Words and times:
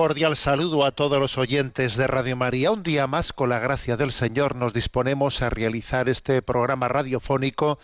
Cordial 0.00 0.34
saludo 0.34 0.86
a 0.86 0.92
todos 0.92 1.20
los 1.20 1.36
oyentes 1.36 1.94
de 1.94 2.06
Radio 2.06 2.34
María. 2.34 2.70
Un 2.70 2.82
día 2.82 3.06
más, 3.06 3.34
con 3.34 3.50
la 3.50 3.58
gracia 3.58 3.98
del 3.98 4.12
Señor, 4.12 4.56
nos 4.56 4.72
disponemos 4.72 5.42
a 5.42 5.50
realizar 5.50 6.08
este 6.08 6.40
programa 6.40 6.88
radiofónico 6.88 7.78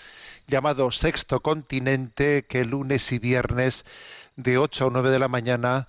llamado 0.47 0.91
Sexto 0.91 1.41
Continente, 1.41 2.47
que 2.47 2.65
lunes 2.65 3.13
y 3.13 3.19
viernes 3.19 3.85
de 4.35 4.57
8 4.57 4.87
a 4.87 4.91
9 4.93 5.11
de 5.11 5.19
la 5.19 5.29
mañana, 5.29 5.89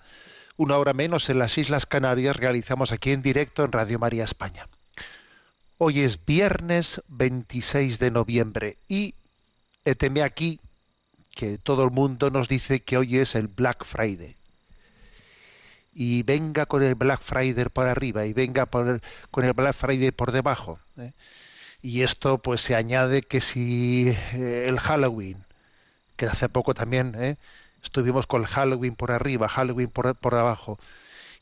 una 0.58 0.76
hora 0.76 0.92
menos 0.92 1.30
en 1.30 1.38
las 1.38 1.56
Islas 1.56 1.86
Canarias, 1.86 2.36
realizamos 2.36 2.92
aquí 2.92 3.12
en 3.12 3.22
directo 3.22 3.64
en 3.64 3.72
Radio 3.72 3.98
María 3.98 4.24
España. 4.24 4.68
Hoy 5.78 6.00
es 6.02 6.22
viernes 6.26 7.02
26 7.08 7.98
de 7.98 8.10
noviembre 8.10 8.76
y 8.86 9.14
eteme 9.86 10.20
aquí 10.20 10.60
que 11.30 11.56
todo 11.56 11.84
el 11.84 11.90
mundo 11.90 12.30
nos 12.30 12.48
dice 12.48 12.80
que 12.80 12.98
hoy 12.98 13.16
es 13.16 13.34
el 13.34 13.48
Black 13.48 13.86
Friday 13.86 14.37
y 15.92 16.22
venga 16.22 16.66
con 16.66 16.82
el 16.82 16.94
Black 16.94 17.22
Friday 17.22 17.64
por 17.66 17.86
arriba 17.86 18.26
y 18.26 18.32
venga 18.32 18.66
con 18.66 19.44
el 19.44 19.52
Black 19.52 19.74
Friday 19.74 20.10
por 20.10 20.32
debajo. 20.32 20.78
¿eh? 20.96 21.12
Y 21.82 22.02
esto 22.02 22.38
pues 22.38 22.60
se 22.60 22.74
añade 22.74 23.22
que 23.22 23.40
si 23.40 24.08
eh, 24.34 24.66
el 24.68 24.78
Halloween, 24.78 25.44
que 26.16 26.26
hace 26.26 26.48
poco 26.48 26.74
también 26.74 27.14
¿eh? 27.16 27.36
estuvimos 27.82 28.26
con 28.26 28.42
el 28.42 28.48
Halloween 28.48 28.94
por 28.94 29.10
arriba, 29.12 29.48
Halloween 29.48 29.90
por, 29.90 30.14
por 30.16 30.34
abajo, 30.34 30.78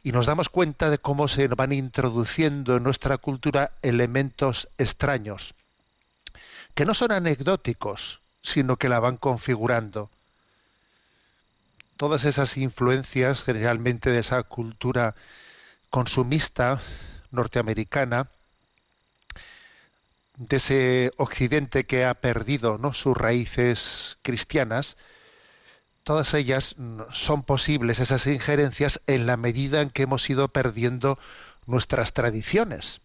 y 0.03 0.13
nos 0.13 0.27
damos 0.27 0.49
cuenta 0.49 0.91
de 0.91 0.99
cómo 0.99 1.27
se 1.29 1.49
van 1.49 1.73
introduciendo 1.73 2.77
en 2.77 2.83
nuestra 2.83 3.19
cultura 3.19 3.73
elementos 3.83 4.69
extraños, 4.79 5.55
que 6.75 6.85
no 6.85 6.95
son 6.95 7.13
anecdóticos, 7.13 8.21
sino 8.43 8.77
que 8.77 8.89
la 8.89 9.01
van 9.01 9.17
configurando 9.17 10.11
todas 11.97 12.25
esas 12.25 12.57
influencias 12.57 13.43
generalmente 13.43 14.11
de 14.11 14.21
esa 14.21 14.43
cultura 14.43 15.15
consumista 15.91 16.81
norteamericana, 17.31 18.31
de 20.37 20.57
ese 20.57 21.11
occidente 21.17 21.87
que 21.87 22.05
ha 22.05 22.15
perdido 22.15 22.79
¿no? 22.79 22.93
sus 22.93 23.17
raíces 23.17 24.19
cristianas, 24.23 24.97
todas 26.05 26.35
ellas 26.35 26.75
mm, 26.77 27.03
son 27.11 27.43
posibles, 27.43 28.01
esas 28.01 28.27
injerencias, 28.27 29.01
en 29.07 29.27
la 29.27 29.37
medida 29.37 29.81
en 29.81 29.91
que 29.91 30.03
hemos 30.03 30.29
ido 30.29 30.49
perdiendo 30.49 31.19
nuestras 31.67 32.13
tradiciones, 32.13 33.01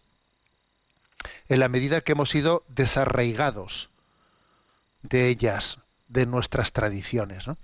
en 1.48 1.60
la 1.60 1.68
medida 1.68 2.02
que 2.02 2.12
hemos 2.12 2.34
ido 2.34 2.64
desarraigados 2.68 3.90
de 5.02 5.28
ellas, 5.28 5.78
de 6.08 6.26
nuestras 6.26 6.72
tradiciones. 6.72 7.48
¿no? 7.48 7.56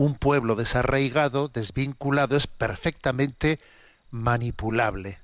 Un 0.00 0.14
pueblo 0.14 0.56
desarraigado, 0.56 1.48
desvinculado, 1.48 2.34
es 2.34 2.46
perfectamente 2.46 3.60
manipulable. 4.10 5.18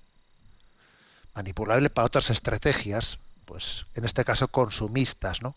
Manipulable 1.34 1.88
para 1.88 2.04
otras 2.04 2.28
estrategias, 2.28 3.18
pues 3.46 3.86
en 3.94 4.04
este 4.04 4.22
caso 4.22 4.48
consumistas, 4.48 5.40
¿no? 5.40 5.54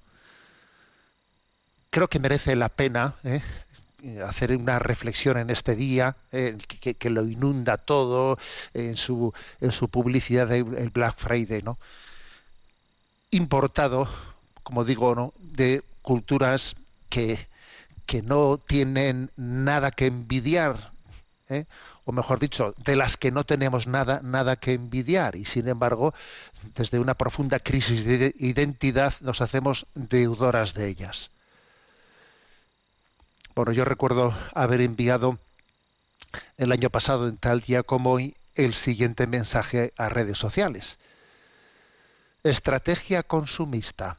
Creo 1.89 2.07
que 2.07 2.19
merece 2.19 2.55
la 2.55 2.69
pena 2.69 3.15
¿eh? 3.25 3.41
hacer 4.25 4.55
una 4.55 4.79
reflexión 4.79 5.35
en 5.35 5.49
este 5.49 5.75
día, 5.75 6.15
eh, 6.31 6.57
que, 6.79 6.93
que 6.93 7.09
lo 7.09 7.27
inunda 7.27 7.75
todo 7.75 8.37
en 8.73 8.95
su, 8.95 9.33
en 9.59 9.73
su 9.73 9.89
publicidad 9.89 10.47
del 10.47 10.91
Black 10.91 11.17
Friday, 11.17 11.61
¿no? 11.61 11.77
Importado, 13.31 14.07
como 14.63 14.85
digo, 14.85 15.13
¿no? 15.13 15.33
de 15.39 15.83
culturas 16.03 16.77
que, 17.09 17.48
que 18.09 18.23
no 18.23 18.57
tienen 18.57 19.29
nada 19.35 19.91
que 19.91 20.07
envidiar, 20.07 20.93
¿eh? 21.47 21.65
o 22.05 22.11
mejor 22.11 22.39
dicho, 22.39 22.73
de 22.83 22.95
las 22.95 23.17
que 23.17 23.29
no 23.29 23.43
tenemos 23.43 23.85
nada, 23.85 24.19
nada 24.23 24.55
que 24.55 24.73
envidiar, 24.73 25.35
y 25.35 25.45
sin 25.45 25.67
embargo, 25.67 26.15
desde 26.73 26.97
una 26.97 27.13
profunda 27.13 27.59
crisis 27.59 28.05
de 28.05 28.33
identidad 28.39 29.13
nos 29.21 29.41
hacemos 29.41 29.85
deudoras 29.93 30.73
de 30.73 30.87
ellas. 30.87 31.29
Bueno, 33.53 33.73
yo 33.73 33.85
recuerdo 33.85 34.33
haber 34.55 34.81
enviado 34.81 35.37
el 36.57 36.71
año 36.71 36.89
pasado, 36.89 37.27
en 37.27 37.37
tal 37.37 37.61
día 37.61 37.83
como 37.83 38.13
hoy, 38.13 38.35
el 38.55 38.73
siguiente 38.73 39.27
mensaje 39.27 39.93
a 39.97 40.09
redes 40.09 40.39
sociales. 40.39 40.97
Estrategia 42.43 43.21
consumista. 43.21 44.17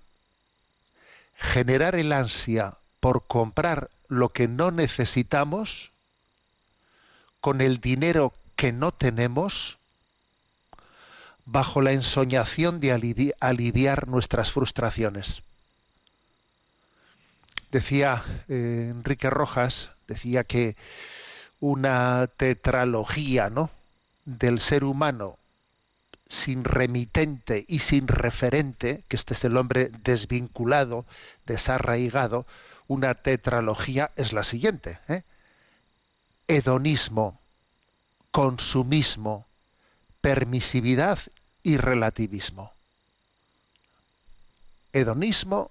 Generar 1.34 1.96
el 1.96 2.12
ansia 2.12 2.76
por 3.00 3.26
comprar 3.26 3.90
lo 4.08 4.30
que 4.30 4.48
no 4.48 4.70
necesitamos 4.70 5.90
con 7.40 7.60
el 7.60 7.80
dinero 7.80 8.34
que 8.56 8.72
no 8.72 8.92
tenemos 8.92 9.78
bajo 11.46 11.80
la 11.80 11.92
ensoñación 11.92 12.78
de 12.80 12.92
alivi 12.92 13.32
aliviar 13.40 14.06
nuestras 14.06 14.52
frustraciones. 14.52 15.42
Decía 17.72 18.22
eh, 18.48 18.88
Enrique 18.90 19.30
Rojas, 19.30 19.90
decía 20.06 20.44
que 20.44 20.76
una 21.60 22.28
tetralogía 22.36 23.48
¿no? 23.50 23.70
del 24.24 24.60
ser 24.60 24.84
humano 24.84 25.38
sin 26.28 26.62
remitente 26.62 27.64
y 27.66 27.80
sin 27.80 28.06
referente, 28.06 29.02
que 29.08 29.16
este 29.16 29.34
es 29.34 29.44
el 29.44 29.56
hombre 29.56 29.90
desvinculado, 30.04 31.04
desarraigado, 31.46 32.46
una 32.90 33.14
tetralogía 33.14 34.10
es 34.16 34.32
la 34.32 34.42
siguiente. 34.42 34.98
¿eh? 35.06 35.22
Hedonismo, 36.48 37.38
consumismo, 38.32 39.46
permisividad 40.20 41.20
y 41.62 41.76
relativismo. 41.76 42.72
Hedonismo, 44.92 45.70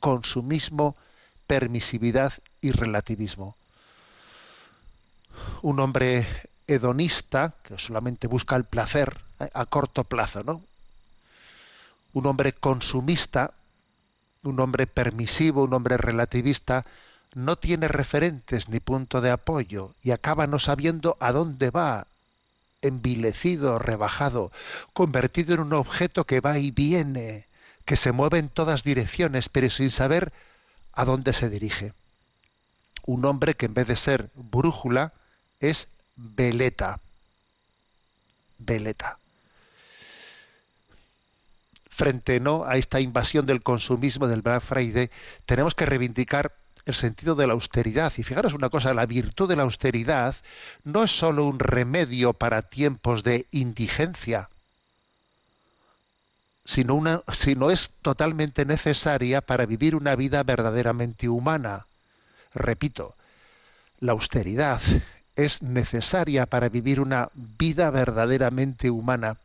consumismo, 0.00 0.96
permisividad 1.46 2.32
y 2.62 2.72
relativismo. 2.72 3.54
Un 5.60 5.78
hombre 5.78 6.26
hedonista 6.66 7.52
que 7.64 7.78
solamente 7.78 8.28
busca 8.28 8.56
el 8.56 8.64
placer 8.64 9.20
¿eh? 9.40 9.50
a 9.52 9.66
corto 9.66 10.04
plazo, 10.04 10.42
¿no? 10.42 10.62
Un 12.14 12.24
hombre 12.24 12.54
consumista 12.54 13.52
un 14.46 14.60
hombre 14.60 14.86
permisivo, 14.86 15.64
un 15.64 15.74
hombre 15.74 15.96
relativista, 15.96 16.86
no 17.34 17.56
tiene 17.56 17.88
referentes 17.88 18.68
ni 18.68 18.80
punto 18.80 19.20
de 19.20 19.30
apoyo 19.30 19.94
y 20.02 20.10
acaba 20.12 20.46
no 20.46 20.58
sabiendo 20.58 21.16
a 21.20 21.32
dónde 21.32 21.70
va, 21.70 22.06
envilecido, 22.82 23.78
rebajado, 23.78 24.52
convertido 24.92 25.54
en 25.54 25.60
un 25.60 25.72
objeto 25.74 26.24
que 26.24 26.40
va 26.40 26.58
y 26.58 26.70
viene, 26.70 27.46
que 27.84 27.96
se 27.96 28.12
mueve 28.12 28.38
en 28.38 28.48
todas 28.48 28.82
direcciones, 28.82 29.48
pero 29.48 29.68
sin 29.70 29.90
saber 29.90 30.32
a 30.92 31.04
dónde 31.04 31.32
se 31.32 31.50
dirige. 31.50 31.92
Un 33.04 33.24
hombre 33.24 33.54
que 33.54 33.66
en 33.66 33.74
vez 33.74 33.86
de 33.86 33.96
ser 33.96 34.30
brújula 34.34 35.12
es 35.60 35.88
veleta. 36.16 37.00
Veleta 38.58 39.18
frente 41.96 42.40
¿no? 42.40 42.64
a 42.64 42.76
esta 42.76 43.00
invasión 43.00 43.46
del 43.46 43.62
consumismo 43.62 44.28
del 44.28 44.42
Black 44.42 44.62
Friday, 44.62 45.10
tenemos 45.46 45.74
que 45.74 45.86
reivindicar 45.86 46.52
el 46.84 46.94
sentido 46.94 47.34
de 47.34 47.46
la 47.46 47.54
austeridad. 47.54 48.12
Y 48.16 48.22
fijaros 48.22 48.52
una 48.52 48.68
cosa, 48.68 48.92
la 48.94 49.06
virtud 49.06 49.48
de 49.48 49.56
la 49.56 49.62
austeridad 49.62 50.36
no 50.84 51.02
es 51.04 51.10
sólo 51.10 51.44
un 51.44 51.58
remedio 51.58 52.34
para 52.34 52.62
tiempos 52.62 53.24
de 53.24 53.46
indigencia, 53.50 54.50
sino, 56.66 56.94
una, 56.94 57.22
sino 57.32 57.70
es 57.70 57.90
totalmente 58.02 58.66
necesaria 58.66 59.40
para 59.40 59.64
vivir 59.64 59.96
una 59.96 60.16
vida 60.16 60.42
verdaderamente 60.42 61.28
humana. 61.28 61.86
Repito, 62.54 63.16
la 64.00 64.12
austeridad 64.12 64.82
es 65.34 65.62
necesaria 65.62 66.46
para 66.46 66.68
vivir 66.68 67.00
una 67.00 67.30
vida 67.34 67.90
verdaderamente 67.90 68.90
humana. 68.90 69.38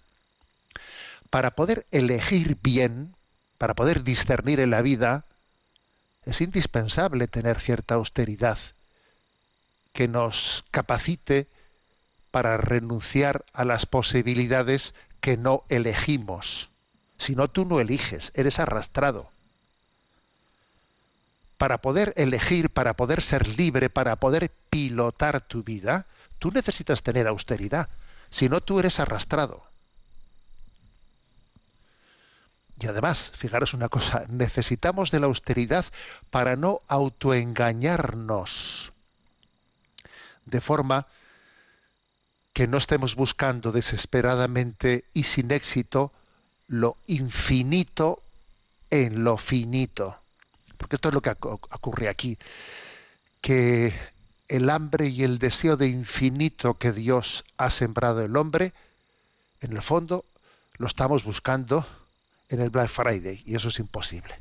Para 1.31 1.51
poder 1.51 1.88
elegir 1.92 2.57
bien, 2.62 3.16
para 3.57 3.74
poder 3.74 4.04
discernir 4.04 4.60
en 4.60 4.69
la 4.69 4.81
vida, 4.81 5.25
es 6.24 6.42
indispensable 6.42 7.28
tener 7.28 7.60
cierta 7.60 7.95
austeridad 7.95 8.60
que 9.94 10.10
nos 10.10 10.66
capacite 10.72 11.48
para 12.31 12.57
renunciar 12.57 13.45
a 13.54 13.63
las 13.63 13.86
posibilidades 13.86 14.94
que 15.22 15.38
no 15.38 15.63
elegimos. 15.69 16.69
Si 17.18 17.36
no, 17.36 17.50
tú 17.50 17.63
no 17.63 17.80
eliges, 17.80 18.33
eres 18.36 18.60
arrastrado. 18.60 19.30
Para 21.57 21.78
poder 21.78 22.13
elegir, 22.18 22.69
para 22.69 22.95
poder 22.95 23.22
ser 23.22 23.48
libre, 23.48 23.89
para 23.89 24.18
poder 24.18 24.51
pilotar 24.69 25.39
tu 25.39 25.63
vida, 25.63 26.07
tú 26.39 26.51
necesitas 26.51 27.04
tener 27.04 27.25
austeridad. 27.28 27.88
Si 28.30 28.50
no, 28.50 28.60
tú 28.60 28.81
eres 28.81 29.00
arrastrado. 29.00 29.70
Y 32.81 32.88
además, 32.88 33.31
fijaros 33.36 33.75
una 33.75 33.89
cosa, 33.89 34.25
necesitamos 34.28 35.12
de 35.12 35.19
la 35.19 35.28
austeridad 35.28 35.86
para 36.31 36.56
no 36.56 36.81
autoengañarnos. 36.88 38.92
De 40.45 40.62
forma 40.62 41.06
que 42.54 42.66
no 42.66 42.78
estemos 42.78 43.16
buscando 43.16 43.72
desesperadamente 43.72 45.06
y 45.13 45.24
sin 45.24 45.51
éxito 45.51 46.12
lo 46.68 46.98
infinito 47.06 48.24
en 48.89 49.24
lo 49.24 49.38
finito. 49.38 50.18
Porque 50.78 50.95
esto 50.95 51.10
es 51.10 51.13
lo 51.13 51.22
que 51.22 51.36
ocurre 51.39 52.10
aquí, 52.10 52.39
que 53.42 53.94
el 54.48 54.72
hambre 54.72 55.07
y 55.07 55.24
el 55.24 55.38
deseo 55.38 55.78
de 55.78 55.88
infinito 55.88 56.80
que 56.80 56.92
Dios 56.92 57.45
ha 57.57 57.69
sembrado 57.69 58.22
en 58.22 58.31
el 58.31 58.38
hombre, 58.38 58.74
en 59.60 59.74
el 59.74 59.83
fondo 59.83 60.25
lo 60.78 60.88
estamos 60.88 61.24
buscando 61.24 61.86
en 62.51 62.62
el 62.62 62.69
Black 62.69 62.89
Friday 62.89 63.42
y 63.45 63.56
eso 63.56 63.69
es 63.69 63.80
imposible. 63.80 64.36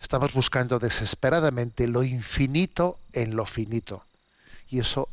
Estamos 0.00 0.32
buscando 0.32 0.78
desesperadamente 0.78 1.86
lo 1.86 2.02
infinito 2.02 2.98
en 3.12 3.36
lo 3.36 3.44
finito 3.44 4.04
y 4.70 4.78
eso 4.80 5.08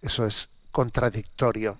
eso 0.00 0.26
es 0.26 0.48
contradictorio 0.72 1.78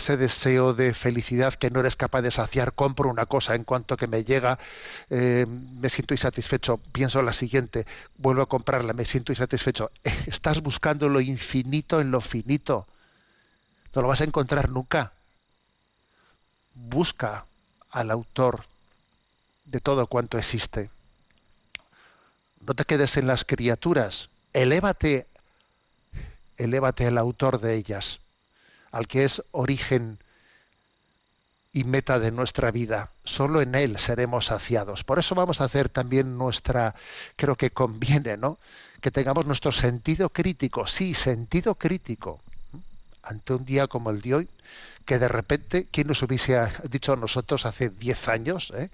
ese 0.00 0.16
deseo 0.16 0.72
de 0.72 0.94
felicidad 0.94 1.54
que 1.54 1.70
no 1.70 1.80
eres 1.80 1.94
capaz 1.94 2.22
de 2.22 2.30
saciar, 2.30 2.72
compro 2.72 3.10
una 3.10 3.26
cosa 3.26 3.54
en 3.54 3.64
cuanto 3.64 3.96
que 3.96 4.06
me 4.06 4.24
llega, 4.24 4.58
eh, 5.10 5.46
me 5.46 5.90
siento 5.90 6.14
insatisfecho, 6.14 6.78
pienso 6.78 7.20
la 7.22 7.34
siguiente, 7.34 7.86
vuelvo 8.16 8.42
a 8.42 8.48
comprarla, 8.48 8.94
me 8.94 9.04
siento 9.04 9.32
insatisfecho. 9.32 9.90
Estás 10.26 10.62
buscando 10.62 11.08
lo 11.08 11.20
infinito 11.20 12.00
en 12.00 12.10
lo 12.10 12.20
finito. 12.22 12.86
No 13.94 14.02
lo 14.02 14.08
vas 14.08 14.22
a 14.22 14.24
encontrar 14.24 14.70
nunca. 14.70 15.12
Busca 16.88 17.46
al 17.90 18.10
autor 18.10 18.64
de 19.64 19.80
todo 19.80 20.06
cuanto 20.06 20.38
existe. 20.38 20.90
No 22.66 22.74
te 22.74 22.84
quedes 22.84 23.16
en 23.16 23.26
las 23.26 23.44
criaturas, 23.44 24.28
elévate, 24.52 25.26
elévate 26.56 27.06
al 27.06 27.18
autor 27.18 27.60
de 27.60 27.74
ellas 27.74 28.20
al 28.92 29.06
que 29.06 29.24
es 29.24 29.42
origen 29.52 30.18
y 31.72 31.84
meta 31.84 32.18
de 32.18 32.32
nuestra 32.32 32.70
vida. 32.70 33.10
Solo 33.24 33.60
en 33.62 33.74
Él 33.74 33.98
seremos 33.98 34.46
saciados. 34.46 35.04
Por 35.04 35.18
eso 35.18 35.34
vamos 35.34 35.60
a 35.60 35.64
hacer 35.64 35.88
también 35.88 36.36
nuestra, 36.36 36.94
creo 37.36 37.56
que 37.56 37.70
conviene, 37.70 38.36
¿no? 38.36 38.58
Que 39.00 39.10
tengamos 39.10 39.46
nuestro 39.46 39.72
sentido 39.72 40.30
crítico, 40.30 40.86
sí, 40.86 41.14
sentido 41.14 41.76
crítico, 41.76 42.40
ante 43.22 43.54
un 43.54 43.64
día 43.64 43.86
como 43.86 44.10
el 44.10 44.20
de 44.20 44.34
hoy, 44.34 44.48
que 45.04 45.18
de 45.18 45.28
repente, 45.28 45.86
¿quién 45.90 46.08
nos 46.08 46.22
hubiese 46.22 46.60
dicho 46.88 47.12
a 47.12 47.16
nosotros 47.16 47.66
hace 47.66 47.90
10 47.90 48.28
años, 48.28 48.72
eh? 48.76 48.90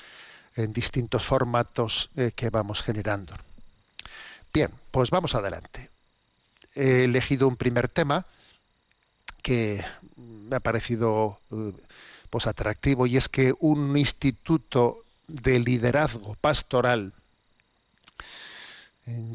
en 0.57 0.73
distintos 0.73 1.25
formatos 1.25 2.11
eh, 2.17 2.33
que 2.35 2.51
vamos 2.51 2.83
generando. 2.83 3.35
Bien, 4.53 4.71
pues 4.91 5.11
vamos 5.11 5.35
adelante. 5.35 5.91
He 6.75 7.05
elegido 7.05 7.47
un 7.49 7.57
primer 7.57 7.89
tema 7.89 8.25
que 9.43 9.85
me 10.17 10.57
ha 10.57 10.61
parecido 10.61 11.39
eh, 11.53 11.73
pues 12.31 12.47
atractivo 12.47 13.07
y 13.07 13.17
es 13.17 13.29
que 13.29 13.55
un 13.61 13.97
instituto 13.97 15.05
de 15.27 15.59
liderazgo 15.59 16.35
pastoral 16.41 17.13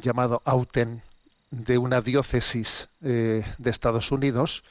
llamado 0.02 0.42
Auten 0.46 1.02
de 1.54 1.78
una 1.78 2.02
diócesis 2.02 2.90
eh, 3.04 3.46
de 3.60 3.70
Estados 3.70 4.12
Unidos 4.12 4.64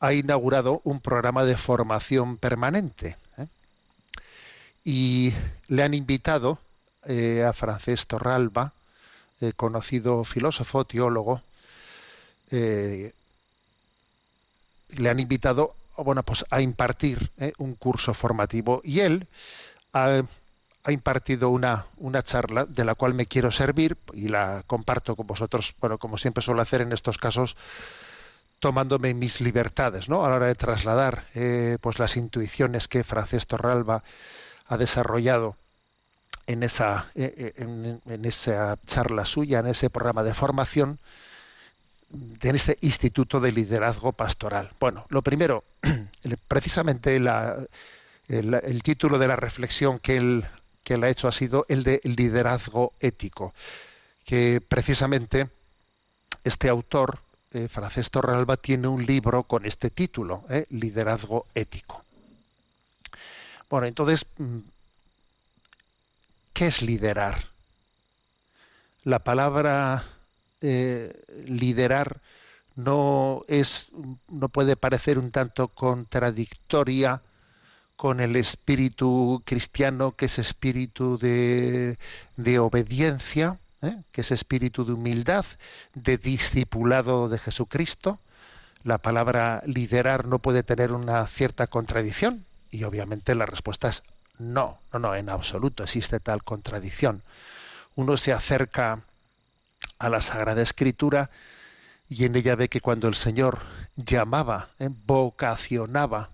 ha 0.00 0.14
inaugurado 0.14 0.80
un 0.84 1.00
programa 1.00 1.44
de 1.44 1.56
formación 1.56 2.38
permanente 2.38 3.16
¿eh? 3.36 3.46
y 4.84 5.34
le 5.66 5.82
han 5.82 5.92
invitado 5.92 6.58
eh, 7.04 7.44
a 7.44 7.52
Francés 7.52 8.06
Torralba 8.06 8.72
conocido 9.54 10.24
filósofo, 10.24 10.84
teólogo, 10.84 11.42
le 12.50 13.12
han 15.08 15.20
invitado 15.20 15.76
bueno, 15.96 16.24
pues 16.24 16.44
a 16.50 16.60
impartir 16.60 17.30
un 17.58 17.76
curso 17.76 18.14
formativo 18.14 18.80
y 18.82 18.98
él 18.98 19.28
ha, 19.92 20.22
ha 20.88 20.92
impartido 20.92 21.50
una, 21.50 21.84
una 21.98 22.22
charla 22.22 22.64
de 22.64 22.82
la 22.82 22.94
cual 22.94 23.12
me 23.12 23.26
quiero 23.26 23.50
servir 23.50 23.98
y 24.14 24.28
la 24.28 24.64
comparto 24.66 25.16
con 25.16 25.26
vosotros, 25.26 25.74
bueno, 25.82 25.98
como 25.98 26.16
siempre 26.16 26.42
suelo 26.42 26.62
hacer 26.62 26.80
en 26.80 26.92
estos 26.92 27.18
casos, 27.18 27.58
tomándome 28.58 29.12
mis 29.12 29.42
libertades, 29.42 30.08
¿no? 30.08 30.24
A 30.24 30.30
la 30.30 30.36
hora 30.36 30.46
de 30.46 30.54
trasladar 30.54 31.26
eh, 31.34 31.76
pues 31.82 31.98
las 31.98 32.16
intuiciones 32.16 32.88
que 32.88 33.04
Francés 33.04 33.46
Torralba 33.46 34.02
ha 34.66 34.78
desarrollado 34.78 35.56
en 36.46 36.62
esa, 36.62 37.10
eh, 37.14 37.54
eh, 37.58 38.00
en, 38.06 38.24
esa 38.24 38.78
charla 38.86 39.26
suya, 39.26 39.58
en 39.58 39.66
ese 39.66 39.90
programa 39.90 40.22
de 40.22 40.32
formación, 40.32 40.98
en 42.40 42.56
este 42.56 42.78
Instituto 42.80 43.40
de 43.40 43.52
Liderazgo 43.52 44.12
Pastoral. 44.12 44.70
Bueno, 44.80 45.04
lo 45.10 45.20
primero, 45.20 45.64
precisamente 46.48 47.14
el, 47.14 47.28
el, 48.28 48.82
título 48.82 49.18
de 49.18 49.28
la 49.28 49.36
reflexión 49.36 49.98
que 49.98 50.16
él, 50.16 50.46
que 50.88 50.94
él 50.94 51.04
ha 51.04 51.10
hecho 51.10 51.28
ha 51.28 51.32
sido 51.32 51.66
el 51.68 51.84
de 51.84 52.00
liderazgo 52.02 52.94
ético, 52.98 53.52
que 54.24 54.62
precisamente 54.66 55.50
este 56.44 56.70
autor, 56.70 57.18
eh, 57.50 57.68
Francés 57.68 58.10
tiene 58.62 58.88
un 58.88 59.04
libro 59.04 59.42
con 59.42 59.66
este 59.66 59.90
título, 59.90 60.44
eh, 60.48 60.64
Liderazgo 60.70 61.44
ético. 61.54 62.02
Bueno, 63.68 63.86
entonces, 63.86 64.24
mm, 64.38 64.60
¿qué 66.54 66.68
es 66.68 66.80
liderar? 66.80 67.48
La 69.04 69.18
palabra 69.18 70.06
eh, 70.62 71.22
liderar 71.44 72.22
no 72.76 73.44
es 73.46 73.88
no 74.28 74.48
puede 74.48 74.74
parecer 74.76 75.18
un 75.18 75.32
tanto 75.32 75.68
contradictoria 75.68 77.20
con 77.98 78.20
el 78.20 78.36
espíritu 78.36 79.42
cristiano 79.44 80.12
que 80.12 80.26
es 80.26 80.38
espíritu 80.38 81.18
de, 81.18 81.98
obediencia 82.60 83.58
¿eh? 83.82 83.96
que 84.12 84.20
es 84.20 84.30
espíritu 84.30 84.84
de 84.84 84.92
humildad 84.92 85.44
de 85.94 86.16
discipulado 86.16 87.28
de 87.28 87.38
Jesucristo 87.38 88.20
la 88.84 88.98
palabra 88.98 89.62
liderar 89.66 90.26
no 90.26 90.38
puede 90.38 90.62
tener 90.62 90.92
una 90.92 91.26
cierta 91.26 91.66
contradicción 91.66 92.46
y 92.70 92.84
obviamente 92.84 93.34
la 93.34 93.46
respuesta 93.46 93.88
es 93.88 94.04
no 94.38 94.78
no 94.92 95.00
no 95.00 95.16
en 95.16 95.28
absoluto 95.28 95.82
existe 95.82 96.20
tal 96.20 96.44
contradicción 96.44 97.24
uno 97.96 98.16
se 98.16 98.32
acerca 98.32 99.02
a 99.98 100.08
la 100.08 100.20
Sagrada 100.20 100.62
Escritura 100.62 101.30
y 102.08 102.26
en 102.26 102.36
ella 102.36 102.54
ve 102.54 102.68
que 102.68 102.80
cuando 102.80 103.08
el 103.08 103.14
Señor 103.14 103.58
llamaba, 103.96 104.70
¿eh? 104.78 104.88
vocacionaba. 105.06 106.30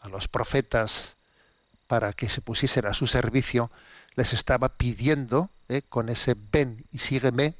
A 0.00 0.08
los 0.08 0.28
profetas 0.28 1.16
para 1.86 2.12
que 2.12 2.28
se 2.28 2.40
pusiesen 2.40 2.86
a 2.86 2.94
su 2.94 3.06
servicio, 3.06 3.70
les 4.14 4.32
estaba 4.32 4.70
pidiendo, 4.70 5.50
¿eh? 5.68 5.82
con 5.88 6.08
ese 6.08 6.36
ven 6.52 6.84
y 6.92 6.98
sígueme, 6.98 7.54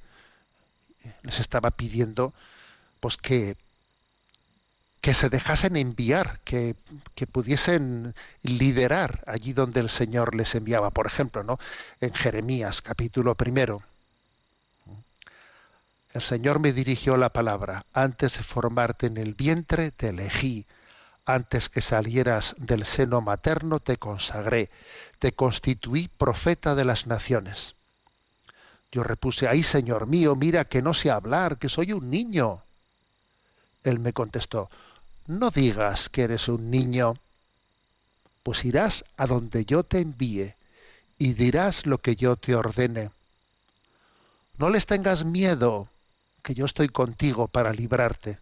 les 1.23 1.41
estaba 1.41 1.71
pidiendo 1.71 2.35
pues 3.01 3.17
que 3.17 3.57
que 5.01 5.15
se 5.15 5.31
dejasen 5.31 5.77
enviar, 5.77 6.41
que, 6.45 6.77
que, 7.15 7.27
pudiesen 7.27 8.15
liderar 8.43 9.25
allí 9.27 9.55
donde 9.55 9.81
el 9.81 9.89
Señor 9.89 10.35
les 10.35 10.55
enviaba. 10.55 10.91
Por 10.91 11.07
ejemplo, 11.07 11.43
¿no? 11.43 11.59
en 12.03 12.13
Jeremías 12.13 12.83
capítulo 12.83 13.35
primero, 13.35 13.83
el 16.13 16.23
Señor 16.23 16.59
me 16.59 16.73
dirigió 16.73 17.17
la 17.17 17.31
palabra. 17.31 17.87
Antes 17.93 18.37
de 18.37 18.43
formarte 18.43 19.07
en 19.07 19.17
el 19.17 19.35
vientre 19.35 19.91
te 19.91 20.09
elegí. 20.09 20.67
Antes 21.25 21.69
que 21.69 21.81
salieras 21.81 22.55
del 22.59 22.85
seno 22.85 23.21
materno 23.21 23.81
te 23.81 23.97
consagré. 23.99 24.71
Te 25.19 25.33
constituí 25.33 26.09
profeta 26.09 26.75
de 26.75 26.85
las 26.85 27.07
naciones. 27.07 27.77
Yo 28.93 29.05
repuse, 29.05 29.47
ay 29.47 29.63
Señor 29.63 30.07
mío, 30.07 30.35
mira 30.35 30.65
que 30.65 30.83
no 30.83 30.95
sé 30.95 31.11
hablar, 31.11 31.59
que 31.59 31.69
soy 31.69 31.93
un 31.93 32.11
niño. 32.11 32.63
Él 33.85 34.01
me 34.01 34.13
contestó, 34.13 34.69
no 35.27 35.51
digas 35.51 36.09
que 36.09 36.23
eres 36.23 36.49
un 36.49 36.71
niño, 36.71 37.15
pues 38.43 38.65
irás 38.65 39.05
a 39.17 39.27
donde 39.27 39.65
yo 39.65 39.85
te 39.85 40.01
envíe 40.01 40.55
y 41.19 41.35
dirás 41.35 41.87
lo 41.87 41.99
que 41.99 42.17
yo 42.17 42.37
te 42.37 42.55
ordene. 42.55 43.11
No 44.59 44.71
les 44.71 44.87
tengas 44.87 45.25
miedo, 45.25 45.89
que 46.43 46.55
yo 46.55 46.65
estoy 46.65 46.89
contigo 46.89 47.47
para 47.49 47.73
librarte. 47.73 48.39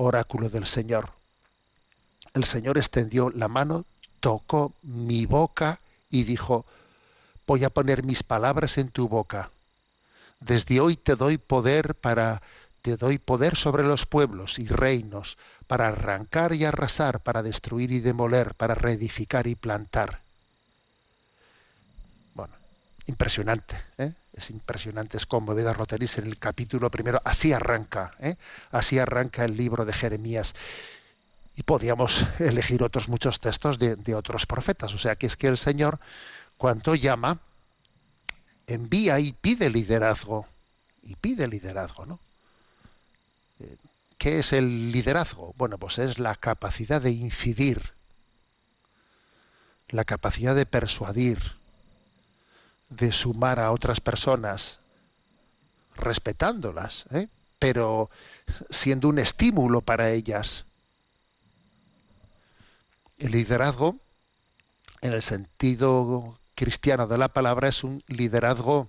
Oráculo 0.00 0.48
del 0.48 0.64
Señor. 0.64 1.10
El 2.32 2.44
Señor 2.44 2.78
extendió 2.78 3.30
la 3.30 3.48
mano, 3.48 3.84
tocó 4.20 4.72
mi 4.82 5.26
boca 5.26 5.80
y 6.08 6.22
dijo, 6.22 6.64
voy 7.48 7.64
a 7.64 7.70
poner 7.70 8.04
mis 8.04 8.22
palabras 8.22 8.78
en 8.78 8.90
tu 8.90 9.08
boca. 9.08 9.50
Desde 10.38 10.80
hoy 10.80 10.96
te 10.96 11.16
doy 11.16 11.36
poder 11.36 11.96
para 11.96 12.42
te 12.80 12.96
doy 12.96 13.18
poder 13.18 13.56
sobre 13.56 13.82
los 13.82 14.06
pueblos 14.06 14.60
y 14.60 14.68
reinos, 14.68 15.36
para 15.66 15.88
arrancar 15.88 16.54
y 16.54 16.64
arrasar, 16.64 17.20
para 17.20 17.42
destruir 17.42 17.90
y 17.90 17.98
demoler, 17.98 18.54
para 18.54 18.76
reedificar 18.76 19.48
y 19.48 19.56
plantar. 19.56 20.20
Bueno, 22.34 22.54
impresionante, 23.06 23.76
¿eh? 23.98 24.12
Es 24.38 24.50
impresionante, 24.50 25.16
es 25.16 25.26
conmovedor, 25.26 25.78
lo 25.78 25.86
tenéis 25.86 26.18
en 26.18 26.26
el 26.26 26.38
capítulo 26.38 26.90
primero, 26.90 27.20
así 27.24 27.52
arranca, 27.52 28.12
¿eh? 28.20 28.36
así 28.70 28.98
arranca 28.98 29.44
el 29.44 29.56
libro 29.56 29.84
de 29.84 29.92
Jeremías. 29.92 30.54
Y 31.56 31.62
podíamos 31.64 32.26
elegir 32.38 32.82
otros 32.82 33.08
muchos 33.08 33.40
textos 33.40 33.78
de, 33.78 33.96
de, 33.96 34.14
otros 34.14 34.46
profetas. 34.46 34.94
O 34.94 34.98
sea 34.98 35.16
que 35.16 35.26
es 35.26 35.36
que 35.36 35.48
el 35.48 35.58
Señor, 35.58 35.98
cuando 36.56 36.94
llama, 36.94 37.40
envía 38.66 39.18
y 39.18 39.32
pide 39.32 39.68
liderazgo. 39.70 40.46
Y 41.02 41.16
pide 41.16 41.48
liderazgo, 41.48 42.06
¿no? 42.06 42.20
¿Qué 44.18 44.40
es 44.40 44.52
el 44.52 44.90
liderazgo? 44.90 45.54
Bueno, 45.56 45.78
pues 45.78 45.98
es 45.98 46.18
la 46.18 46.34
capacidad 46.34 47.00
de 47.00 47.12
incidir, 47.12 47.94
la 49.88 50.04
capacidad 50.04 50.56
de 50.56 50.66
persuadir, 50.66 51.57
de 52.90 53.12
sumar 53.12 53.58
a 53.60 53.70
otras 53.72 54.00
personas, 54.00 54.80
respetándolas, 55.96 57.06
¿eh? 57.12 57.28
pero 57.58 58.10
siendo 58.70 59.08
un 59.08 59.18
estímulo 59.18 59.80
para 59.80 60.10
ellas. 60.10 60.64
El 63.18 63.32
liderazgo, 63.32 63.96
en 65.00 65.12
el 65.12 65.22
sentido 65.22 66.38
cristiano 66.54 67.06
de 67.06 67.18
la 67.18 67.28
palabra, 67.28 67.68
es 67.68 67.84
un 67.84 68.02
liderazgo 68.06 68.88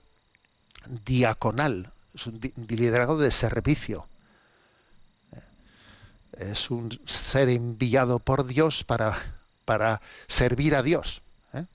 diaconal, 1.05 1.91
es 2.13 2.27
un 2.27 2.39
liderazgo 2.67 3.17
de 3.17 3.31
servicio. 3.31 4.07
Es 6.33 6.71
un 6.71 6.97
ser 7.05 7.49
enviado 7.49 8.19
por 8.19 8.45
Dios 8.45 8.85
para, 8.85 9.17
para 9.65 10.01
servir 10.27 10.73
a 10.73 10.83
Dios, 10.83 11.21
¿eh? 11.53 11.65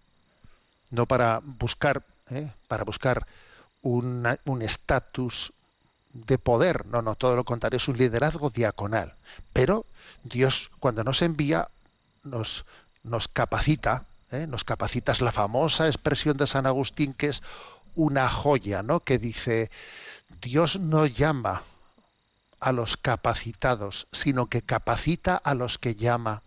no 0.90 1.07
para 1.07 1.40
buscar 1.45 2.07
¿eh? 2.31 2.52
para 2.69 2.85
buscar 2.85 3.26
un 3.83 4.62
estatus 4.62 5.52
de 6.14 6.38
poder. 6.38 6.87
No, 6.87 7.02
no, 7.02 7.16
todo 7.16 7.37
lo 7.37 7.45
contrario, 7.45 7.76
es 7.76 7.88
un 7.88 7.99
liderazgo 7.99 8.50
diaconal. 8.50 9.14
Pero 9.52 9.85
Dios, 10.23 10.71
cuando 10.78 11.04
nos 11.04 11.21
envía, 11.21 11.69
nos, 12.23 12.64
nos 13.02 13.28
capacita, 13.28 14.07
¿eh? 14.31 14.47
nos 14.47 14.64
capacita. 14.64 15.12
Es 15.12 15.21
la 15.21 15.33
famosa 15.33 15.87
expresión 15.87 16.37
de 16.37 16.47
San 16.47 16.66
Agustín 16.66 17.12
que 17.12 17.28
es 17.28 17.43
una 17.95 18.28
joya, 18.28 18.83
¿no? 18.83 19.00
Que 19.00 19.19
dice, 19.19 19.71
Dios 20.40 20.78
no 20.81 21.07
llama 21.07 21.62
a 22.61 22.73
los 22.73 22.97
capacitados, 22.97 24.07
sino 24.12 24.47
que 24.47 24.62
capacita 24.62 25.37
a 25.37 25.54
los 25.54 25.78
que 25.78 25.95
llama. 25.95 26.43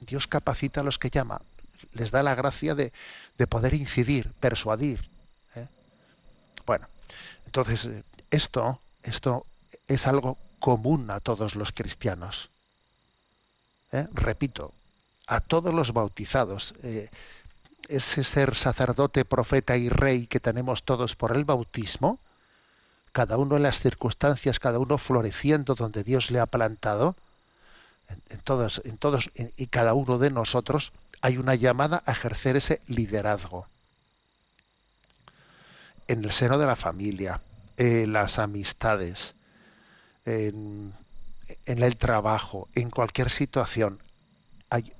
Dios 0.00 0.26
capacita 0.26 0.80
a 0.80 0.84
los 0.84 0.98
que 0.98 1.10
llama 1.10 1.42
les 1.92 2.10
da 2.10 2.22
la 2.22 2.34
gracia 2.34 2.74
de, 2.74 2.92
de 3.38 3.46
poder 3.46 3.74
incidir, 3.74 4.32
persuadir. 4.40 5.00
¿eh? 5.54 5.66
Bueno, 6.66 6.88
entonces 7.46 7.86
eh, 7.86 8.04
esto, 8.30 8.80
esto 9.02 9.46
es 9.86 10.06
algo 10.06 10.36
común 10.58 11.10
a 11.10 11.20
todos 11.20 11.54
los 11.54 11.72
cristianos. 11.72 12.50
¿eh? 13.92 14.06
Repito, 14.12 14.74
a 15.26 15.40
todos 15.40 15.72
los 15.72 15.92
bautizados. 15.92 16.74
ese 17.88 18.22
ser 18.22 18.54
sacerdote, 18.54 19.24
profeta 19.24 19.76
y 19.76 19.88
rey 19.88 20.26
que 20.26 20.40
tenemos 20.40 20.82
todos 20.82 21.16
por 21.16 21.34
el 21.34 21.44
bautismo, 21.46 22.18
cada 23.12 23.38
uno 23.38 23.56
en 23.56 23.62
las 23.62 23.80
circunstancias, 23.80 24.58
cada 24.58 24.78
uno 24.78 24.98
floreciendo 24.98 25.74
donde 25.74 26.04
Dios 26.04 26.30
le 26.30 26.40
ha 26.40 26.46
plantado, 26.46 27.16
en, 28.28 28.40
todos, 28.40 28.82
en 28.84 28.98
todos 28.98 29.30
y 29.34 29.66
cada 29.68 29.94
uno 29.94 30.18
de 30.18 30.30
nosotros 30.30 30.92
hay 31.20 31.38
una 31.38 31.54
llamada 31.54 32.02
a 32.06 32.12
ejercer 32.12 32.56
ese 32.56 32.80
liderazgo. 32.86 33.66
en 36.08 36.24
el 36.24 36.32
seno 36.32 36.56
de 36.56 36.64
la 36.64 36.74
familia, 36.74 37.42
en 37.76 38.14
las 38.14 38.38
amistades, 38.38 39.34
en, 40.24 40.94
el 41.66 41.96
trabajo, 41.98 42.68
en 42.74 42.90
cualquier 42.90 43.28
situación. 43.28 44.02
Hay 44.70 44.94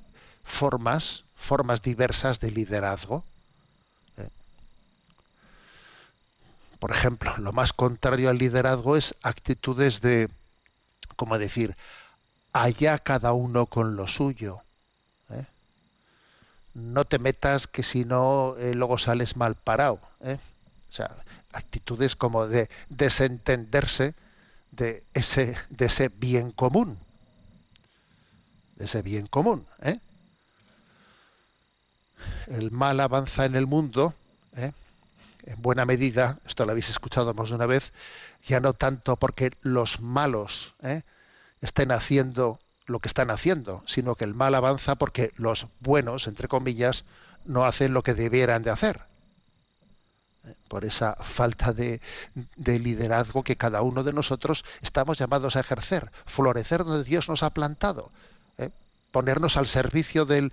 formas, 0.44 1.24
formas 1.34 1.80
diversas 1.80 2.40
de 2.40 2.50
liderazgo. 2.50 3.24
¿eh? 4.18 4.28
Por 6.78 6.90
ejemplo, 6.90 7.34
lo 7.38 7.52
más 7.52 7.72
contrario 7.72 8.28
al 8.28 8.36
liderazgo 8.36 8.96
es 8.96 9.14
actitudes 9.22 10.02
de, 10.02 10.28
como 11.16 11.38
decir, 11.38 11.74
allá 12.52 12.98
cada 12.98 13.32
uno 13.32 13.64
con 13.64 13.96
lo 13.96 14.06
suyo. 14.06 14.60
No 16.78 17.04
te 17.04 17.18
metas 17.18 17.66
que 17.66 17.82
si 17.82 18.04
no 18.04 18.56
eh, 18.58 18.74
luego 18.74 18.98
sales 18.98 19.36
mal 19.36 19.56
parado. 19.56 20.00
¿eh? 20.20 20.38
O 20.88 20.92
sea, 20.92 21.16
actitudes 21.52 22.16
como 22.16 22.46
de 22.46 22.70
desentenderse 22.88 24.14
de 24.70 25.04
ese, 25.14 25.56
de 25.70 25.86
ese 25.86 26.08
bien 26.08 26.50
común. 26.50 26.98
De 28.76 28.84
ese 28.84 29.02
bien 29.02 29.26
común. 29.26 29.66
¿eh? 29.82 29.98
El 32.46 32.70
mal 32.70 33.00
avanza 33.00 33.44
en 33.44 33.54
el 33.56 33.66
mundo, 33.66 34.14
¿eh? 34.56 34.72
en 35.44 35.62
buena 35.62 35.84
medida, 35.84 36.38
esto 36.46 36.64
lo 36.64 36.72
habéis 36.72 36.90
escuchado 36.90 37.34
más 37.34 37.50
de 37.50 37.56
una 37.56 37.66
vez, 37.66 37.92
ya 38.42 38.60
no 38.60 38.72
tanto 38.72 39.16
porque 39.16 39.52
los 39.62 40.00
malos 40.00 40.74
¿eh? 40.82 41.02
estén 41.60 41.90
haciendo 41.90 42.60
lo 42.88 43.00
que 43.00 43.08
están 43.08 43.30
haciendo, 43.30 43.82
sino 43.86 44.14
que 44.14 44.24
el 44.24 44.34
mal 44.34 44.54
avanza 44.54 44.96
porque 44.96 45.32
los 45.36 45.68
buenos, 45.80 46.26
entre 46.26 46.48
comillas, 46.48 47.04
no 47.44 47.64
hacen 47.64 47.92
lo 47.92 48.02
que 48.02 48.14
debieran 48.14 48.62
de 48.62 48.70
hacer. 48.70 49.02
¿Eh? 50.44 50.54
Por 50.68 50.84
esa 50.84 51.14
falta 51.16 51.72
de, 51.72 52.00
de, 52.56 52.78
liderazgo 52.78 53.44
que 53.44 53.56
cada 53.56 53.82
uno 53.82 54.02
de 54.02 54.12
nosotros 54.12 54.64
estamos 54.80 55.18
llamados 55.18 55.54
a 55.54 55.60
ejercer, 55.60 56.10
florecer 56.26 56.84
donde 56.84 57.04
Dios 57.04 57.28
nos 57.28 57.42
ha 57.42 57.50
plantado, 57.50 58.10
¿eh? 58.56 58.70
ponernos 59.10 59.56
al 59.56 59.66
servicio 59.66 60.24
del, 60.24 60.52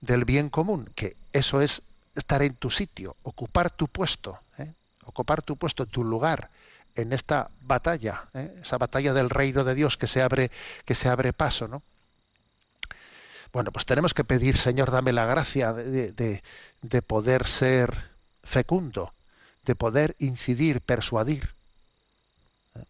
del, 0.00 0.24
bien 0.24 0.48
común, 0.48 0.90
que 0.94 1.16
eso 1.32 1.60
es 1.60 1.82
estar 2.14 2.42
en 2.42 2.54
tu 2.54 2.70
sitio, 2.70 3.16
ocupar 3.22 3.70
tu 3.70 3.88
puesto, 3.88 4.38
¿eh? 4.58 4.72
ocupar 5.04 5.42
tu 5.42 5.56
puesto, 5.56 5.84
tu 5.84 6.02
lugar, 6.02 6.50
en 6.94 7.12
esta 7.12 7.50
batalla, 7.60 8.28
¿eh? 8.34 8.54
esa 8.62 8.78
batalla 8.78 9.12
del 9.12 9.30
reino 9.30 9.64
de 9.64 9.74
Dios 9.74 9.96
que 9.96 10.06
se 10.06 10.22
abre, 10.22 10.50
que 10.84 10.94
se 10.94 11.08
abre 11.08 11.32
paso, 11.32 11.68
¿no? 11.68 11.82
Bueno, 13.52 13.70
pues 13.70 13.86
tenemos 13.86 14.14
que 14.14 14.24
pedir, 14.24 14.56
Señor, 14.56 14.90
dame 14.90 15.12
la 15.12 15.26
gracia 15.26 15.72
de, 15.72 16.12
de, 16.12 16.42
de 16.82 17.02
poder 17.02 17.46
ser 17.46 18.10
fecundo, 18.42 19.14
de 19.64 19.76
poder 19.76 20.16
incidir, 20.18 20.80
persuadir, 20.80 21.54
¿eh? 22.74 22.84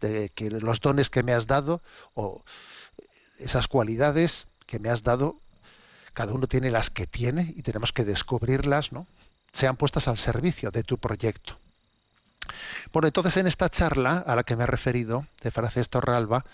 de 0.00 0.28
que 0.28 0.50
los 0.50 0.80
dones 0.80 1.08
que 1.08 1.22
me 1.22 1.32
has 1.32 1.46
dado 1.46 1.82
o 2.12 2.44
esas 3.38 3.66
cualidades 3.66 4.46
que 4.66 4.78
me 4.78 4.90
has 4.90 5.02
dado, 5.02 5.40
cada 6.12 6.32
uno 6.32 6.46
tiene 6.46 6.70
las 6.70 6.90
que 6.90 7.06
tiene 7.06 7.52
y 7.56 7.62
tenemos 7.62 7.92
que 7.92 8.04
descubrirlas, 8.04 8.92
¿no? 8.92 9.06
Sean 9.52 9.76
puestas 9.76 10.08
al 10.08 10.18
servicio 10.18 10.70
de 10.70 10.82
tu 10.82 10.98
proyecto. 10.98 11.58
Bueno, 12.92 13.08
entonces 13.08 13.36
en 13.36 13.46
esta 13.46 13.68
charla 13.68 14.18
a 14.18 14.36
la 14.36 14.44
que 14.44 14.56
me 14.56 14.64
he 14.64 14.66
referido, 14.66 15.26
de 15.42 15.50
Frances 15.50 15.88
Torralba, 15.88 16.44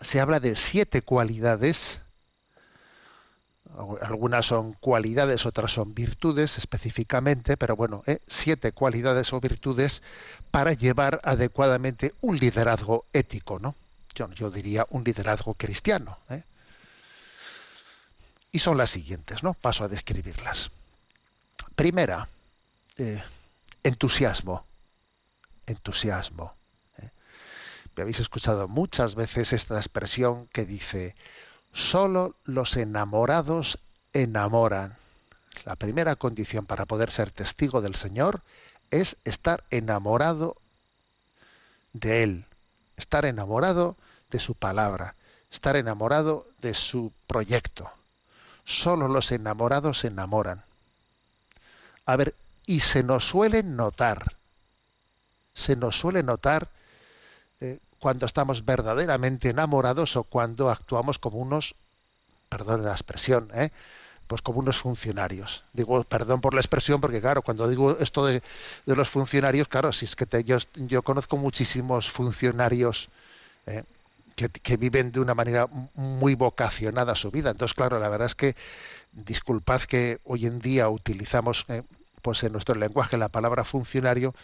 se 0.00 0.20
habla 0.20 0.40
de 0.40 0.56
siete 0.56 1.02
cualidades, 1.02 2.00
algunas 4.02 4.46
son 4.46 4.74
cualidades, 4.74 5.46
otras 5.46 5.72
son 5.72 5.94
virtudes 5.94 6.58
específicamente, 6.58 7.56
pero 7.56 7.74
bueno, 7.74 8.02
¿eh? 8.06 8.20
siete 8.28 8.72
cualidades 8.72 9.32
o 9.32 9.40
virtudes 9.40 10.02
para 10.50 10.72
llevar 10.74 11.20
adecuadamente 11.24 12.14
un 12.20 12.38
liderazgo 12.38 13.06
ético, 13.12 13.58
¿no? 13.58 13.74
Yo, 14.14 14.30
yo 14.30 14.50
diría 14.50 14.86
un 14.90 15.02
liderazgo 15.02 15.54
cristiano. 15.54 16.18
¿eh? 16.30 16.44
Y 18.52 18.60
son 18.60 18.78
las 18.78 18.90
siguientes, 18.90 19.42
¿no? 19.42 19.54
Paso 19.54 19.82
a 19.82 19.88
describirlas. 19.88 20.70
Primera, 21.74 22.28
eh, 22.96 23.20
entusiasmo 23.82 24.64
entusiasmo. 25.66 26.54
¿eh? 26.98 27.10
Me 27.96 28.02
habéis 28.02 28.20
escuchado 28.20 28.68
muchas 28.68 29.14
veces 29.14 29.52
esta 29.52 29.76
expresión 29.76 30.48
que 30.48 30.64
dice, 30.64 31.14
solo 31.72 32.36
los 32.44 32.76
enamorados 32.76 33.78
enamoran. 34.12 34.96
La 35.64 35.76
primera 35.76 36.16
condición 36.16 36.66
para 36.66 36.86
poder 36.86 37.10
ser 37.10 37.30
testigo 37.30 37.80
del 37.80 37.94
Señor 37.94 38.42
es 38.90 39.16
estar 39.24 39.64
enamorado 39.70 40.56
de 41.92 42.22
Él, 42.22 42.46
estar 42.96 43.24
enamorado 43.24 43.96
de 44.30 44.40
su 44.40 44.54
palabra, 44.54 45.14
estar 45.50 45.76
enamorado 45.76 46.48
de 46.60 46.74
su 46.74 47.12
proyecto. 47.26 47.90
Solo 48.64 49.08
los 49.08 49.30
enamorados 49.30 50.04
enamoran. 50.04 50.64
A 52.06 52.16
ver, 52.16 52.34
y 52.66 52.80
se 52.80 53.02
nos 53.02 53.28
suelen 53.28 53.76
notar, 53.76 54.36
se 55.54 55.76
nos 55.76 55.98
suele 55.98 56.22
notar 56.22 56.68
eh, 57.60 57.78
cuando 57.98 58.26
estamos 58.26 58.64
verdaderamente 58.64 59.50
enamorados 59.50 60.16
o 60.16 60.24
cuando 60.24 60.68
actuamos 60.68 61.18
como 61.18 61.38
unos, 61.38 61.74
perdón 62.48 62.84
la 62.84 62.92
expresión, 62.92 63.48
eh, 63.54 63.70
pues 64.26 64.42
como 64.42 64.58
unos 64.58 64.78
funcionarios. 64.78 65.64
Digo, 65.72 66.02
perdón 66.04 66.40
por 66.40 66.54
la 66.54 66.60
expresión, 66.60 67.00
porque 67.00 67.20
claro, 67.20 67.42
cuando 67.42 67.68
digo 67.68 67.96
esto 67.98 68.26
de, 68.26 68.42
de 68.86 68.96
los 68.96 69.08
funcionarios, 69.08 69.68
claro, 69.68 69.92
si 69.92 70.04
es 70.04 70.16
que 70.16 70.26
te, 70.26 70.44
yo, 70.44 70.58
yo, 70.74 71.02
conozco 71.02 71.36
muchísimos 71.36 72.10
funcionarios 72.10 73.08
eh, 73.66 73.84
que, 74.36 74.48
que, 74.48 74.76
viven 74.76 75.12
de 75.12 75.20
una 75.20 75.34
manera 75.34 75.68
muy 75.94 76.34
vocacionada 76.34 77.14
su 77.14 77.30
vida. 77.30 77.50
Entonces, 77.50 77.74
claro, 77.74 77.98
la 78.00 78.08
verdad 78.08 78.26
es 78.26 78.34
que 78.34 78.56
disculpad 79.12 79.82
que 79.82 80.20
hoy 80.24 80.46
en 80.46 80.58
día 80.58 80.88
utilizamos 80.88 81.64
eh, 81.68 81.82
pues 82.22 82.42
en 82.42 82.52
nuestro 82.52 82.74
lenguaje 82.74 83.16
la 83.16 83.28
palabra 83.28 83.64
funcionario, 83.64 84.34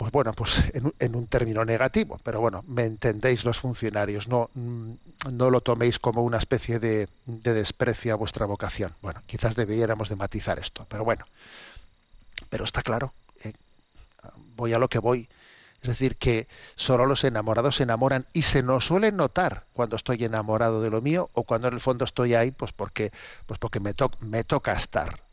pues 0.00 0.12
bueno, 0.12 0.32
pues 0.32 0.62
en, 0.98 1.14
un 1.14 1.26
término 1.26 1.62
negativo, 1.62 2.18
pero 2.22 2.40
bueno, 2.40 2.64
me 2.66 2.86
entendéis 2.86 3.44
los 3.44 3.58
funcionarios, 3.58 4.28
no, 4.28 4.48
no 4.54 5.50
lo 5.50 5.60
toméis 5.60 5.98
como 5.98 6.22
una 6.22 6.38
especie 6.38 6.78
de, 6.78 7.06
de 7.26 7.52
desprecio 7.52 8.14
a 8.14 8.16
vuestra 8.16 8.46
vocación. 8.46 8.94
Bueno, 9.02 9.22
quizás 9.26 9.54
debiéramos 9.54 10.08
de 10.08 10.16
matizar 10.16 10.58
esto, 10.58 10.86
pero 10.88 11.04
bueno, 11.04 11.26
pero 12.48 12.64
está 12.64 12.82
claro, 12.82 13.12
eh, 13.44 13.52
voy 14.56 14.72
a 14.72 14.78
lo 14.78 14.88
que 14.88 15.00
voy. 15.00 15.28
Es 15.82 15.90
decir, 15.90 16.16
que 16.16 16.48
solo 16.76 17.04
los 17.04 17.22
enamorados 17.24 17.76
se 17.76 17.82
enamoran 17.82 18.24
y 18.32 18.40
se 18.40 18.62
nos 18.62 18.86
suele 18.86 19.12
notar 19.12 19.66
cuando 19.74 19.96
estoy 19.96 20.24
enamorado 20.24 20.80
de 20.80 20.88
lo 20.88 21.02
mío 21.02 21.28
o 21.34 21.42
cuando 21.42 21.68
en 21.68 21.74
el 21.74 21.80
fondo 21.80 22.06
estoy 22.06 22.32
ahí, 22.32 22.52
pues 22.52 22.72
porque, 22.72 23.12
pues 23.44 23.58
porque 23.58 23.80
me 23.80 24.44
toca 24.44 24.72
estar. 24.72 25.29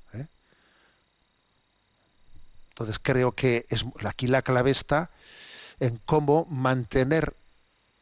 Entonces 2.77 2.99
creo 3.01 3.31
que 3.31 3.65
es, 3.69 3.83
aquí 4.05 4.27
la 4.27 4.43
clave 4.43 4.69
está 4.69 5.09
en 5.79 5.99
cómo 6.05 6.45
mantener 6.45 7.33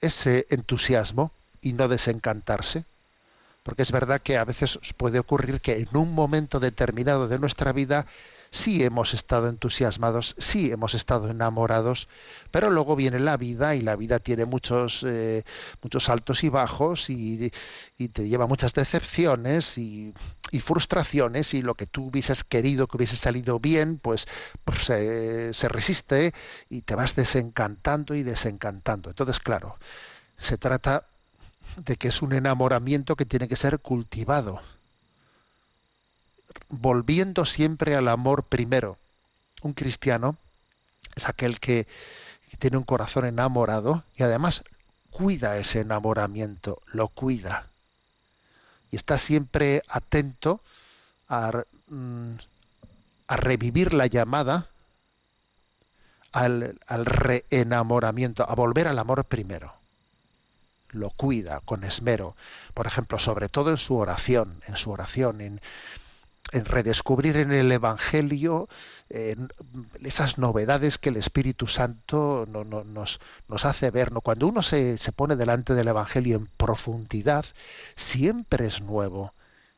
ese 0.02 0.48
entusiasmo 0.50 1.32
y 1.62 1.72
no 1.72 1.88
desencantarse. 1.88 2.84
Porque 3.64 3.84
es 3.84 3.94
verdad 3.94 4.22
que 4.22 4.38
a 4.38 4.44
veces 4.44 4.78
puede 4.98 5.20
ocurrir 5.20 5.62
que 5.62 5.78
en 5.78 5.88
un 5.96 6.12
momento 6.12 6.60
determinado 6.60 7.30
de 7.30 7.40
nuestra 7.40 7.72
vida 7.72 8.06
sí 8.56 8.84
hemos 8.84 9.14
estado 9.14 9.50
entusiasmados, 9.50 10.34
sí 10.38 10.72
hemos 10.72 10.96
estado 10.96 11.30
enamorados, 11.30 12.08
pero 12.52 12.70
luego 12.70 12.96
viene 12.96 13.20
la 13.20 13.36
vida 13.36 13.76
y 13.76 13.82
la 13.82 13.98
vida 13.98 14.20
tiene 14.20 14.46
muchos, 14.46 15.04
eh, 15.06 15.44
muchos 15.82 16.10
altos 16.10 16.44
y 16.44 16.50
bajos 16.50 17.10
y, 17.10 17.52
te 18.14 18.28
lleva 18.30 18.48
muchas 18.48 18.74
decepciones 18.74 19.78
y, 19.78 20.14
frustraciones 20.62 21.54
y 21.54 21.62
lo 21.62 21.76
que 21.76 21.86
tú 21.86 22.08
hubieses 22.08 22.46
querido 22.46 22.88
que 22.88 22.96
hubiese 22.96 23.18
salido 23.18 23.60
bien, 23.60 23.98
pues, 23.98 24.26
pues 24.64 24.86
se 24.86 25.68
resiste 25.68 26.34
y 26.70 26.82
te 26.82 26.96
vas 26.96 27.16
desencantando 27.16 28.16
y 28.16 28.24
desencantando. 28.24 29.10
Entonces, 29.10 29.40
claro, 29.40 29.78
se 30.38 30.58
trata 30.58 31.08
de 31.78 31.98
que 31.98 32.08
es 32.08 32.22
un 32.22 32.32
enamoramiento 32.32 33.18
que 33.18 33.26
tiene 33.26 33.50
que 33.50 33.58
ser 33.58 33.80
cultivado 33.80 34.62
volviendo 36.70 37.46
siempre 37.46 37.96
al 37.96 38.08
amor 38.08 38.44
primero. 38.44 38.98
Un 39.62 39.74
cristiano 39.74 40.38
es 41.16 41.30
aquel 41.30 41.60
que 41.60 41.88
tiene 42.60 42.78
un 42.78 42.84
corazón 42.84 43.26
enamorado 43.26 44.04
y 44.16 44.24
además 44.24 44.64
cuida 45.10 45.58
ese 45.58 45.82
enamoramiento, 45.82 46.82
lo 46.88 47.08
cuida. 47.08 47.68
Y 48.92 48.96
está 48.96 49.18
siempre 49.18 49.82
atento 49.88 50.62
a, 51.28 51.64
mm, 51.88 52.34
a 53.28 53.38
revivir 53.38 53.94
la 53.94 54.08
llamada 54.08 54.70
al, 56.32 56.78
al 56.88 57.06
reenamoramiento, 57.06 58.50
a 58.50 58.56
volver 58.56 58.88
al 58.88 59.00
amor 59.00 59.26
primero. 59.26 59.74
Lo 60.90 61.10
cuida 61.10 61.62
con 61.62 61.84
esmero, 61.84 62.36
por 62.74 62.88
ejemplo, 62.88 63.20
sobre 63.20 63.50
todo 63.50 63.72
en 63.72 63.78
su 63.78 63.96
oración, 63.96 64.62
en 64.68 64.78
su 64.78 64.92
oración, 64.92 65.42
en 65.42 65.62
redescubrir 66.52 67.38
en 67.38 67.52
el 67.52 67.72
Evangelio 67.72 68.70
esas 70.02 70.38
novedades 70.38 70.98
que 70.98 71.10
el 71.10 71.18
Espíritu 71.18 71.68
Santo 71.68 72.46
no, 72.48 72.64
no, 72.64 72.84
nos, 72.84 73.20
nos, 73.48 73.66
hace 73.66 73.92
ver. 73.92 74.12
¿no? 74.12 74.22
Cuando 74.22 74.48
uno 74.48 74.62
se, 74.64 74.98
se, 74.98 75.12
pone 75.12 75.36
delante 75.36 75.74
del 75.74 75.88
Evangelio 75.88 76.38
en 76.38 76.48
profundidad, 76.48 77.46
siempre 77.96 78.68
es 78.68 78.82
nuevo. 78.82 79.34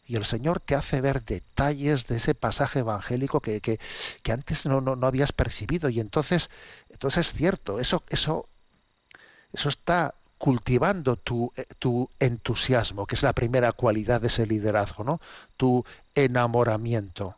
Y 0.05 0.15
el 0.15 0.25
Señor 0.25 0.61
te 0.61 0.75
hace 0.75 1.01
ver 1.01 1.23
detalles 1.25 2.07
de 2.07 2.15
ese 2.15 2.33
pasaje 2.33 2.79
evangélico 2.79 3.41
que, 3.41 3.59
que, 3.59 3.79
que 4.23 4.31
antes 4.31 4.65
no, 4.65 4.79
no, 4.79 4.95
no, 4.95 5.07
habías 5.07 5.33
percibido. 5.33 5.89
Y 5.89 5.99
entonces, 5.99 6.49
entonces 6.89 7.27
es 7.27 7.33
cierto, 7.33 7.79
eso, 7.79 8.03
eso, 8.09 8.47
eso 9.51 9.67
está 9.67 10.15
cultivando 10.37 11.15
tu, 11.15 11.51
eh, 11.55 11.65
tu, 11.79 12.09
entusiasmo, 12.19 13.05
que 13.05 13.15
es 13.15 13.23
la 13.23 13.33
primera 13.33 13.71
cualidad 13.71 14.21
de 14.21 14.27
ese 14.27 14.45
liderazgo, 14.45 15.03
¿no? 15.03 15.19
Tu 15.57 15.83
enamoramiento. 16.15 17.35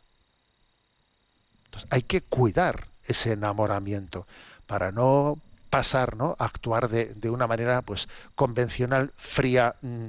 Entonces, 1.66 1.88
hay 1.90 2.02
que 2.02 2.20
cuidar 2.20 2.88
ese 3.04 3.32
enamoramiento 3.32 4.26
para 4.66 4.92
no 4.92 5.38
pasar, 5.70 6.16
¿no? 6.16 6.36
A 6.38 6.44
actuar 6.44 6.88
de, 6.88 7.14
de 7.14 7.30
una 7.30 7.46
manera, 7.46 7.82
pues, 7.82 8.08
convencional, 8.34 9.12
fría, 9.16 9.76
mm, 9.80 10.06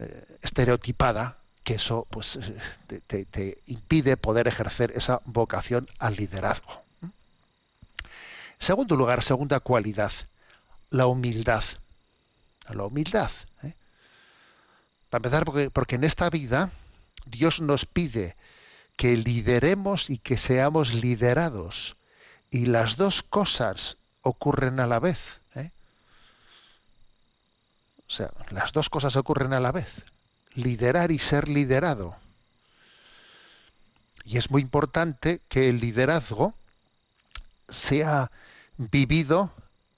eh, 0.00 0.38
estereotipada, 0.42 1.38
que 1.64 1.74
eso, 1.74 2.06
pues, 2.10 2.38
te, 2.86 3.00
te, 3.00 3.24
te, 3.24 3.58
impide 3.66 4.16
poder 4.16 4.48
ejercer 4.48 4.92
esa 4.94 5.22
vocación 5.24 5.88
al 5.98 6.16
liderazgo. 6.16 6.82
Segundo 8.58 8.96
lugar, 8.96 9.22
segunda 9.22 9.60
cualidad, 9.60 10.12
la 10.90 11.06
humildad 11.06 11.64
la 12.74 12.84
humildad. 12.84 13.30
¿eh? 13.62 13.74
Para 15.10 15.20
empezar, 15.20 15.44
porque, 15.44 15.70
porque 15.70 15.96
en 15.96 16.04
esta 16.04 16.30
vida 16.30 16.70
Dios 17.26 17.60
nos 17.60 17.86
pide 17.86 18.36
que 18.96 19.16
lideremos 19.16 20.10
y 20.10 20.18
que 20.18 20.36
seamos 20.36 20.94
liderados. 20.94 21.96
Y 22.50 22.66
las 22.66 22.96
dos 22.96 23.22
cosas 23.22 23.96
ocurren 24.22 24.80
a 24.80 24.86
la 24.86 25.00
vez. 25.00 25.40
¿eh? 25.54 25.70
O 28.06 28.10
sea, 28.10 28.30
las 28.50 28.72
dos 28.72 28.90
cosas 28.90 29.16
ocurren 29.16 29.52
a 29.52 29.60
la 29.60 29.72
vez. 29.72 29.88
Liderar 30.54 31.10
y 31.10 31.18
ser 31.18 31.48
liderado. 31.48 32.16
Y 34.24 34.36
es 34.36 34.50
muy 34.50 34.62
importante 34.62 35.40
que 35.48 35.68
el 35.68 35.80
liderazgo 35.80 36.54
sea 37.68 38.30
vivido 38.76 39.52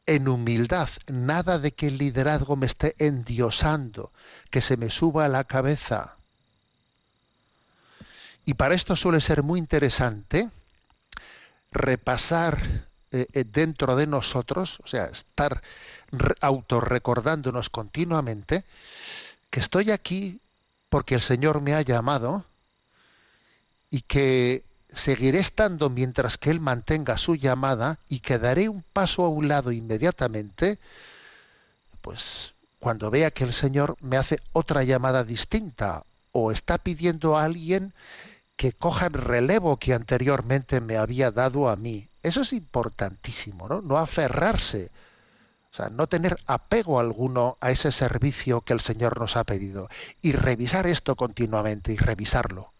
en 0.06 0.28
humildad, 0.28 0.88
nada 1.06 1.58
de 1.58 1.72
que 1.72 1.88
el 1.88 1.98
liderazgo 1.98 2.56
me 2.56 2.66
esté 2.66 2.94
endiosando, 2.98 4.12
que 4.50 4.60
se 4.60 4.76
me 4.76 4.90
suba 4.90 5.24
a 5.24 5.28
la 5.28 5.44
cabeza. 5.44 6.16
Y 8.44 8.54
para 8.54 8.74
esto 8.74 8.96
suele 8.96 9.20
ser 9.20 9.42
muy 9.42 9.58
interesante 9.58 10.50
repasar 11.72 12.88
eh, 13.10 13.26
eh 13.32 13.44
dentro 13.44 13.96
de 13.96 14.06
nosotros, 14.06 14.80
o 14.84 14.86
sea, 14.86 15.06
estar 15.06 15.62
autorrecordándonos 16.40 17.70
continuamente, 17.70 18.64
que 19.50 19.60
estoy 19.60 19.90
aquí 19.90 20.40
porque 20.90 21.14
el 21.14 21.22
Señor 21.22 21.60
me 21.60 21.74
ha 21.74 21.82
llamado 21.82 22.44
y 23.88 24.02
que 24.02 24.64
seguiré 24.94 25.38
estando 25.38 25.90
mientras 25.90 26.38
que 26.38 26.50
Él 26.50 26.60
mantenga 26.60 27.16
su 27.16 27.34
llamada 27.36 27.98
y 28.08 28.20
quedaré 28.20 28.68
un 28.68 28.82
paso 28.82 29.24
a 29.24 29.28
un 29.28 29.48
lado 29.48 29.72
inmediatamente, 29.72 30.78
pues 32.00 32.54
cuando 32.78 33.10
vea 33.10 33.30
que 33.30 33.44
el 33.44 33.52
Señor 33.52 33.96
me 34.00 34.16
hace 34.16 34.40
otra 34.52 34.82
llamada 34.82 35.24
distinta 35.24 36.04
o 36.32 36.52
está 36.52 36.78
pidiendo 36.78 37.36
a 37.36 37.44
alguien 37.44 37.94
que 38.56 38.72
coja 38.72 39.06
el 39.06 39.14
relevo 39.14 39.78
que 39.78 39.94
anteriormente 39.94 40.80
me 40.80 40.96
había 40.96 41.30
dado 41.30 41.68
a 41.68 41.76
mí. 41.76 42.08
Eso 42.22 42.42
es 42.42 42.52
importantísimo, 42.52 43.68
¿no? 43.68 43.80
No 43.80 43.98
aferrarse, 43.98 44.90
o 45.72 45.76
sea, 45.76 45.88
no 45.88 46.06
tener 46.08 46.38
apego 46.46 47.00
alguno 47.00 47.56
a 47.60 47.70
ese 47.70 47.90
servicio 47.90 48.60
que 48.60 48.72
el 48.74 48.80
Señor 48.80 49.18
nos 49.18 49.36
ha 49.36 49.44
pedido 49.44 49.88
y 50.22 50.32
revisar 50.32 50.86
esto 50.86 51.16
continuamente 51.16 51.92
y 51.92 51.96
revisarlo 51.96 52.73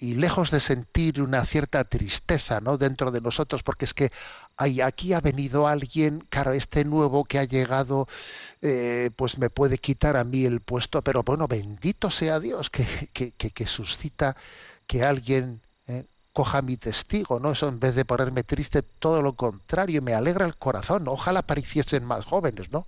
y 0.00 0.14
lejos 0.14 0.50
de 0.50 0.60
sentir 0.60 1.20
una 1.20 1.44
cierta 1.44 1.84
tristeza 1.84 2.60
¿no? 2.60 2.78
dentro 2.78 3.10
de 3.10 3.20
nosotros, 3.20 3.62
porque 3.62 3.84
es 3.84 3.94
que 3.94 4.12
ay, 4.56 4.80
aquí 4.80 5.12
ha 5.12 5.20
venido 5.20 5.66
alguien, 5.66 6.20
claro, 6.30 6.52
este 6.52 6.84
nuevo 6.84 7.24
que 7.24 7.38
ha 7.38 7.44
llegado, 7.44 8.06
eh, 8.62 9.10
pues 9.16 9.38
me 9.38 9.50
puede 9.50 9.78
quitar 9.78 10.16
a 10.16 10.24
mí 10.24 10.44
el 10.44 10.60
puesto, 10.60 11.02
pero 11.02 11.22
bueno, 11.22 11.48
bendito 11.48 12.10
sea 12.10 12.40
Dios 12.40 12.70
que, 12.70 12.86
que, 13.12 13.32
que, 13.32 13.66
suscita 13.66 14.36
que 14.86 15.04
alguien 15.04 15.62
eh, 15.86 16.06
coja 16.32 16.62
mi 16.62 16.76
testigo, 16.76 17.40
¿no? 17.40 17.52
Eso 17.52 17.68
en 17.68 17.80
vez 17.80 17.94
de 17.94 18.04
ponerme 18.04 18.44
triste, 18.44 18.82
todo 18.82 19.22
lo 19.22 19.34
contrario, 19.34 20.02
me 20.02 20.14
alegra 20.14 20.46
el 20.46 20.56
corazón, 20.56 21.08
ojalá 21.08 21.40
apareciesen 21.40 22.04
más 22.04 22.24
jóvenes, 22.24 22.70
¿no? 22.70 22.86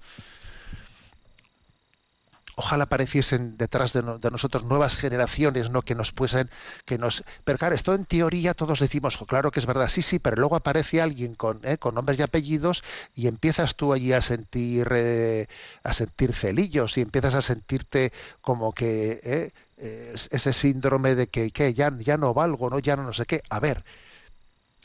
Ojalá 2.61 2.85
apareciesen 2.85 3.57
detrás 3.57 3.95
de, 3.95 4.03
no, 4.03 4.19
de, 4.19 4.31
nosotros 4.31 4.65
nuevas 4.65 4.95
generaciones, 4.95 5.71
¿no? 5.71 5.81
Que 5.81 5.95
nos 5.95 6.13
puesen, 6.13 6.51
que 6.85 6.99
nos. 6.99 7.25
Pero 7.45 7.57
claro, 7.57 7.75
esto 7.75 7.95
en 7.95 8.05
teoría 8.05 8.53
todos 8.53 8.81
decimos, 8.81 9.17
claro 9.27 9.51
que 9.51 9.61
es 9.61 9.67
verdad, 9.67 9.89
sí, 9.89 10.03
sí, 10.03 10.19
pero 10.19 10.37
luego 10.37 10.57
aparece 10.57 11.01
alguien 11.01 11.35
con, 11.35 11.61
¿eh? 11.65 11.79
con 11.79 11.95
nombres 11.95 12.19
y 12.19 12.23
apellidos 12.23 12.85
y 13.15 13.29
empiezas 13.29 13.77
tú 13.77 13.95
allí 13.95 14.13
a 14.13 14.21
sentir, 14.21 14.89
eh, 14.93 15.47
a 15.83 15.95
sentir 15.95 16.35
celillos 16.35 16.99
y 16.99 17.01
empiezas 17.01 17.35
a 17.35 17.41
sentirte 17.41 18.13
como 18.43 18.75
que 18.75 19.21
¿eh? 19.23 19.53
ese 19.79 20.53
síndrome 20.53 21.15
de 21.15 21.29
que, 21.29 21.51
ya, 21.73 21.91
ya 21.99 22.17
no 22.19 22.35
valgo, 22.35 22.69
no, 22.69 22.79
ya 22.79 22.95
no, 22.97 23.05
no 23.05 23.15
sé 23.15 23.25
qué. 23.25 23.43
A 23.49 23.59
ver, 23.59 23.85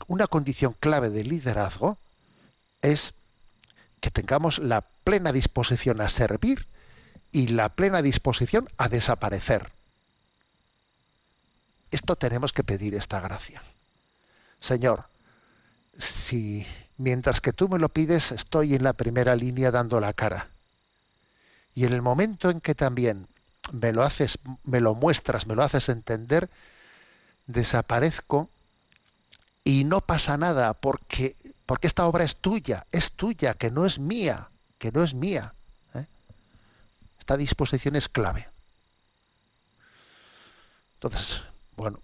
una 0.06 0.26
condición 0.28 0.74
clave 0.80 1.10
del 1.10 1.28
liderazgo 1.28 1.98
es 2.80 3.12
que 4.00 4.10
tengamos 4.10 4.60
la 4.60 4.80
plena 5.04 5.30
disposición 5.30 6.00
a 6.00 6.08
servir 6.08 6.66
y 7.36 7.48
la 7.48 7.68
plena 7.68 8.00
disposición 8.00 8.66
a 8.78 8.88
desaparecer. 8.88 9.70
Esto 11.90 12.16
tenemos 12.16 12.54
que 12.54 12.64
pedir 12.64 12.94
esta 12.94 13.20
gracia. 13.20 13.62
Señor, 14.58 15.04
si 15.98 16.66
mientras 16.96 17.42
que 17.42 17.52
tú 17.52 17.68
me 17.68 17.78
lo 17.78 17.90
pides 17.90 18.32
estoy 18.32 18.74
en 18.74 18.84
la 18.84 18.94
primera 18.94 19.36
línea 19.36 19.70
dando 19.70 20.00
la 20.00 20.14
cara, 20.14 20.48
y 21.74 21.84
en 21.84 21.92
el 21.92 22.00
momento 22.00 22.48
en 22.48 22.62
que 22.62 22.74
también 22.74 23.26
me 23.70 23.92
lo 23.92 24.02
haces, 24.02 24.38
me 24.64 24.80
lo 24.80 24.94
muestras, 24.94 25.46
me 25.46 25.54
lo 25.54 25.62
haces 25.62 25.90
entender, 25.90 26.48
desaparezco 27.46 28.48
y 29.62 29.84
no 29.84 30.00
pasa 30.00 30.38
nada 30.38 30.72
porque 30.72 31.36
porque 31.66 31.86
esta 31.86 32.06
obra 32.06 32.24
es 32.24 32.36
tuya, 32.36 32.86
es 32.92 33.12
tuya, 33.12 33.52
que 33.52 33.70
no 33.70 33.84
es 33.84 33.98
mía, 33.98 34.48
que 34.78 34.90
no 34.90 35.04
es 35.04 35.12
mía. 35.12 35.52
Esta 37.26 37.36
disposición 37.36 37.96
es 37.96 38.08
clave. 38.08 38.46
Entonces, 40.94 41.42
bueno, 41.76 41.98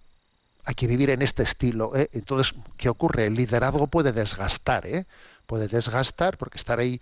hay 0.65 0.75
que 0.75 0.89
vivir 0.89 1.11
en 1.11 1.23
este 1.23 1.45
estilo. 1.45 1.95
¿eh? 1.95 2.11
Entonces, 2.13 2.53
¿qué 2.77 2.89
ocurre? 2.89 3.27
El 3.27 3.35
liderazgo 3.35 3.87
puede 3.87 4.11
desgastar, 4.11 4.85
¿eh? 4.85 5.07
puede 5.47 5.69
desgastar 5.69 6.37
porque 6.39 6.59
estar 6.59 6.81
ahí 6.81 7.01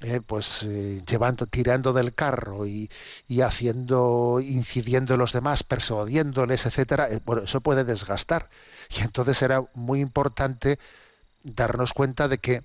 eh, 0.00 0.20
pues 0.26 0.64
eh, 0.64 1.04
llevando, 1.06 1.46
tirando 1.46 1.92
del 1.92 2.14
carro 2.14 2.66
y, 2.66 2.90
y, 3.28 3.42
haciendo, 3.42 4.40
incidiendo 4.42 5.14
en 5.14 5.20
los 5.20 5.32
demás, 5.32 5.62
persuadiéndoles, 5.62 6.66
etcétera, 6.66 7.10
bueno, 7.24 7.42
eso 7.42 7.60
puede 7.60 7.84
desgastar. 7.84 8.50
Y 8.90 9.02
entonces 9.02 9.40
era 9.40 9.62
muy 9.72 10.00
importante 10.00 10.80
darnos 11.44 11.92
cuenta 11.92 12.26
de 12.26 12.38
que 12.38 12.64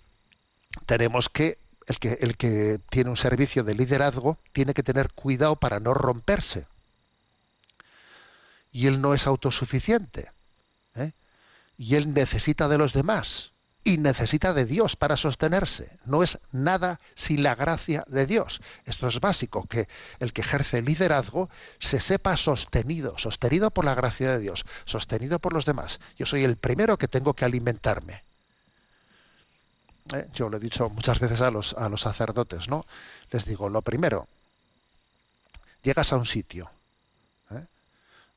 tenemos 0.87 1.29
que 1.29 1.59
el 1.91 1.99
que, 1.99 2.17
el 2.21 2.37
que 2.37 2.79
tiene 2.89 3.09
un 3.09 3.17
servicio 3.17 3.63
de 3.63 3.75
liderazgo 3.75 4.37
tiene 4.53 4.73
que 4.73 4.83
tener 4.83 5.11
cuidado 5.13 5.57
para 5.57 5.79
no 5.79 5.93
romperse. 5.93 6.65
Y 8.71 8.87
él 8.87 9.01
no 9.01 9.13
es 9.13 9.27
autosuficiente. 9.27 10.31
¿eh? 10.95 11.11
Y 11.77 11.95
él 11.95 12.13
necesita 12.13 12.67
de 12.69 12.77
los 12.77 12.93
demás. 12.93 13.51
Y 13.83 13.97
necesita 13.97 14.53
de 14.53 14.65
Dios 14.65 14.95
para 14.95 15.17
sostenerse. 15.17 15.99
No 16.05 16.23
es 16.23 16.39
nada 16.51 16.99
sin 17.15 17.43
la 17.43 17.55
gracia 17.55 18.05
de 18.07 18.25
Dios. 18.25 18.61
Esto 18.85 19.07
es 19.07 19.19
básico, 19.19 19.65
que 19.67 19.87
el 20.19 20.33
que 20.33 20.41
ejerce 20.41 20.81
liderazgo 20.81 21.49
se 21.79 21.99
sepa 21.99 22.37
sostenido, 22.37 23.17
sostenido 23.17 23.71
por 23.71 23.83
la 23.83 23.95
gracia 23.95 24.31
de 24.31 24.39
Dios, 24.39 24.65
sostenido 24.85 25.39
por 25.39 25.53
los 25.53 25.65
demás. 25.65 25.99
Yo 26.17 26.25
soy 26.25 26.43
el 26.43 26.57
primero 26.57 26.97
que 26.97 27.07
tengo 27.07 27.33
que 27.33 27.43
alimentarme 27.43 28.23
eh, 30.13 30.27
yo 30.33 30.49
lo 30.49 30.57
he 30.57 30.59
dicho 30.59 30.89
muchas 30.89 31.19
veces 31.19 31.41
a 31.41 31.51
los, 31.51 31.73
a 31.73 31.89
los 31.89 32.01
sacerdotes, 32.01 32.67
¿no? 32.67 32.85
Les 33.31 33.45
digo, 33.45 33.69
lo 33.69 33.81
primero, 33.81 34.27
llegas 35.83 36.11
a 36.13 36.17
un 36.17 36.25
sitio, 36.25 36.69
¿eh? 37.51 37.65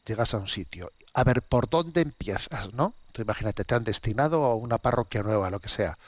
llegas 0.07 0.35
a 0.35 0.39
un 0.39 0.49
sitio, 0.49 0.93
a 1.15 1.25
ver 1.25 1.43
por 1.43 1.69
dónde 1.69 2.01
empiezas, 2.01 2.73
¿no? 2.75 2.95
Tú 3.13 3.23
imagínate, 3.23 3.65
te 3.65 3.75
han 3.75 3.85
destinado 3.85 4.45
a 4.45 4.55
una 4.55 4.79
parroquia 4.79 5.23
nueva, 5.23 5.51
lo 5.51 5.61
que 5.61 5.69
sea. 5.69 5.99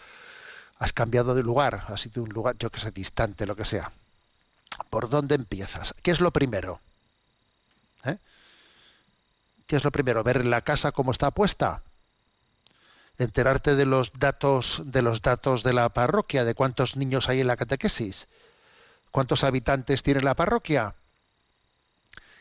Has 0.79 0.93
cambiado 0.93 1.35
de 1.35 1.43
lugar, 1.43 1.87
has 1.89 2.01
sido 2.01 2.23
un 2.23 2.31
lugar, 2.31 2.57
yo 2.59 2.71
que 2.71 2.81
sé, 2.81 2.91
distante, 2.91 3.47
lo 3.47 3.57
que 3.57 3.65
sea. 3.65 3.93
¿Por 4.91 5.09
dónde 5.09 5.37
empiezas? 5.37 5.95
¿Qué 6.03 6.11
es 6.11 6.21
lo 6.21 6.33
primero? 6.33 6.81
¿Eh? 8.05 8.19
¿Qué 9.67 9.77
es 9.77 9.85
lo 9.85 9.91
primero? 9.91 10.23
Ver 10.23 10.45
la 10.45 10.61
casa 10.63 10.93
cómo 10.93 11.13
está 11.13 11.31
puesta. 11.31 11.83
Enterarte 13.19 13.77
de 13.77 13.87
los 13.87 14.13
datos 14.13 14.83
de 14.85 15.03
los 15.03 15.23
datos 15.23 15.63
de 15.63 15.73
la 15.73 15.89
parroquia, 15.89 16.45
de 16.45 16.55
cuántos 16.55 16.97
niños 16.97 17.29
hay 17.29 17.41
en 17.41 17.47
la 17.47 17.57
catequesis, 17.57 18.29
cuántos 19.11 19.45
habitantes 19.45 20.03
tiene 20.03 20.21
la 20.21 20.35
parroquia, 20.35 20.95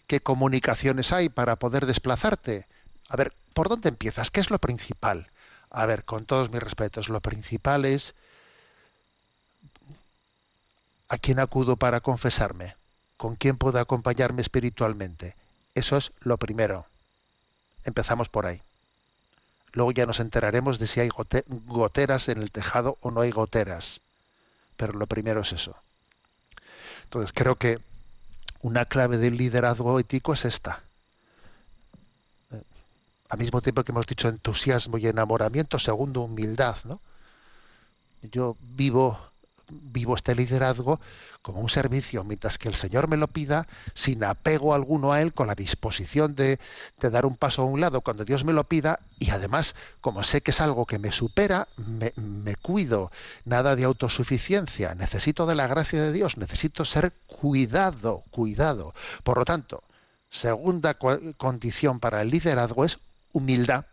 qué 0.07 0.19
comunicaciones 0.19 1.13
hay 1.13 1.29
para 1.29 1.55
poder 1.55 1.85
desplazarte. 1.85 2.67
A 3.07 3.15
ver, 3.15 3.33
¿por 3.53 3.69
dónde 3.69 3.89
empiezas? 3.89 4.31
¿Qué 4.31 4.41
es 4.41 4.49
lo 4.49 4.59
principal? 4.59 5.31
A 5.69 5.85
ver, 5.85 6.03
con 6.03 6.25
todos 6.25 6.49
mis 6.51 6.61
respetos, 6.61 7.09
lo 7.09 7.21
principal 7.21 7.85
es 7.85 8.15
a 11.07 11.17
quién 11.17 11.39
acudo 11.39 11.77
para 11.77 12.01
confesarme, 12.01 12.75
con 13.17 13.35
quién 13.35 13.57
puedo 13.57 13.79
acompañarme 13.79 14.41
espiritualmente. 14.41 15.35
Eso 15.73 15.97
es 15.97 16.11
lo 16.19 16.37
primero. 16.37 16.85
Empezamos 17.83 18.29
por 18.29 18.45
ahí. 18.45 18.61
Luego 19.75 19.91
ya 19.91 20.05
nos 20.05 20.21
enteraremos 20.21 20.79
de 20.79 20.87
si 20.87 21.01
hay 21.01 21.09
goteras 21.09 22.29
en 22.29 22.41
el 22.41 22.49
tejado 22.49 22.97
o 23.01 23.11
no 23.11 23.19
hay 23.19 23.31
goteras. 23.31 23.99
Pero 24.77 24.93
lo 24.93 25.05
primero 25.05 25.41
es 25.41 25.51
eso. 25.51 25.75
Entonces 27.03 27.33
creo 27.33 27.57
que 27.57 27.79
una 28.61 28.85
clave 28.85 29.17
del 29.17 29.35
liderazgo 29.35 29.99
ético 29.99 30.31
es 30.31 30.45
esta. 30.45 30.81
Eh, 32.51 32.61
al 33.27 33.37
mismo 33.37 33.61
tiempo 33.61 33.83
que 33.83 33.91
hemos 33.91 34.07
dicho 34.07 34.29
entusiasmo 34.29 34.97
y 34.97 35.07
enamoramiento, 35.07 35.77
segundo, 35.77 36.21
humildad. 36.21 36.77
¿no? 36.85 37.01
Yo 38.21 38.55
vivo 38.61 39.19
vivo 39.69 40.15
este 40.15 40.35
liderazgo 40.35 40.99
como 41.41 41.59
un 41.59 41.69
servicio, 41.69 42.23
mientras 42.23 42.57
que 42.57 42.67
el 42.67 42.75
Señor 42.75 43.07
me 43.07 43.17
lo 43.17 43.27
pida, 43.27 43.67
sin 43.93 44.23
apego 44.23 44.73
alguno 44.73 45.11
a 45.11 45.21
Él, 45.21 45.33
con 45.33 45.47
la 45.47 45.55
disposición 45.55 46.35
de, 46.35 46.59
dar 46.99 47.25
un 47.25 47.37
paso 47.37 47.61
a 47.61 47.65
un 47.65 47.81
lado 47.81 48.01
cuando 48.01 48.25
Dios 48.25 48.43
me 48.43 48.53
lo 48.53 48.63
pida, 48.63 48.99
y 49.19 49.29
además, 49.29 49.75
como 50.01 50.23
sé 50.23 50.41
que 50.41 50.51
es 50.51 50.61
algo 50.61 50.85
que 50.85 50.99
me 50.99 51.11
supera, 51.11 51.67
me, 51.77 52.13
me 52.15 52.55
cuido, 52.55 53.11
nada 53.45 53.75
de 53.75 53.83
autosuficiencia, 53.83 54.95
necesito 54.95 55.45
de 55.45 55.55
la 55.55 55.67
gracia 55.67 56.01
de 56.01 56.11
Dios, 56.11 56.37
necesito 56.37 56.85
ser 56.85 57.13
cuidado, 57.27 58.23
cuidado. 58.31 58.93
Por 59.23 59.37
lo 59.37 59.45
tanto, 59.45 59.83
segunda 60.29 60.95
condición 60.95 61.99
para 61.99 62.21
el 62.21 62.29
liderazgo 62.29 62.85
es 62.85 62.99
humildad, 63.33 63.85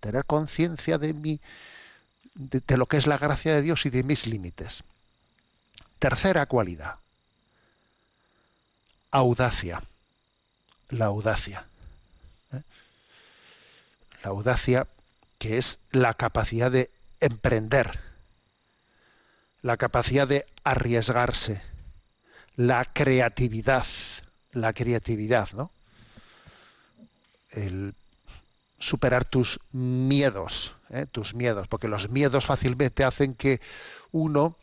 tener 0.00 0.24
conciencia 0.24 0.98
de 0.98 1.12
mi 1.14 1.40
de, 2.36 2.76
lo 2.76 2.86
que 2.86 2.98
es 2.98 3.06
la 3.06 3.18
gracia 3.18 3.54
de 3.54 3.62
Dios 3.62 3.86
y 3.86 3.90
de 3.90 4.02
mis 4.02 4.26
límites. 4.26 4.84
Tercera 5.98 6.46
cualidad, 6.46 6.96
audacia. 9.10 9.82
La 10.90 11.06
audacia. 11.06 11.66
¿eh? 12.52 12.62
La 14.22 14.30
audacia 14.30 14.86
que 15.38 15.58
es 15.58 15.78
la 15.90 16.14
capacidad 16.14 16.70
de 16.70 16.90
emprender, 17.20 17.98
la 19.62 19.76
capacidad 19.76 20.28
de 20.28 20.46
arriesgarse, 20.62 21.60
la 22.54 22.84
creatividad, 22.84 23.86
la 24.52 24.72
creatividad, 24.72 25.50
¿no? 25.52 25.72
El 27.50 27.94
superar 28.78 29.24
tus 29.24 29.60
miedos, 29.72 30.76
¿eh? 30.90 31.06
tus 31.10 31.34
miedos, 31.34 31.68
porque 31.68 31.88
los 31.88 32.10
miedos 32.10 32.44
fácilmente 32.46 33.04
hacen 33.04 33.34
que 33.34 33.60
uno 34.12 34.56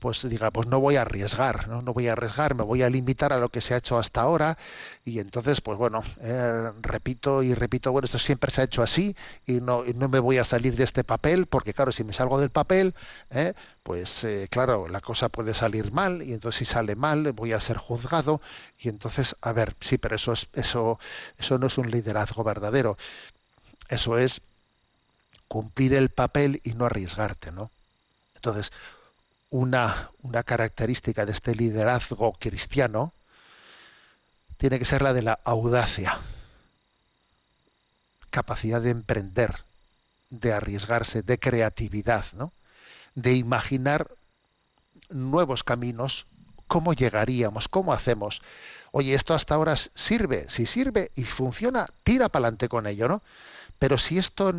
pues 0.00 0.26
diga, 0.28 0.52
pues 0.52 0.68
no 0.68 0.80
voy 0.80 0.96
a 0.96 1.02
arriesgar, 1.02 1.68
¿no? 1.68 1.82
no 1.82 1.92
voy 1.92 2.06
a 2.06 2.12
arriesgar, 2.12 2.54
me 2.54 2.62
voy 2.62 2.82
a 2.82 2.90
limitar 2.90 3.32
a 3.32 3.38
lo 3.38 3.48
que 3.50 3.60
se 3.60 3.74
ha 3.74 3.78
hecho 3.78 3.98
hasta 3.98 4.20
ahora 4.20 4.56
y 5.04 5.18
entonces, 5.18 5.60
pues 5.60 5.76
bueno, 5.76 6.02
eh, 6.20 6.70
repito 6.80 7.42
y 7.42 7.52
repito, 7.54 7.90
bueno, 7.90 8.06
esto 8.06 8.18
siempre 8.18 8.52
se 8.52 8.60
ha 8.60 8.64
hecho 8.64 8.82
así 8.82 9.16
y 9.44 9.60
no, 9.60 9.84
no 9.84 10.08
me 10.08 10.20
voy 10.20 10.38
a 10.38 10.44
salir 10.44 10.76
de 10.76 10.84
este 10.84 11.02
papel 11.02 11.46
porque 11.46 11.74
claro, 11.74 11.90
si 11.90 12.04
me 12.04 12.12
salgo 12.12 12.38
del 12.38 12.50
papel, 12.50 12.94
¿eh? 13.30 13.54
pues 13.82 14.24
claro, 14.50 14.86
la 14.88 15.00
cosa 15.00 15.28
puede 15.28 15.52
salir 15.52 15.92
mal 15.92 16.22
y 16.22 16.32
entonces 16.32 16.60
si 16.60 16.64
sale 16.64 16.94
mal 16.94 17.32
voy 17.32 17.52
a 17.52 17.60
ser 17.60 17.76
juzgado 17.76 18.40
y 18.78 18.88
entonces, 18.88 19.36
a 19.40 19.52
ver, 19.52 19.74
sí, 19.80 19.98
pero 19.98 20.14
eso, 20.16 20.32
es, 20.32 20.48
eso, 20.52 20.98
eso 21.38 21.58
no 21.58 21.66
es 21.66 21.76
un 21.78 21.90
liderazgo 21.90 22.44
verdadero. 22.44 22.96
Eso 23.88 24.18
es 24.18 24.40
cumplir 25.48 25.94
el 25.94 26.08
papel 26.08 26.60
y 26.64 26.74
no 26.74 26.86
arriesgarte, 26.86 27.52
¿no? 27.52 27.70
Entonces, 28.34 28.72
una, 29.50 30.10
una 30.22 30.42
característica 30.42 31.26
de 31.26 31.32
este 31.32 31.54
liderazgo 31.54 32.32
cristiano 32.40 33.12
tiene 34.56 34.78
que 34.78 34.84
ser 34.84 35.02
la 35.02 35.12
de 35.12 35.22
la 35.22 35.38
audacia, 35.44 36.18
capacidad 38.30 38.80
de 38.80 38.90
emprender, 38.90 39.64
de 40.30 40.52
arriesgarse, 40.52 41.22
de 41.22 41.38
creatividad, 41.38 42.24
¿no? 42.32 42.52
de 43.14 43.34
imaginar 43.34 44.08
nuevos 45.10 45.64
caminos, 45.64 46.26
cómo 46.66 46.94
llegaríamos, 46.94 47.68
cómo 47.68 47.92
hacemos. 47.92 48.42
Oye, 48.90 49.14
esto 49.14 49.34
hasta 49.34 49.54
ahora 49.54 49.76
sirve, 49.76 50.46
si 50.48 50.66
sirve 50.66 51.10
y 51.14 51.24
funciona, 51.24 51.88
tira 52.04 52.28
para 52.28 52.44
adelante 52.46 52.68
con 52.68 52.86
ello, 52.86 53.08
¿no? 53.08 53.22
Pero 53.82 53.98
si 53.98 54.16
esto, 54.16 54.54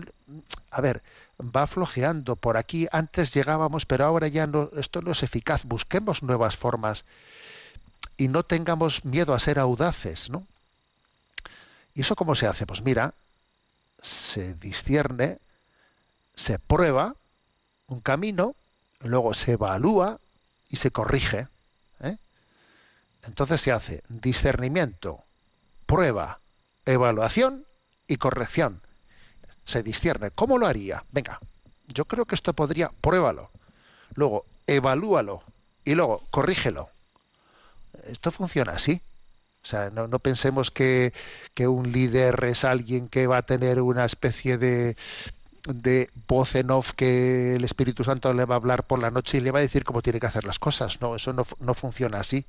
a 0.69 0.81
ver, 0.81 1.01
va 1.39 1.65
flojeando 1.65 2.35
por 2.35 2.57
aquí, 2.57 2.89
antes 2.91 3.33
llegábamos, 3.33 3.85
pero 3.85 4.03
ahora 4.03 4.27
ya 4.27 4.47
no, 4.47 4.69
esto 4.75 5.01
no 5.01 5.13
es 5.13 5.23
eficaz, 5.23 5.63
busquemos 5.63 6.23
nuevas 6.23 6.57
formas 6.57 7.05
y 8.17 8.27
no 8.27 8.43
tengamos 8.43 9.05
miedo 9.05 9.33
a 9.33 9.39
ser 9.39 9.59
audaces, 9.59 10.29
¿no? 10.29 10.45
¿Y 11.95 12.01
eso 12.01 12.17
cómo 12.17 12.35
se 12.35 12.47
hace? 12.47 12.65
Pues 12.65 12.81
mira, 12.81 13.13
se 14.01 14.55
discierne, 14.55 15.37
se 16.35 16.59
prueba 16.59 17.15
un 17.87 18.01
camino, 18.01 18.55
luego 18.99 19.33
se 19.33 19.53
evalúa 19.53 20.19
y 20.67 20.75
se 20.75 20.91
corrige. 20.91 21.47
¿eh? 22.01 22.17
Entonces 23.25 23.61
se 23.61 23.71
hace 23.71 24.03
discernimiento, 24.09 25.23
prueba, 25.85 26.39
evaluación 26.85 27.65
y 28.09 28.17
corrección 28.17 28.81
se 29.65 29.83
discierne. 29.83 30.31
¿Cómo 30.31 30.57
lo 30.57 30.67
haría? 30.67 31.03
Venga, 31.11 31.39
yo 31.87 32.05
creo 32.05 32.25
que 32.25 32.35
esto 32.35 32.53
podría, 32.53 32.89
pruébalo. 32.89 33.49
Luego, 34.15 34.45
evalúalo. 34.67 35.43
Y 35.85 35.95
luego, 35.95 36.23
corrígelo. 36.31 36.89
Esto 38.07 38.31
funciona 38.31 38.73
así. 38.73 39.01
O 39.63 39.65
sea, 39.65 39.89
no, 39.91 40.19
pensemos 40.19 40.71
que, 40.71 41.13
un 41.59 41.91
líder 41.91 42.43
es 42.43 42.65
alguien 42.65 43.07
que 43.07 43.27
va 43.27 43.37
a 43.37 43.45
tener 43.45 43.79
una 43.79 44.03
especie 44.03 44.57
de, 44.57 44.97
de 45.65 46.09
voz 46.27 46.55
en 46.55 46.69
off 46.71 46.91
que 46.91 47.55
el 47.55 47.63
Espíritu 47.63 48.03
Santo 48.03 48.33
le 48.33 48.43
va 48.43 48.55
a 48.55 48.57
hablar 48.57 48.83
por 48.85 48.99
la 48.99 49.09
noche 49.09 49.37
y 49.37 49.41
le 49.41 49.51
va 49.51 49.59
a 49.59 49.61
decir 49.61 49.85
cómo 49.85 50.01
tiene 50.01 50.19
que 50.19 50.27
hacer 50.27 50.43
las 50.43 50.59
cosas. 50.59 50.99
No, 50.99 51.15
eso 51.15 51.31
no, 51.31 51.45
no 51.59 51.73
funciona 51.73 52.19
así. 52.19 52.45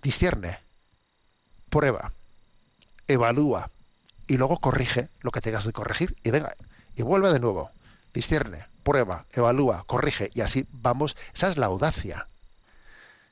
Discierne, 0.00 0.58
prueba, 1.70 2.12
evalúa, 3.08 3.70
y 4.32 4.38
luego 4.38 4.56
corrige 4.56 5.10
lo 5.20 5.30
que 5.30 5.42
tengas 5.42 5.66
que 5.66 5.74
corregir 5.74 6.16
y 6.24 6.30
venga, 6.30 6.56
y 6.96 7.02
vuelve 7.02 7.30
de 7.34 7.38
nuevo, 7.38 7.70
discierne, 8.14 8.64
prueba, 8.82 9.26
evalúa, 9.30 9.84
corrige 9.86 10.30
y 10.32 10.40
así 10.40 10.66
vamos, 10.72 11.18
esa 11.34 11.50
es 11.50 11.58
la 11.58 11.66
audacia. 11.66 12.28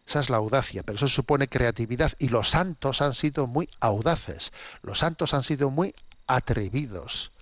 Esa 0.07 0.21
es 0.21 0.29
la 0.29 0.37
audacia, 0.37 0.83
pero 0.83 0.97
eso 0.97 1.09
supone 1.09 1.49
creatividad 1.49 2.13
y 2.19 2.29
los 2.29 2.51
santos 2.51 3.01
han 3.01 3.15
sido 3.15 3.47
muy 3.47 3.71
audaces, 3.81 4.53
los 4.83 4.99
santos 4.99 5.33
han 5.33 5.43
sido 5.43 5.71
muy 5.71 5.95
atrevidos. 6.27 7.33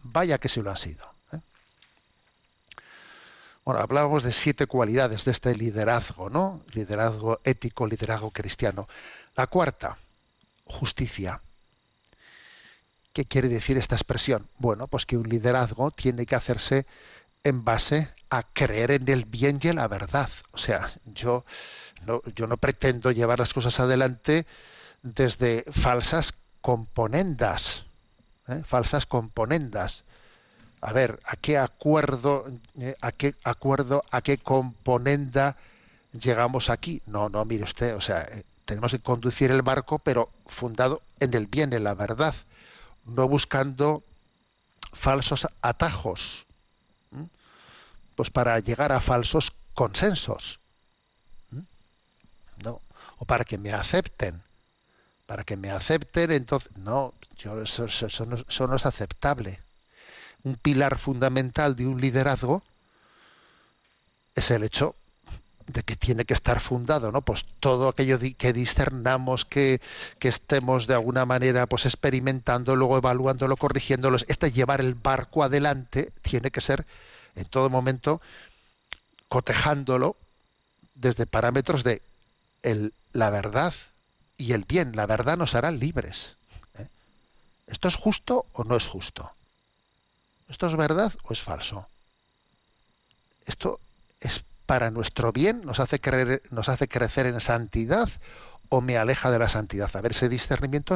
Vaya 0.00 0.36
que 0.36 0.50
sí 0.50 0.60
lo 0.60 0.68
han 0.68 0.76
sido. 0.76 1.06
¿eh? 1.32 1.40
Bueno, 3.64 3.80
hablábamos 3.80 4.24
de 4.24 4.32
siete 4.32 4.66
cualidades 4.66 5.24
de 5.24 5.30
este 5.30 5.56
liderazgo, 5.56 6.28
¿no? 6.28 6.60
Liderazgo 6.74 7.40
ético, 7.44 7.86
liderazgo 7.86 8.30
cristiano. 8.30 8.86
La 9.36 9.46
cuarta, 9.46 9.96
justicia. 10.66 11.40
¿Qué 13.16 13.24
quiere 13.24 13.48
decir 13.48 13.78
esta 13.78 13.94
expresión? 13.94 14.46
Bueno, 14.58 14.88
pues 14.88 15.06
que 15.06 15.16
un 15.16 15.26
liderazgo 15.26 15.90
tiene 15.90 16.26
que 16.26 16.34
hacerse 16.34 16.84
en 17.44 17.64
base 17.64 18.10
a 18.28 18.42
creer 18.42 18.90
en 18.90 19.08
el 19.08 19.24
bien 19.24 19.58
y 19.62 19.68
en 19.68 19.76
la 19.76 19.88
verdad. 19.88 20.28
O 20.52 20.58
sea, 20.58 20.90
yo 21.14 21.46
no, 22.04 22.20
pretendo 22.58 23.10
llevar 23.12 23.38
las 23.38 23.54
cosas 23.54 23.80
adelante 23.80 24.44
desde 25.02 25.64
falsas 25.72 26.34
componendas, 26.60 27.86
¿eh? 28.48 28.60
falsas 28.66 29.06
componendas. 29.06 30.04
A 30.82 30.92
ver, 30.92 31.18
¿a 31.24 31.36
qué 31.36 31.56
acuerdo, 31.56 32.44
eh, 32.78 32.96
a 33.00 33.12
qué 33.12 33.34
acuerdo, 33.44 34.04
a 34.10 34.20
qué 34.20 34.36
componenda 34.36 35.56
llegamos 36.12 36.68
aquí? 36.68 37.00
No, 37.06 37.30
no, 37.30 37.46
mire 37.46 37.64
usted, 37.64 37.96
o 37.96 38.00
sea, 38.02 38.24
eh, 38.24 38.44
tenemos 38.66 38.90
que 38.90 39.00
conducir 39.00 39.50
el 39.52 39.62
barco, 39.62 40.00
pero 40.00 40.28
fundado 40.44 41.00
en 41.18 41.32
el 41.32 41.46
bien, 41.46 41.72
en 41.72 41.84
la 41.84 41.94
verdad 41.94 42.34
no 43.06 43.28
buscando 43.28 44.02
falsos 44.92 45.46
atajos, 45.62 46.46
pues 48.14 48.30
para 48.30 48.58
llegar 48.60 48.92
a 48.92 49.00
falsos 49.00 49.52
consensos, 49.74 50.58
no, 52.62 52.80
o 53.18 53.24
para 53.24 53.44
que 53.44 53.58
me 53.58 53.72
acepten, 53.72 54.42
para 55.26 55.44
que 55.44 55.56
me 55.56 55.70
acepten, 55.70 56.30
entonces 56.30 56.70
no, 56.76 57.14
yo, 57.36 57.54
no, 57.54 57.62
eso 57.62 58.66
no 58.66 58.76
es 58.76 58.86
aceptable. 58.86 59.60
Un 60.42 60.56
pilar 60.56 60.98
fundamental 60.98 61.76
de 61.76 61.86
un 61.86 62.00
liderazgo 62.00 62.62
es 64.34 64.50
el 64.50 64.62
hecho 64.62 64.94
de 65.66 65.82
que 65.82 65.96
tiene 65.96 66.24
que 66.24 66.34
estar 66.34 66.60
fundado, 66.60 67.10
¿no? 67.10 67.22
Pues 67.22 67.44
todo 67.60 67.88
aquello 67.88 68.18
que 68.38 68.52
discernamos, 68.52 69.44
que, 69.44 69.80
estemos 70.20 70.86
de 70.86 70.94
alguna 70.94 71.24
manera 71.24 71.66
pues 71.66 71.86
experimentando, 71.86 72.74
luego 72.74 72.98
evaluándolo, 72.98 73.56
corrigiéndolo. 73.56 74.16
Este 74.28 74.50
llevar 74.50 74.80
el 74.80 74.94
barco 74.94 75.44
adelante 75.44 76.12
tiene 76.22 76.50
que 76.50 76.60
ser 76.60 76.84
en 77.36 77.44
todo 77.44 77.70
momento 77.70 78.20
cotejándolo 79.28 80.16
desde 80.94 81.26
parámetros 81.26 81.84
de 81.84 82.02
el- 82.62 82.92
la 83.12 83.30
verdad 83.30 83.74
y 84.36 84.52
el 84.52 84.64
bien. 84.64 84.96
La 84.96 85.06
verdad 85.06 85.36
nos 85.36 85.54
hará 85.54 85.70
libres. 85.70 86.36
¿eh? 86.78 86.88
¿Esto 87.68 87.88
es 87.88 87.94
justo 87.94 88.46
o 88.52 88.64
no 88.64 88.76
es 88.76 88.86
justo? 88.86 89.30
¿Esto 90.48 90.66
es 90.66 90.76
verdad 90.76 91.12
o 91.22 91.32
es 91.32 91.40
falso? 91.40 91.86
¿Esto 93.46 93.78
es 94.20 94.44
para 94.66 94.90
nuestro 94.90 95.32
bien? 95.32 95.62
¿Nos 95.64 95.80
hace, 95.80 96.00
creer, 96.00 96.42
nos 96.50 96.68
hace 96.68 96.88
crecer 96.88 97.26
en 97.26 97.40
santidad 97.40 98.08
o 98.68 98.80
me 98.80 98.98
aleja 98.98 99.30
de 99.30 99.38
la 99.38 99.48
santidad? 99.48 99.90
A 99.94 100.00
ver, 100.00 100.12
ese 100.12 100.28
discernimiento 100.28 100.94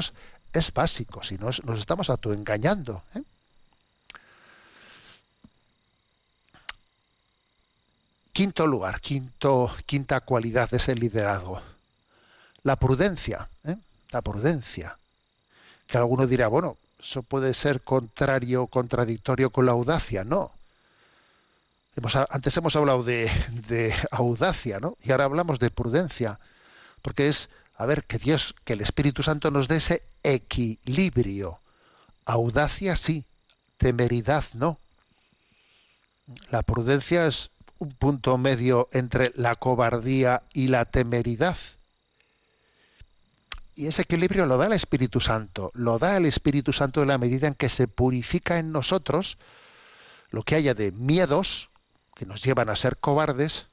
es, 0.52 0.72
básico, 0.74 1.22
si 1.22 1.38
no 1.38 1.46
nos 1.46 1.78
estamos 1.78 2.10
autoengañando. 2.10 3.02
¿eh? 3.14 3.22
Quinto 8.32 8.66
lugar, 8.66 9.00
quinto, 9.00 9.70
quinta 9.86 10.20
cualidad 10.20 10.70
de 10.70 10.78
ese 10.78 10.94
liderazgo, 10.94 11.62
la 12.62 12.76
prudencia, 12.76 13.48
¿eh? 13.64 13.76
la 14.10 14.22
prudencia. 14.22 14.96
Que 15.86 15.98
alguno 15.98 16.26
dirá, 16.26 16.48
bueno, 16.48 16.76
eso 17.00 17.22
puede 17.22 17.54
ser 17.54 17.80
contrario, 17.80 18.66
contradictorio 18.66 19.50
con 19.50 19.66
la 19.66 19.72
audacia. 19.72 20.24
No. 20.24 20.52
Antes 22.30 22.56
hemos 22.56 22.76
hablado 22.76 23.02
de, 23.02 23.30
de 23.68 23.94
audacia, 24.10 24.78
¿no? 24.80 24.96
Y 25.02 25.10
ahora 25.10 25.24
hablamos 25.24 25.58
de 25.58 25.70
prudencia, 25.70 26.38
porque 27.02 27.28
es, 27.28 27.50
a 27.74 27.84
ver, 27.84 28.04
que 28.04 28.18
Dios, 28.18 28.54
que 28.64 28.74
el 28.74 28.80
Espíritu 28.80 29.22
Santo 29.22 29.50
nos 29.50 29.68
dé 29.68 29.76
ese 29.76 30.02
equilibrio. 30.22 31.58
Audacia 32.24 32.96
sí, 32.96 33.24
temeridad 33.76 34.44
no. 34.54 34.78
La 36.50 36.62
prudencia 36.62 37.26
es 37.26 37.50
un 37.78 37.90
punto 37.90 38.38
medio 38.38 38.88
entre 38.92 39.32
la 39.34 39.56
cobardía 39.56 40.42
y 40.52 40.68
la 40.68 40.84
temeridad. 40.84 41.56
Y 43.74 43.86
ese 43.86 44.02
equilibrio 44.02 44.46
lo 44.46 44.58
da 44.58 44.66
el 44.66 44.74
Espíritu 44.74 45.20
Santo, 45.20 45.72
lo 45.74 45.98
da 45.98 46.16
el 46.16 46.26
Espíritu 46.26 46.72
Santo 46.72 47.02
en 47.02 47.08
la 47.08 47.18
medida 47.18 47.48
en 47.48 47.54
que 47.54 47.68
se 47.68 47.88
purifica 47.88 48.58
en 48.58 48.70
nosotros 48.70 49.38
lo 50.30 50.42
que 50.42 50.54
haya 50.54 50.74
de 50.74 50.92
miedos 50.92 51.69
que 52.20 52.26
nos 52.26 52.42
llevan 52.42 52.68
a 52.68 52.76
ser 52.76 52.98
cobardes 52.98 53.64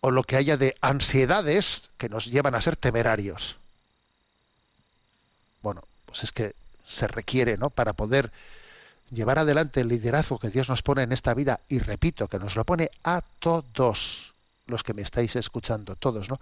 o 0.00 0.10
lo 0.10 0.22
que 0.22 0.36
haya 0.36 0.56
de 0.56 0.74
ansiedades 0.80 1.90
que 1.98 2.08
nos 2.08 2.24
llevan 2.24 2.54
a 2.54 2.62
ser 2.62 2.76
temerarios. 2.76 3.56
Bueno, 5.60 5.82
pues 6.06 6.24
es 6.24 6.32
que 6.32 6.54
se 6.86 7.06
requiere, 7.06 7.58
¿no? 7.58 7.68
Para 7.68 7.92
poder 7.92 8.32
llevar 9.10 9.38
adelante 9.38 9.82
el 9.82 9.88
liderazgo 9.88 10.38
que 10.38 10.48
Dios 10.48 10.70
nos 10.70 10.80
pone 10.80 11.02
en 11.02 11.12
esta 11.12 11.34
vida, 11.34 11.60
y 11.68 11.78
repito, 11.78 12.26
que 12.26 12.38
nos 12.38 12.56
lo 12.56 12.64
pone 12.64 12.90
a 13.02 13.20
todos 13.38 14.32
los 14.66 14.82
que 14.82 14.94
me 14.94 15.02
estáis 15.02 15.36
escuchando, 15.36 15.96
todos, 15.96 16.30
¿no? 16.30 16.40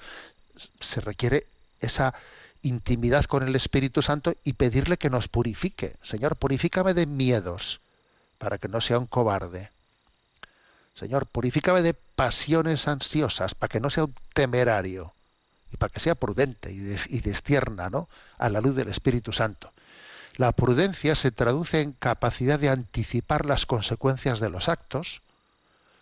Se 0.79 1.01
requiere 1.01 1.45
esa 1.81 2.15
intimidad 2.63 3.25
con 3.25 3.43
el 3.43 3.57
Espíritu 3.57 4.01
Santo 4.01 4.33
y 4.45 4.53
pedirle 4.53 4.97
que 4.97 5.11
nos 5.11 5.27
purifique. 5.27 5.97
Señor, 6.03 6.37
purifícame 6.37 6.95
de 6.95 7.07
miedos 7.07 7.81
para 8.39 8.59
que 8.59 8.69
no 8.69 8.81
sea 8.81 9.01
un 9.01 9.07
cobarde. 9.07 9.73
Señor, 10.95 11.27
purifícame 11.27 11.83
de 11.83 11.95
pasiones 11.95 12.87
ansiosas 12.89 13.55
para 13.55 13.71
que 13.71 13.81
no 13.81 13.91
sea 13.91 14.05
un 14.05 14.15
temerario 14.35 15.13
y 15.73 15.77
para 15.77 15.93
que 15.93 16.01
sea 16.01 16.15
prudente 16.15 16.73
y, 16.73 16.97
y 17.09 17.21
destierna, 17.21 17.91
¿no? 17.91 18.09
A 18.39 18.49
la 18.49 18.61
luz 18.61 18.77
del 18.77 18.89
Espíritu 18.89 19.33
Santo. 19.33 19.73
La 20.37 20.53
prudencia 20.53 21.15
se 21.15 21.31
traduce 21.31 21.81
en 21.81 21.93
capacidad 21.93 22.59
de 22.59 22.69
anticipar 22.69 23.45
las 23.45 23.67
consecuencias 23.67 24.41
de 24.41 24.51
los 24.51 24.69
actos, 24.69 25.23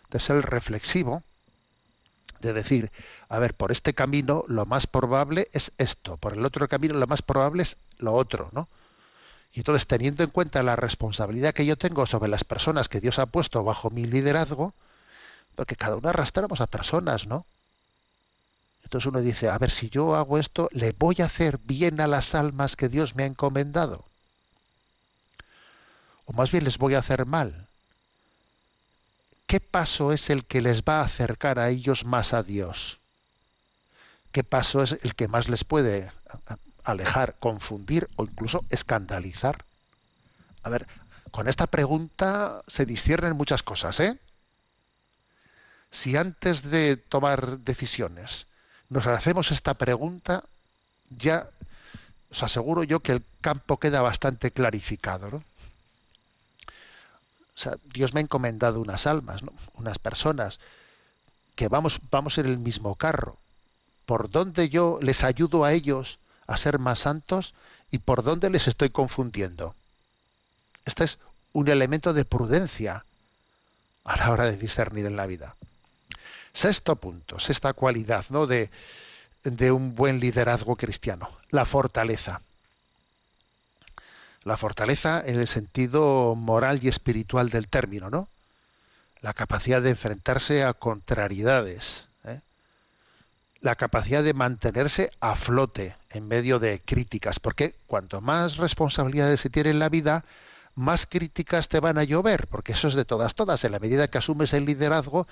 de 0.09 0.19
ser 0.19 0.41
reflexivo, 0.45 1.23
de 2.41 2.53
decir, 2.53 2.91
a 3.29 3.39
ver, 3.39 3.53
por 3.53 3.71
este 3.71 3.93
camino 3.93 4.43
lo 4.47 4.65
más 4.65 4.87
probable 4.87 5.47
es 5.53 5.71
esto, 5.77 6.17
por 6.17 6.33
el 6.33 6.45
otro 6.45 6.67
camino 6.67 6.95
lo 6.95 7.07
más 7.07 7.21
probable 7.21 7.63
es 7.63 7.77
lo 7.97 8.13
otro, 8.13 8.49
¿no? 8.51 8.67
Y 9.53 9.59
entonces, 9.59 9.85
teniendo 9.85 10.23
en 10.23 10.29
cuenta 10.29 10.63
la 10.63 10.75
responsabilidad 10.75 11.53
que 11.53 11.65
yo 11.65 11.77
tengo 11.77 12.05
sobre 12.05 12.29
las 12.29 12.43
personas 12.43 12.87
que 12.87 13.01
Dios 13.01 13.19
ha 13.19 13.25
puesto 13.25 13.63
bajo 13.63 13.89
mi 13.89 14.05
liderazgo, 14.05 14.73
porque 15.55 15.75
cada 15.75 15.97
uno 15.97 16.09
arrastramos 16.09 16.61
a 16.61 16.67
personas, 16.67 17.27
¿no? 17.27 17.45
Entonces 18.83 19.07
uno 19.07 19.21
dice, 19.21 19.49
a 19.49 19.57
ver, 19.57 19.71
si 19.71 19.89
yo 19.89 20.15
hago 20.15 20.37
esto, 20.37 20.69
¿le 20.71 20.91
voy 20.91 21.17
a 21.19 21.25
hacer 21.25 21.59
bien 21.59 22.01
a 22.01 22.07
las 22.07 22.35
almas 22.35 22.75
que 22.75 22.89
Dios 22.89 23.15
me 23.15 23.23
ha 23.23 23.27
encomendado? 23.27 24.05
O 26.25 26.33
más 26.33 26.51
bien 26.51 26.63
les 26.63 26.77
voy 26.77 26.93
a 26.95 26.99
hacer 26.99 27.25
mal. 27.25 27.67
¿Qué 29.47 29.59
paso 29.59 30.13
es 30.13 30.29
el 30.29 30.45
que 30.45 30.61
les 30.61 30.81
va 30.83 30.99
a 30.99 31.05
acercar 31.05 31.59
a 31.59 31.69
ellos 31.69 32.05
más 32.05 32.33
a 32.33 32.43
Dios? 32.43 32.99
¿Qué 34.31 34.43
paso 34.45 34.81
es 34.81 34.97
el 35.03 35.13
que 35.15 35.27
más 35.27 35.49
les 35.49 35.65
puede 35.65 36.09
alejar, 36.83 37.35
confundir 37.39 38.09
o 38.15 38.23
incluso 38.23 38.65
escandalizar? 38.69 39.65
A 40.63 40.69
ver, 40.69 40.87
con 41.31 41.47
esta 41.47 41.67
pregunta 41.67 42.61
se 42.67 42.85
disciernen 42.85 43.37
muchas 43.37 43.63
cosas, 43.63 43.99
¿eh? 43.99 44.19
Si 45.91 46.15
antes 46.15 46.63
de 46.63 46.97
tomar 46.97 47.59
decisiones 47.59 48.47
nos 48.89 49.07
hacemos 49.07 49.51
esta 49.51 49.75
pregunta, 49.75 50.43
ya 51.09 51.49
os 52.29 52.43
aseguro 52.43 52.83
yo 52.83 53.01
que 53.01 53.13
el 53.13 53.23
campo 53.41 53.77
queda 53.77 54.01
bastante 54.01 54.51
clarificado, 54.51 55.29
¿no? 55.29 55.37
O 55.37 57.59
sea, 57.61 57.77
Dios 57.93 58.13
me 58.13 58.19
ha 58.19 58.23
encomendado 58.23 58.81
unas 58.81 59.05
almas, 59.05 59.41
unas 59.75 59.99
personas, 59.99 60.59
que 61.55 61.67
vamos, 61.67 61.99
vamos 62.09 62.37
en 62.37 62.47
el 62.47 62.57
mismo 62.57 62.95
carro. 62.95 63.37
¿Por 64.05 64.31
dónde 64.31 64.69
yo 64.69 64.97
les 65.01 65.23
ayudo 65.23 65.63
a 65.63 65.73
ellos 65.73 66.17
a 66.53 66.57
ser 66.57 66.79
más 66.79 66.99
santos 66.99 67.53
y 67.91 67.99
por 67.99 68.23
dónde 68.23 68.49
les 68.49 68.67
estoy 68.67 68.89
confundiendo? 68.89 69.75
Este 70.85 71.03
es 71.03 71.19
un 71.53 71.67
elemento 71.67 72.13
de 72.13 72.25
prudencia 72.25 73.05
a 74.03 74.17
la 74.17 74.31
hora 74.31 74.45
de 74.45 74.57
discernir 74.57 75.05
en 75.05 75.15
la 75.15 75.27
vida. 75.27 75.55
Sexto 76.53 76.95
punto, 76.95 77.39
sexta 77.39 77.73
cualidad 77.73 78.25
¿no? 78.29 78.47
de, 78.47 78.69
de 79.43 79.71
un 79.71 79.95
buen 79.95 80.19
liderazgo 80.19 80.75
cristiano, 80.75 81.29
la 81.49 81.65
fortaleza. 81.65 82.41
La 84.43 84.57
fortaleza 84.57 85.21
en 85.23 85.39
el 85.39 85.47
sentido 85.47 86.35
moral 86.35 86.79
y 86.81 86.87
espiritual 86.87 87.49
del 87.49 87.67
término, 87.67 88.09
¿no? 88.09 88.27
La 89.21 89.33
capacidad 89.33 89.83
de 89.83 89.91
enfrentarse 89.91 90.63
a 90.63 90.73
contrariedades. 90.73 92.07
La 93.61 93.75
capacidad 93.75 94.23
de 94.23 94.33
mantenerse 94.33 95.11
a 95.19 95.35
flote 95.35 95.95
en 96.09 96.27
medio 96.27 96.59
de 96.59 96.81
críticas, 96.83 97.39
porque 97.39 97.75
cuanto 97.87 98.19
más 98.19 98.57
responsabilidades 98.57 99.41
se 99.41 99.49
tiene 99.49 99.69
en 99.69 99.79
la 99.79 99.89
vida, 99.89 100.25
más 100.75 101.05
críticas 101.05 101.69
te 101.69 101.79
van 101.79 101.97
a 101.97 102.03
llover, 102.03 102.47
porque 102.47 102.71
eso 102.71 102.87
es 102.87 102.95
de 102.95 103.05
todas, 103.05 103.35
todas. 103.35 103.63
En 103.63 103.71
la 103.71 103.79
medida 103.79 104.09
que 104.09 104.17
asumes 104.17 104.53
el 104.53 104.65
liderazgo, 104.65 105.27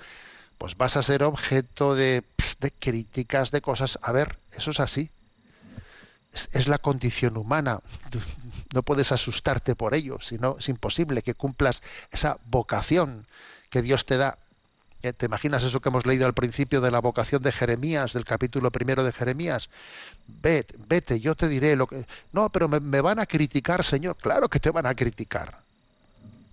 pues 0.58 0.76
vas 0.76 0.96
a 0.96 1.02
ser 1.02 1.24
objeto 1.24 1.94
de, 1.94 2.22
de 2.60 2.70
críticas, 2.70 3.50
de 3.50 3.60
cosas. 3.60 3.98
A 4.02 4.12
ver, 4.12 4.38
eso 4.52 4.70
es 4.70 4.78
así. 4.78 5.10
Es, 6.32 6.48
es, 6.52 6.68
la 6.68 6.78
condición 6.78 7.36
humana. 7.36 7.80
No 8.72 8.84
puedes 8.84 9.10
asustarte 9.10 9.74
por 9.74 9.96
ello, 9.96 10.18
sino 10.20 10.54
es 10.60 10.68
imposible 10.68 11.22
que 11.22 11.34
cumplas 11.34 11.82
esa 12.12 12.38
vocación 12.44 13.26
que 13.68 13.82
Dios 13.82 14.06
te 14.06 14.16
da. 14.16 14.38
¿Te 15.00 15.26
imaginas 15.26 15.64
eso 15.64 15.80
que 15.80 15.88
hemos 15.88 16.04
leído 16.04 16.26
al 16.26 16.34
principio 16.34 16.80
de 16.80 16.90
la 16.90 17.00
vocación 17.00 17.42
de 17.42 17.52
Jeremías, 17.52 18.12
del 18.12 18.24
capítulo 18.24 18.70
primero 18.70 19.02
de 19.02 19.12
Jeremías? 19.12 19.70
Vete, 20.26 20.74
vete, 20.88 21.20
yo 21.20 21.34
te 21.34 21.48
diré 21.48 21.74
lo 21.74 21.86
que... 21.86 22.06
No, 22.32 22.50
pero 22.50 22.68
me, 22.68 22.80
me 22.80 23.00
van 23.00 23.18
a 23.18 23.26
criticar, 23.26 23.82
Señor. 23.82 24.16
Claro 24.16 24.48
que 24.48 24.60
te 24.60 24.70
van 24.70 24.86
a 24.86 24.94
criticar. 24.94 25.58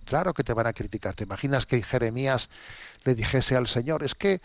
Claro 0.06 0.32
que 0.32 0.44
te 0.44 0.54
van 0.54 0.66
a 0.66 0.72
criticar. 0.72 1.14
¿Te 1.14 1.24
imaginas 1.24 1.66
que 1.66 1.82
Jeremías 1.82 2.48
le 3.04 3.14
dijese 3.14 3.56
al 3.56 3.66
Señor, 3.66 4.02
es 4.02 4.14
que 4.14 4.40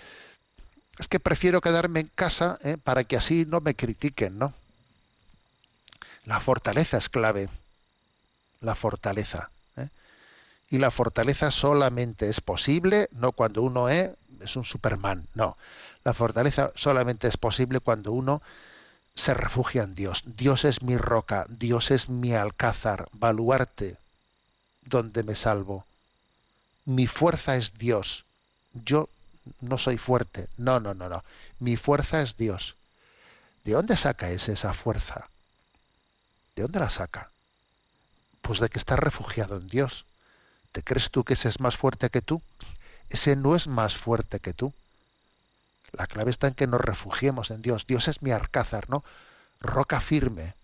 es 1.00 1.08
que 1.08 1.20
prefiero 1.20 1.62
quedarme 1.62 2.02
en 2.02 2.12
casa 2.14 2.58
¿eh? 2.64 2.78
para 2.82 3.04
que 3.04 3.18
así 3.18 3.46
no 3.48 3.62
me 3.62 3.76
critiquen, 3.76 4.38
¿no? 4.38 4.54
La 6.26 6.40
fortaleza 6.40 6.98
es 6.98 7.10
clave. 7.10 7.50
La 8.62 8.76
fortaleza. 8.76 9.50
Y 10.74 10.80
la 10.80 10.90
fortaleza 10.90 11.52
solamente 11.52 12.30
es 12.30 12.42
posible, 12.42 13.08
no 13.12 13.32
cuando 13.32 13.62
uno 13.62 13.90
es, 13.90 14.10
es 14.42 14.56
un 14.56 14.64
Superman, 14.64 15.28
no. 15.36 15.56
La 16.04 16.16
fortaleza 16.16 16.72
solamente 16.74 17.28
es 17.28 17.38
posible 17.38 17.80
cuando 17.80 18.12
uno 18.12 18.42
se 19.14 19.36
refugia 19.36 19.84
en 19.84 19.94
Dios. 19.94 20.24
Dios 20.26 20.66
es 20.66 20.82
mi 20.82 20.98
roca, 20.98 21.46
Dios 21.48 21.92
es 21.92 22.10
mi 22.10 22.34
alcázar, 22.34 23.08
baluarte, 23.12 23.98
donde 24.82 25.22
me 25.22 25.36
salvo. 25.36 25.86
Mi 26.86 27.06
fuerza 27.06 27.56
es 27.56 27.78
Dios. 27.78 28.26
Yo 28.74 29.10
no 29.62 29.78
soy 29.78 30.00
fuerte. 30.00 30.48
No, 30.58 30.80
no, 30.80 30.96
no, 30.96 31.08
no. 31.08 31.24
Mi 31.60 31.78
fuerza 31.78 32.24
es 32.24 32.36
Dios. 32.36 32.76
¿De 33.64 33.74
dónde 33.74 33.96
saca 33.96 34.32
esa 34.32 34.74
fuerza? 34.74 35.28
¿De 36.56 36.64
dónde 36.64 36.80
la 36.80 36.90
saca? 36.90 37.30
Pues 38.42 38.60
de 38.60 38.70
que 38.70 38.80
está 38.80 38.96
refugiado 38.96 39.58
en 39.58 39.68
Dios. 39.68 40.08
¿Te 40.74 40.84
crees 40.84 41.10
tú 41.10 41.24
que 41.24 41.34
ese 41.34 41.48
es 41.48 41.62
más 41.62 41.78
fuerte 41.78 42.10
que 42.10 42.22
tú? 42.22 42.42
Ese 43.10 43.38
no 43.38 43.56
es 43.56 43.68
más 43.68 43.96
fuerte 43.96 44.42
que 44.42 44.54
tú. 44.54 44.74
La 45.94 46.08
clave 46.08 46.32
está 46.32 46.48
en 46.48 46.56
que 46.56 46.68
nos 46.68 46.82
refugiemos 46.82 47.52
en 47.52 47.62
Dios. 47.62 47.88
Dios 47.88 48.10
es 48.10 48.22
mi 48.22 48.32
alcázar, 48.32 48.90
¿no? 48.90 49.06
Roca 49.62 50.02
firme. 50.02 50.56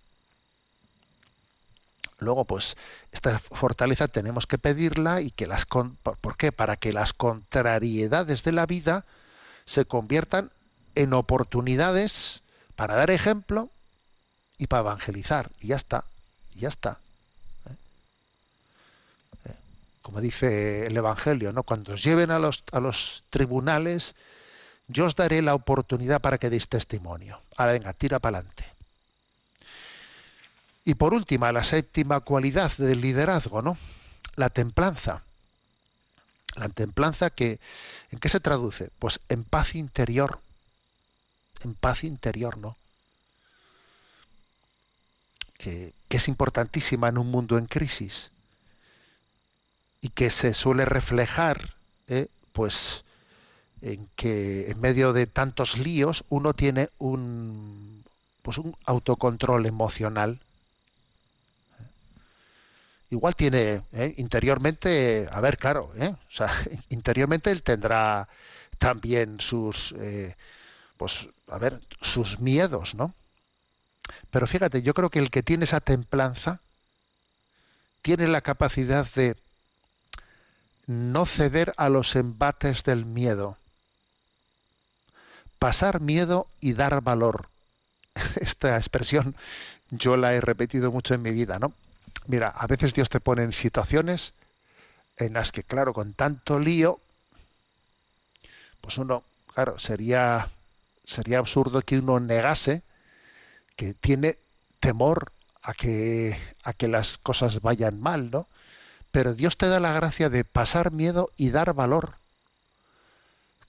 Luego, 2.18 2.44
pues, 2.44 2.76
esta 3.12 3.40
fortaleza 3.40 4.10
tenemos 4.10 4.46
que 4.46 4.58
pedirla 4.58 5.22
y 5.22 5.32
que 5.32 5.48
las... 5.48 5.66
¿Por 5.66 6.38
qué? 6.38 6.52
Para 6.52 6.76
que 6.76 6.92
las 6.92 7.14
contrariedades 7.14 8.44
de 8.44 8.52
la 8.52 8.66
vida 8.66 9.06
se 9.66 9.86
conviertan 9.86 10.52
en 10.96 11.14
oportunidades 11.14 12.42
para 12.76 12.96
dar 12.96 13.12
ejemplo 13.12 13.70
y 14.58 14.68
para 14.68 14.82
evangelizar. 14.82 15.52
Y 15.60 15.68
ya 15.68 15.76
está, 15.76 16.04
y 16.56 16.62
ya 16.62 16.68
está. 16.68 17.00
¿eh? 17.70 17.76
¿Eh? 19.46 19.56
Como 20.10 20.22
dice 20.22 20.88
el 20.88 20.98
Evangelio, 20.98 21.54
¿no? 21.54 21.62
Cuando 21.62 21.94
os 21.94 22.04
lleven 22.04 22.32
a 22.32 22.40
los, 22.40 22.64
a 22.72 22.80
los 22.80 23.22
tribunales, 23.30 24.16
yo 24.88 25.06
os 25.06 25.16
daré 25.16 25.44
la 25.44 25.54
oportunidad 25.54 26.20
para 26.20 26.40
que 26.40 26.50
deis 26.50 26.68
testimonio. 26.68 27.40
Ahora 27.56 27.74
venga, 27.74 27.94
tira 27.94 28.18
para 28.18 28.40
adelante. 28.40 28.66
Y 30.84 30.96
por 30.96 31.14
última, 31.14 31.52
la 31.52 31.64
séptima 31.64 32.22
cualidad 32.22 32.76
del 32.76 33.02
liderazgo, 33.02 33.62
¿no? 33.62 33.78
La 34.36 34.50
templanza. 34.50 35.22
La 36.56 36.70
templanza 36.70 37.30
que 37.30 37.60
¿en 38.10 38.18
qué 38.18 38.30
se 38.30 38.40
traduce? 38.40 38.90
Pues 38.98 39.20
en 39.30 39.44
paz 39.44 39.76
interior. 39.76 40.40
En 41.62 41.76
paz 41.76 42.04
interior, 42.04 42.58
¿no? 42.58 42.76
Que, 45.60 45.94
que 46.08 46.18
es 46.18 46.28
importantísima 46.28 47.10
en 47.10 47.20
un 47.20 47.30
mundo 47.30 47.60
en 47.60 47.68
crisis 47.68 48.32
y 50.02 50.10
que 50.10 50.30
se 50.30 50.54
suele 50.54 50.86
reflejar, 50.86 51.76
¿eh? 52.08 52.28
pues, 52.54 53.04
en 53.82 54.10
que 54.16 54.70
en 54.70 54.80
medio 54.82 55.14
de 55.14 55.28
tantos 55.28 55.78
líos 55.78 56.24
uno 56.30 56.54
tiene 56.54 56.90
un 57.00 58.04
pues 58.42 58.58
un 58.58 58.76
autocontrol 58.86 59.66
emocional 59.66 60.40
igual 63.10 63.36
tiene 63.36 63.82
¿eh? 63.94 64.14
interiormente, 64.18 65.28
a 65.32 65.42
ver, 65.42 65.58
claro, 65.58 65.92
¿eh? 65.98 66.16
interiormente 66.90 67.52
él 67.52 67.64
tendrá 67.64 68.28
también 68.78 69.40
sus, 69.42 69.94
eh, 70.00 70.36
pues, 70.98 71.28
a 71.48 71.58
ver, 71.58 71.82
sus 72.02 72.40
miedos, 72.40 72.96
¿no? 72.96 73.14
Pero 74.32 74.48
fíjate, 74.48 74.82
yo 74.82 74.94
creo 74.94 75.10
que 75.10 75.20
el 75.20 75.32
que 75.32 75.44
tiene 75.44 75.66
esa 75.66 75.82
templanza 75.82 76.62
tiene 78.02 78.28
la 78.28 78.42
capacidad 78.42 79.08
de 79.14 79.36
no 80.90 81.28
ceder 81.28 81.76
a 81.78 81.88
los 81.88 82.16
embates 82.16 82.84
del 82.84 83.06
miedo, 83.06 83.58
pasar 85.60 86.02
miedo 86.02 86.48
y 86.62 86.74
dar 86.74 87.02
valor. 87.02 87.48
Esta 88.42 88.76
expresión 88.76 89.36
yo 89.92 90.18
la 90.18 90.34
he 90.34 90.42
repetido 90.42 90.92
mucho 90.92 91.14
en 91.14 91.22
mi 91.22 91.30
vida, 91.30 91.60
¿no? 91.60 91.74
Mira, 92.26 92.50
a 92.50 92.66
veces 92.66 92.96
Dios 92.96 93.08
te 93.08 93.20
pone 93.20 93.44
en 93.44 93.54
situaciones 93.54 94.34
en 95.18 95.34
las 95.34 95.52
que, 95.52 95.64
claro, 95.64 95.94
con 95.94 96.14
tanto 96.14 96.60
lío, 96.60 97.00
pues 98.82 98.98
uno, 98.98 99.24
claro, 99.54 99.78
sería, 99.78 100.50
sería 101.06 101.38
absurdo 101.38 101.84
que 101.84 102.00
uno 102.00 102.20
negase 102.20 102.82
que 103.76 103.94
tiene 103.94 104.40
temor 104.80 105.34
a 105.62 105.76
que, 105.76 106.36
a 106.64 106.74
que 106.74 106.88
las 106.88 107.20
cosas 107.20 107.62
vayan 107.62 108.02
mal, 108.02 108.32
¿no? 108.32 108.48
Pero 109.12 109.34
Dios 109.34 109.58
te 109.58 109.68
da 109.68 109.80
la 109.80 109.94
gracia 109.94 110.30
de 110.30 110.44
pasar 110.44 110.92
miedo 110.92 111.32
y 111.38 111.50
dar 111.50 111.74
valor, 111.74 112.16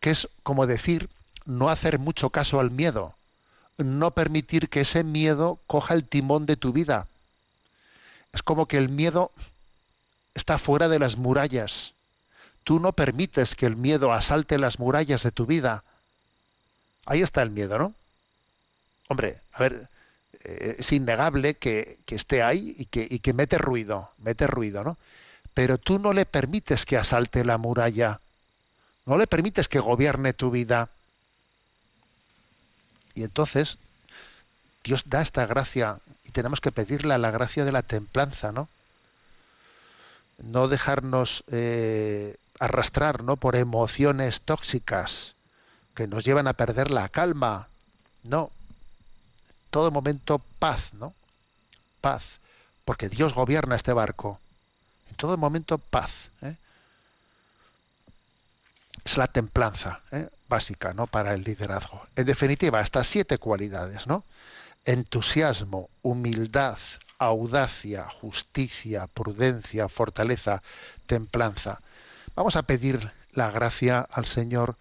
que 0.00 0.10
es 0.10 0.28
como 0.42 0.66
decir, 0.66 1.08
no 1.46 1.68
hacer 1.68 1.98
mucho 1.98 2.30
caso 2.30 2.60
al 2.60 2.70
miedo, 2.70 3.14
no 3.78 4.10
permitir 4.12 4.68
que 4.68 4.82
ese 4.82 5.04
miedo 5.04 5.58
coja 5.66 5.94
el 5.94 6.04
timón 6.04 6.46
de 6.46 6.56
tu 6.56 6.72
vida, 6.72 7.06
es 8.32 8.42
como 8.42 8.66
que 8.66 8.78
el 8.78 8.88
miedo 8.88 9.32
está 10.34 10.58
fuera 10.58 10.88
de 10.88 10.98
las 10.98 11.16
murallas. 11.16 11.94
Tú 12.64 12.78
no 12.78 12.92
permites 12.92 13.56
que 13.56 13.66
el 13.66 13.76
miedo 13.76 14.12
asalte 14.12 14.58
las 14.58 14.78
murallas 14.78 15.22
de 15.22 15.32
tu 15.32 15.46
vida. 15.46 15.82
Ahí 17.06 17.22
está 17.22 17.42
el 17.42 17.50
miedo, 17.50 17.78
¿no? 17.78 17.94
Hombre, 19.08 19.40
a 19.52 19.58
ver, 19.60 19.88
eh, 20.44 20.76
es 20.78 20.92
innegable 20.92 21.54
que, 21.54 21.98
esté 22.06 22.42
ahí 22.42 22.76
y 22.78 22.84
que, 22.86 23.06
y 23.10 23.18
que 23.18 23.32
mete 23.32 23.58
ruido, 23.58 24.10
mete 24.18 24.46
ruido, 24.46 24.84
¿no? 24.84 24.96
Pero 25.54 25.78
tú 25.78 25.98
no 25.98 26.12
le 26.12 26.26
permites 26.26 26.86
que 26.86 26.96
asalte 26.96 27.44
la 27.44 27.58
muralla, 27.58 28.20
no 29.06 29.18
le 29.18 29.26
permites 29.26 29.68
que 29.68 29.80
gobierne 29.80 30.32
tu 30.32 30.50
vida. 30.50 30.88
Y 33.14 33.24
entonces 33.24 33.78
Dios 34.84 35.02
da 35.06 35.22
esta 35.22 35.46
gracia 35.46 35.98
y 36.24 36.30
tenemos 36.30 36.60
que 36.60 36.72
pedirle 36.72 37.18
la 37.18 37.30
gracia 37.30 37.64
de 37.64 37.72
la 37.72 37.82
templanza, 37.82 38.52
¿no? 38.52 38.68
No 40.38 40.68
dejarnos 40.68 41.44
eh, 41.50 42.36
arrastrar, 42.58 43.22
¿no? 43.24 43.36
Por 43.36 43.56
emociones 43.56 44.40
tóxicas 44.42 45.34
que 45.94 46.06
nos 46.06 46.24
llevan 46.24 46.46
a 46.46 46.54
perder 46.54 46.90
la 46.90 47.08
calma. 47.08 47.68
No. 48.22 48.50
Todo 49.70 49.90
momento 49.90 50.40
paz, 50.58 50.94
¿no? 50.94 51.14
Paz. 52.00 52.38
Porque 52.84 53.08
Dios 53.08 53.34
gobierna 53.34 53.76
este 53.76 53.92
barco. 53.92 54.38
En 55.10 55.16
todo 55.16 55.36
momento 55.36 55.78
paz. 55.78 56.30
¿eh? 56.42 56.56
Es 59.04 59.16
la 59.16 59.26
templanza 59.26 60.00
¿eh? 60.12 60.28
básica, 60.48 60.94
¿no? 60.94 61.06
Para 61.06 61.34
el 61.34 61.42
liderazgo. 61.42 62.06
En 62.16 62.26
definitiva, 62.26 62.80
estas 62.80 63.06
siete 63.06 63.38
cualidades, 63.38 64.06
¿no? 64.06 64.24
entusiasmo, 64.84 65.90
humildad, 66.02 66.78
audacia, 67.18 68.08
justicia, 68.08 69.06
prudencia, 69.06 69.88
fortaleza, 69.88 70.62
templanza. 71.06 71.80
Vamos 72.34 72.56
a 72.56 72.62
pedir 72.62 73.10
la 73.32 73.50
gracia 73.50 74.00
al 74.00 74.26
Señor, 74.26 74.76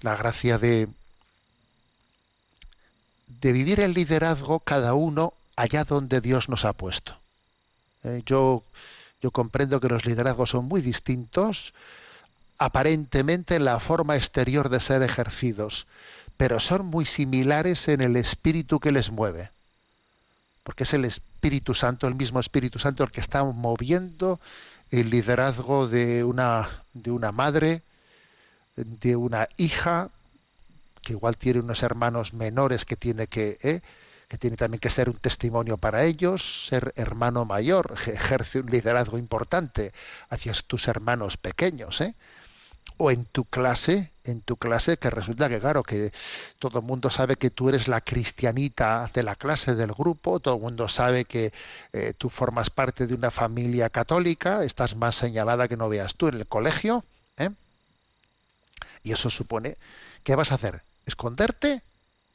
la 0.00 0.16
gracia 0.16 0.58
de, 0.58 0.88
de 3.26 3.52
vivir 3.52 3.80
el 3.80 3.94
liderazgo 3.94 4.60
cada 4.60 4.94
uno 4.94 5.34
allá 5.56 5.84
donde 5.84 6.20
Dios 6.20 6.48
nos 6.48 6.64
ha 6.64 6.72
puesto. 6.72 7.16
Eh, 8.04 8.22
yo, 8.24 8.62
yo 9.20 9.30
comprendo 9.30 9.80
que 9.80 9.88
los 9.88 10.06
liderazgos 10.06 10.50
son 10.50 10.66
muy 10.66 10.80
distintos, 10.80 11.74
aparentemente 12.58 13.56
en 13.56 13.64
la 13.64 13.80
forma 13.80 14.16
exterior 14.16 14.68
de 14.68 14.80
ser 14.80 15.02
ejercidos, 15.02 15.86
pero 16.36 16.60
son 16.60 16.86
muy 16.86 17.04
similares 17.04 17.88
en 17.88 18.00
el 18.00 18.16
espíritu 18.16 18.80
que 18.80 18.92
les 18.92 19.10
mueve. 19.10 19.50
Porque 20.62 20.84
es 20.84 20.92
el 20.92 21.04
Espíritu 21.04 21.74
Santo, 21.74 22.06
el 22.06 22.14
mismo 22.14 22.40
Espíritu 22.40 22.78
Santo, 22.78 23.02
el 23.02 23.10
que 23.10 23.20
está 23.20 23.42
moviendo 23.42 24.38
el 24.90 25.10
liderazgo 25.10 25.88
de 25.88 26.24
una, 26.24 26.68
de 26.92 27.10
una 27.10 27.32
madre, 27.32 27.82
de 28.76 29.16
una 29.16 29.48
hija, 29.56 30.10
que 31.02 31.14
igual 31.14 31.36
tiene 31.36 31.60
unos 31.60 31.82
hermanos 31.82 32.34
menores 32.34 32.84
que 32.84 32.96
tiene 32.96 33.26
que, 33.26 33.58
¿eh? 33.62 33.80
Que 34.28 34.38
tiene 34.38 34.56
también 34.56 34.80
que 34.80 34.90
ser 34.90 35.08
un 35.08 35.16
testimonio 35.16 35.78
para 35.78 36.04
ellos, 36.04 36.66
ser 36.68 36.92
hermano 36.96 37.44
mayor, 37.44 37.94
ejerce 38.06 38.60
un 38.60 38.70
liderazgo 38.70 39.18
importante 39.18 39.92
hacia 40.28 40.52
tus 40.66 40.86
hermanos 40.86 41.36
pequeños, 41.36 42.00
¿eh? 42.02 42.14
o 42.98 43.10
en 43.10 43.24
tu 43.24 43.44
clase, 43.44 44.10
en 44.24 44.40
tu 44.40 44.56
clase, 44.56 44.96
que 44.96 45.08
resulta 45.08 45.48
que 45.48 45.60
claro, 45.60 45.82
que 45.82 46.12
todo 46.58 46.80
el 46.80 46.84
mundo 46.84 47.10
sabe 47.10 47.36
que 47.36 47.50
tú 47.50 47.68
eres 47.68 47.86
la 47.86 48.00
cristianita 48.00 49.08
de 49.14 49.22
la 49.22 49.36
clase, 49.36 49.74
del 49.74 49.92
grupo, 49.92 50.40
todo 50.40 50.56
el 50.56 50.60
mundo 50.60 50.88
sabe 50.88 51.24
que 51.24 51.52
eh, 51.92 52.12
tú 52.18 52.28
formas 52.28 52.70
parte 52.70 53.06
de 53.06 53.14
una 53.14 53.30
familia 53.30 53.88
católica, 53.88 54.64
estás 54.64 54.96
más 54.96 55.14
señalada 55.14 55.68
que 55.68 55.76
no 55.76 55.88
veas 55.88 56.16
tú 56.16 56.28
en 56.28 56.34
el 56.34 56.46
colegio, 56.46 57.04
¿eh? 57.36 57.50
y 59.04 59.12
eso 59.12 59.30
supone, 59.30 59.76
¿qué 60.24 60.34
vas 60.34 60.50
a 60.50 60.56
hacer? 60.56 60.82
¿Esconderte 61.06 61.82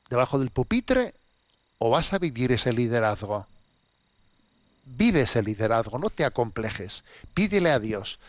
debajo 0.10 0.40
del 0.40 0.50
pupitre 0.50 1.14
o 1.84 1.90
vas 1.90 2.14
a 2.14 2.18
vivir 2.28 2.50
ese 2.52 2.72
liderazgo? 2.72 3.46
Vive 4.86 5.22
ese 5.22 5.42
liderazgo, 5.50 5.98
no 5.98 6.10
te 6.10 6.24
acomplejes, 6.26 7.04
pídele 7.34 7.72
a 7.72 7.80
Dios 7.80 8.20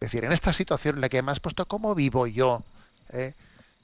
es 0.00 0.06
decir, 0.06 0.24
en 0.24 0.32
esta 0.32 0.54
situación 0.54 0.94
en 0.94 1.02
la 1.02 1.10
que 1.10 1.20
me 1.20 1.30
has 1.30 1.40
puesto, 1.40 1.66
¿cómo 1.66 1.94
vivo 1.94 2.26
yo? 2.26 2.62
eh? 3.12 3.34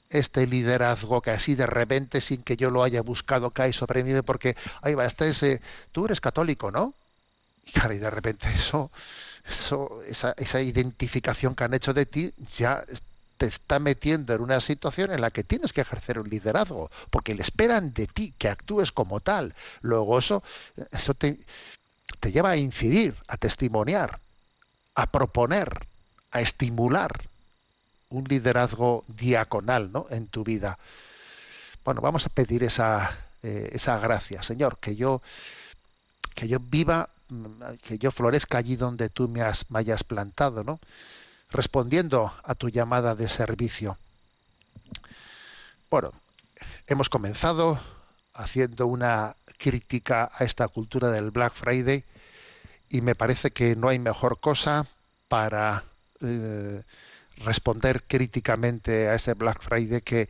este 0.09 0.47
liderazgo 0.47 1.21
que 1.21 1.29
así 1.31 1.53
de 1.53 1.67
repente, 1.67 2.21
sin 2.21 2.41
que 2.41 2.57
yo 2.57 2.71
lo 2.71 2.81
haya 2.81 3.01
buscado, 3.03 3.51
cae 3.51 3.71
sobre 3.71 4.03
mí, 4.03 4.19
porque, 4.23 4.55
ahí 4.81 4.95
va, 4.95 5.05
este 5.05 5.29
es, 5.29 5.43
eh, 5.43 5.61
tú 5.91 6.05
eres 6.05 6.19
católico, 6.19 6.71
¿no? 6.71 6.95
Y 7.65 7.71
claro, 7.71 7.93
y 7.93 7.99
de 7.99 8.09
repente 8.09 8.47
eso, 8.51 8.89
eso 9.47 10.01
esa, 10.07 10.33
esa 10.37 10.61
identificación 10.61 11.53
que 11.53 11.65
han 11.65 11.75
hecho 11.75 11.93
de 11.93 12.07
ti 12.07 12.33
ya 12.57 12.83
te 13.37 13.45
está 13.45 13.79
metiendo 13.79 14.33
en 14.33 14.41
una 14.41 14.59
situación 14.59 15.11
en 15.11 15.21
la 15.21 15.31
que 15.31 15.43
tienes 15.43 15.73
que 15.73 15.81
ejercer 15.81 16.19
un 16.19 16.29
liderazgo, 16.29 16.89
porque 17.09 17.35
le 17.35 17.41
esperan 17.41 17.93
de 17.93 18.07
ti 18.07 18.33
que 18.37 18.49
actúes 18.49 18.91
como 18.91 19.19
tal. 19.19 19.53
Luego 19.81 20.17
eso, 20.17 20.43
eso 20.91 21.13
te, 21.13 21.39
lleva 22.23 22.51
a 22.51 22.57
incidir, 22.57 23.15
a 23.27 23.37
testimoniar, 23.37 24.19
a 24.95 25.07
proponer, 25.07 25.87
a 26.31 26.41
estimular 26.41 27.11
un 28.09 28.23
liderazgo 28.25 29.05
diaconal 29.07 29.91
¿no? 29.91 30.05
en 30.09 30.27
tu 30.27 30.43
vida. 30.43 30.77
Bueno, 31.85 32.01
vamos 32.01 32.25
a 32.25 32.29
pedir 32.29 32.63
esa, 32.63 33.17
eh, 33.43 33.69
esa 33.73 33.99
gracia, 33.99 34.43
Señor, 34.43 34.77
que 34.79 34.95
yo, 34.95 35.21
que 36.35 36.47
yo 36.47 36.59
viva, 36.59 37.09
mm, 37.29 37.75
que 37.81 37.97
yo 37.97 38.11
florezca 38.11 38.57
allí 38.57 38.75
donde 38.75 39.09
tú 39.09 39.27
me, 39.27 39.41
has, 39.41 39.69
me 39.69 39.79
hayas 39.79 40.03
plantado, 40.03 40.63
¿no? 40.63 40.79
Respondiendo 41.49 42.33
a 42.43 42.55
tu 42.55 42.69
llamada 42.69 43.15
de 43.15 43.29
servicio. 43.29 43.97
Bueno, 45.89 46.11
hemos 46.87 47.09
comenzado 47.09 47.79
haciendo 48.33 48.87
una 48.87 49.35
crítica 49.57 50.29
a 50.33 50.43
esta 50.43 50.67
cultura 50.67 51.09
del 51.09 51.31
Black 51.31 51.53
Friday 51.53 52.03
y 52.89 53.01
me 53.01 53.15
parece 53.15 53.51
que 53.51 53.75
no 53.75 53.89
hay 53.89 53.99
mejor 53.99 54.39
cosa 54.39 54.85
para 55.27 55.83
eh, 56.21 56.83
responder 57.37 58.03
críticamente 58.03 59.09
a 59.09 59.15
ese 59.15 59.33
Black 59.33 59.61
Friday 59.61 60.01
que 60.01 60.29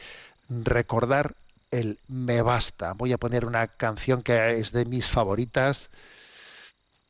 recordar 0.49 1.36
el 1.72 1.99
me 2.07 2.41
basta. 2.41 2.93
Voy 2.93 3.11
a 3.11 3.18
poner 3.18 3.45
una 3.45 3.68
canción 3.68 4.22
que 4.22 4.59
es 4.59 4.72
de 4.72 4.86
mis 4.86 5.07
favoritas, 5.07 5.89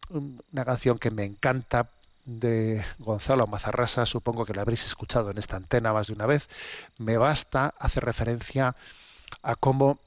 una 0.10 0.66
canción 0.66 0.97
que 0.97 1.12
me 1.12 1.26
encanta 1.26 1.89
de 2.28 2.86
Gonzalo 2.99 3.47
Mazarrasa, 3.47 4.05
supongo 4.05 4.45
que 4.45 4.53
la 4.53 4.61
habréis 4.61 4.86
escuchado 4.86 5.32
en 5.32 5.39
esta 5.39 5.55
antena 5.55 5.93
más 5.93 6.07
de 6.07 6.13
una 6.13 6.28
vez, 6.28 6.47
me 6.97 7.17
basta 7.17 7.73
hace 7.80 8.01
referencia 8.01 8.75
a 9.41 9.55
cómo 9.55 9.97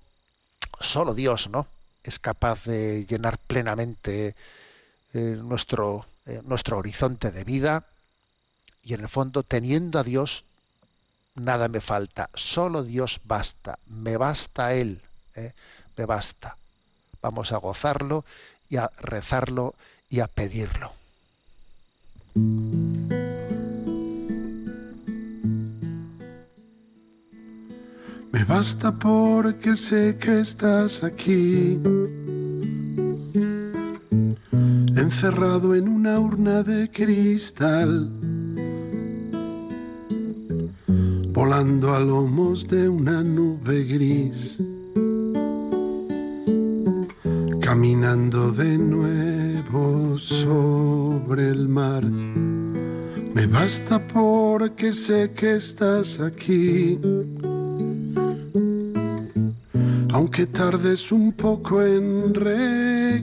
solo 0.80 1.14
Dios, 1.14 1.48
¿no? 1.48 1.66
es 2.04 2.18
capaz 2.18 2.64
de 2.64 3.06
llenar 3.06 3.38
plenamente 3.38 4.34
eh, 5.12 5.36
nuestro, 5.38 6.06
eh, 6.26 6.40
nuestro 6.44 6.78
horizonte 6.78 7.30
de 7.30 7.44
vida 7.44 7.84
y 8.82 8.94
en 8.94 9.00
el 9.00 9.08
fondo 9.08 9.42
teniendo 9.42 9.98
a 9.98 10.04
Dios 10.04 10.44
nada 11.34 11.68
me 11.68 11.80
falta, 11.80 12.28
solo 12.34 12.82
Dios 12.82 13.20
basta, 13.24 13.78
me 13.86 14.16
basta 14.16 14.74
Él, 14.74 15.00
¿eh? 15.34 15.52
me 15.96 16.04
basta. 16.04 16.56
Vamos 17.22 17.52
a 17.52 17.58
gozarlo 17.58 18.24
y 18.68 18.76
a 18.76 18.90
rezarlo 18.98 19.74
y 20.08 20.20
a 20.20 20.26
pedirlo. 20.26 20.99
Me 28.32 28.44
basta 28.48 28.96
porque 28.96 29.74
sé 29.74 30.16
que 30.20 30.40
estás 30.40 31.02
aquí, 31.02 31.80
encerrado 34.96 35.74
en 35.74 35.88
una 35.88 36.20
urna 36.20 36.62
de 36.62 36.88
cristal, 36.90 38.08
volando 41.32 41.94
a 41.94 42.00
lomos 42.00 42.68
de 42.68 42.88
una 42.88 43.24
nube 43.24 43.82
gris, 43.84 44.62
caminando 47.60 48.52
de 48.52 48.78
nuevo 48.78 49.39
sobre 50.16 51.48
el 51.48 51.68
mar. 51.68 52.04
Me 52.04 53.46
basta 53.46 53.98
porque 54.08 54.92
sé 54.92 55.30
que 55.32 55.56
estás 55.56 56.18
aquí 56.20 56.98
aunque 60.12 60.46
tardes 60.46 61.12
un 61.12 61.32
poco 61.32 61.82
en 61.82 62.34
regresar. 62.34 63.20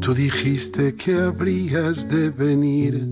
Tú 0.00 0.14
dijiste 0.14 0.94
que 0.96 1.14
habrías 1.14 2.08
de 2.08 2.30
venir. 2.30 3.06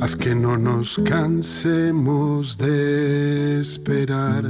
Haz 0.00 0.14
que 0.16 0.34
no 0.34 0.56
nos 0.56 0.98
cansemos 1.04 2.56
de 2.56 3.60
esperar. 3.60 4.44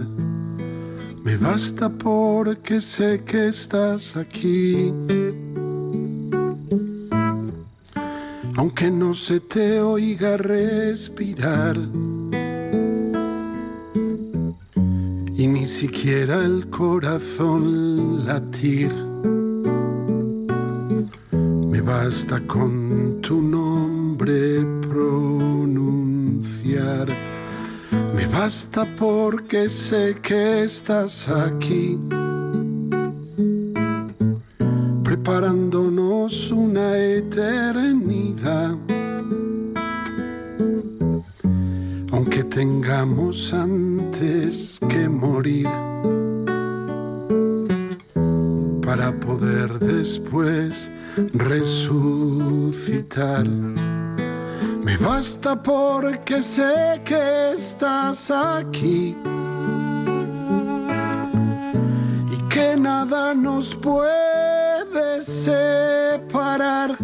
Me 1.24 1.36
basta 1.36 1.88
porque 1.88 2.80
sé 2.80 3.22
que 3.24 3.48
estás 3.48 4.16
aquí. 4.16 4.92
Aunque 8.56 8.90
no 8.90 9.14
se 9.14 9.40
te 9.40 9.80
oiga 9.80 10.36
respirar. 10.36 11.76
y 15.40 15.46
ni 15.46 15.64
siquiera 15.64 16.44
el 16.44 16.68
corazón 16.68 18.26
latir. 18.26 18.92
Me 21.32 21.80
basta 21.80 22.38
con 22.46 23.22
tu 23.22 23.40
nombre 23.40 24.60
pronunciar. 24.82 26.10
Me 28.20 28.26
basta 28.26 28.84
porque 28.98 29.66
sé 29.66 30.14
que 30.22 30.64
estás 30.64 31.26
aquí. 31.26 31.98
Preparándonos 35.02 36.52
una 36.52 36.98
eternidad. 36.98 38.76
Aunque 42.12 42.44
tengamos 42.44 43.54
antes 43.54 44.78
que 44.90 45.08
morir 45.08 45.66
para 48.82 49.18
poder 49.20 49.78
después 49.78 50.92
resucitar. 51.32 53.46
Basta 55.00 55.56
porque 55.56 56.42
sé 56.42 57.00
que 57.06 57.52
estás 57.52 58.30
aquí. 58.30 59.16
Y 62.30 62.36
que 62.50 62.76
nada 62.76 63.32
nos 63.32 63.74
puede 63.76 65.22
separar, 65.22 67.00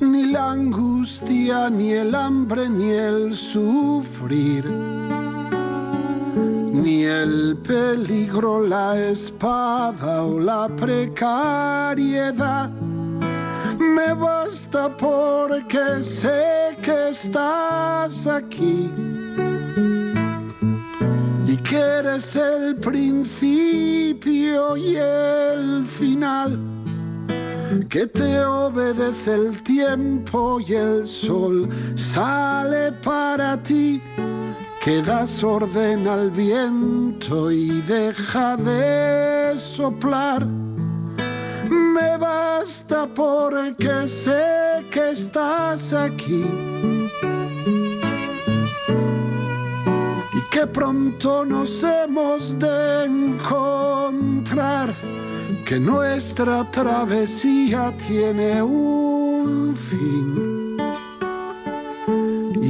ni 0.00 0.24
la 0.32 0.52
angustia, 0.52 1.68
ni 1.68 1.92
el 1.92 2.14
hambre, 2.14 2.70
ni 2.70 2.92
el 2.92 3.34
sufrir. 3.34 4.64
Ni 6.72 7.04
el 7.04 7.58
peligro, 7.58 8.66
la 8.66 8.98
espada 8.98 10.24
o 10.24 10.40
la 10.40 10.68
precariedad. 10.76 12.70
Me 13.78 14.12
basta 14.14 14.88
porque 14.96 16.02
sé 16.02 16.76
que 16.82 17.10
estás 17.10 18.26
aquí 18.26 18.90
y 21.46 21.56
que 21.58 21.76
eres 21.76 22.36
el 22.36 22.76
principio 22.76 24.76
y 24.76 24.96
el 24.96 25.86
final, 25.86 26.58
que 27.88 28.06
te 28.06 28.44
obedece 28.44 29.34
el 29.34 29.62
tiempo 29.62 30.60
y 30.60 30.74
el 30.74 31.06
sol 31.06 31.68
sale 31.94 32.92
para 33.02 33.62
ti 33.62 34.00
que 34.84 35.00
das 35.00 35.42
orden 35.42 36.06
al 36.06 36.30
viento 36.30 37.50
y 37.50 37.80
deja 37.88 38.54
de 38.58 39.58
soplar. 39.58 40.46
Me 41.70 42.16
basta 42.18 43.06
porque 43.14 44.06
sé 44.06 44.84
que 44.90 45.10
estás 45.10 45.92
aquí 45.92 46.44
y 50.32 50.40
que 50.50 50.66
pronto 50.66 51.44
nos 51.44 51.82
hemos 51.84 52.58
de 52.58 53.04
encontrar, 53.04 54.94
que 55.66 55.78
nuestra 55.78 56.70
travesía 56.70 57.92
tiene 58.06 58.62
un 58.62 59.76
fin 59.76 60.76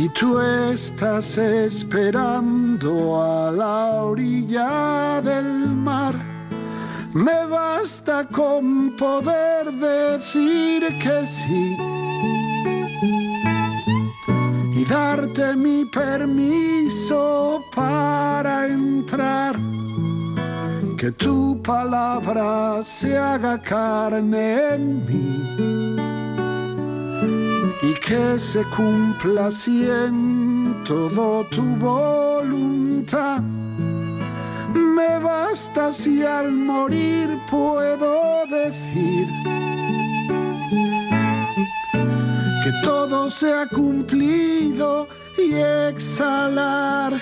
y 0.04 0.08
tú 0.10 0.38
estás 0.38 1.38
esperando 1.38 3.22
a 3.22 3.50
la 3.50 4.02
orilla 4.02 5.20
del 5.22 5.70
mar. 5.74 6.33
Me 7.14 7.46
basta 7.46 8.26
con 8.26 8.90
poder 8.96 9.70
decir 9.70 10.82
que 10.98 11.24
sí 11.24 11.76
y 14.74 14.84
darte 14.84 15.54
mi 15.54 15.84
permiso 15.84 17.62
para 17.72 18.66
entrar. 18.66 19.54
Que 20.98 21.12
tu 21.12 21.62
palabra 21.62 22.82
se 22.82 23.16
haga 23.16 23.62
carne 23.62 24.74
en 24.74 25.06
mí 25.06 25.96
y 27.80 27.94
que 28.00 28.40
se 28.40 28.64
cumpla 28.76 29.46
así 29.46 29.86
todo 30.84 31.44
tu 31.44 31.62
voluntad. 31.76 33.40
Me 34.74 35.18
basta 35.18 35.92
si 35.92 36.22
al 36.22 36.52
morir 36.52 37.38
puedo 37.50 38.44
decir 38.46 39.26
que 42.64 42.72
todo 42.82 43.30
se 43.30 43.52
ha 43.52 43.66
cumplido 43.66 45.08
y 45.38 45.54
exhalar 45.54 47.12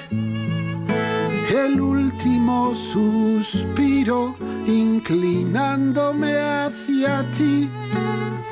el 1.54 1.80
último 1.80 2.74
suspiro 2.74 4.34
inclinándome 4.66 6.34
hacia 6.38 7.24
ti 7.32 7.68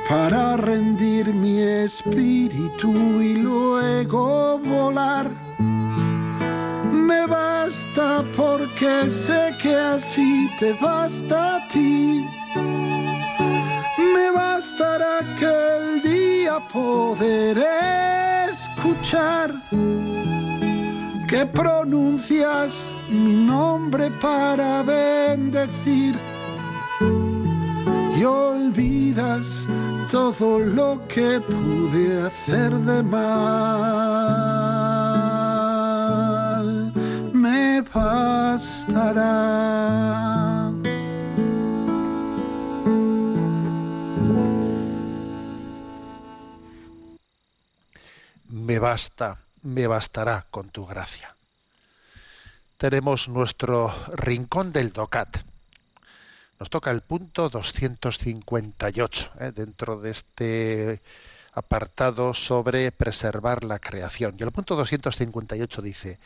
para 0.09 0.57
rendir 0.57 1.33
mi 1.33 1.59
espíritu 1.59 3.21
y 3.21 3.35
luego 3.37 4.59
volar. 4.59 5.31
Me 7.07 7.25
basta 7.25 8.23
porque 8.35 9.09
sé 9.09 9.53
que 9.61 9.75
así 9.75 10.49
te 10.59 10.73
basta 10.73 11.55
a 11.55 11.67
ti. 11.69 12.25
Me 14.13 14.31
bastará 14.31 15.19
que 15.39 15.51
el 15.77 16.01
día 16.03 16.59
poder 16.71 17.57
escuchar 18.49 19.51
que 21.27 21.45
pronuncias 21.45 22.89
mi 23.09 23.45
nombre 23.45 24.11
para 24.21 24.83
bendecir 24.83 26.15
y 28.17 28.23
olvidas 28.23 29.67
todo 30.11 30.59
lo 30.59 31.01
que 31.07 31.39
pude 31.39 32.27
hacer 32.27 32.73
de 32.73 33.03
mal. 33.03 35.10
Me 48.49 48.79
basta, 48.79 49.39
me 49.61 49.87
bastará 49.87 50.47
con 50.51 50.69
tu 50.69 50.85
gracia. 50.85 51.33
Tenemos 52.75 53.29
nuestro 53.29 53.93
rincón 54.15 54.73
del 54.73 54.91
DOCAT. 54.91 55.37
Nos 56.59 56.69
toca 56.69 56.91
el 56.91 57.03
punto 57.03 57.47
258 57.47 59.31
¿eh? 59.39 59.51
dentro 59.55 60.01
de 60.01 60.09
este 60.09 61.01
apartado 61.53 62.33
sobre 62.33 62.91
preservar 62.91 63.63
la 63.63 63.79
creación. 63.79 64.35
Y 64.37 64.43
el 64.43 64.51
punto 64.51 64.75
258 64.75 65.81
dice, 65.81 66.19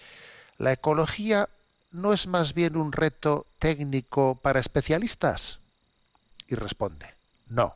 ¿la 0.57 0.71
ecología 0.71 1.49
no 1.95 2.11
es 2.11 2.27
más 2.27 2.53
bien 2.53 2.75
un 2.75 2.91
reto 2.91 3.47
técnico 3.57 4.35
para 4.35 4.59
especialistas? 4.59 5.59
Y 6.47 6.55
responde, 6.55 7.07
no. 7.47 7.75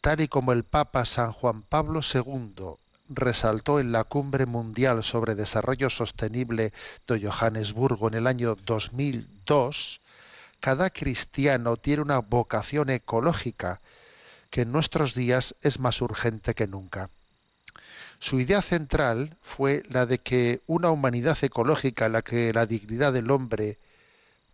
Tal 0.00 0.20
y 0.20 0.28
como 0.28 0.52
el 0.52 0.62
Papa 0.62 1.04
San 1.06 1.32
Juan 1.32 1.62
Pablo 1.62 2.00
II 2.02 2.76
resaltó 3.08 3.80
en 3.80 3.92
la 3.92 4.04
Cumbre 4.04 4.44
Mundial 4.44 5.02
sobre 5.02 5.34
Desarrollo 5.34 5.88
Sostenible 5.88 6.72
de 7.06 7.26
Johannesburgo 7.26 8.08
en 8.08 8.14
el 8.14 8.26
año 8.26 8.56
2002, 8.66 10.00
cada 10.60 10.90
cristiano 10.90 11.78
tiene 11.78 12.02
una 12.02 12.18
vocación 12.18 12.90
ecológica 12.90 13.80
que 14.50 14.62
en 14.62 14.72
nuestros 14.72 15.14
días 15.14 15.54
es 15.62 15.78
más 15.80 16.02
urgente 16.02 16.54
que 16.54 16.66
nunca. 16.66 17.10
Su 18.20 18.40
idea 18.40 18.62
central 18.62 19.36
fue 19.42 19.84
la 19.88 20.04
de 20.04 20.18
que 20.18 20.60
una 20.66 20.90
humanidad 20.90 21.38
ecológica 21.42 22.06
en 22.06 22.12
la 22.12 22.22
que 22.22 22.52
la 22.52 22.66
dignidad 22.66 23.12
del 23.12 23.30
hombre, 23.30 23.78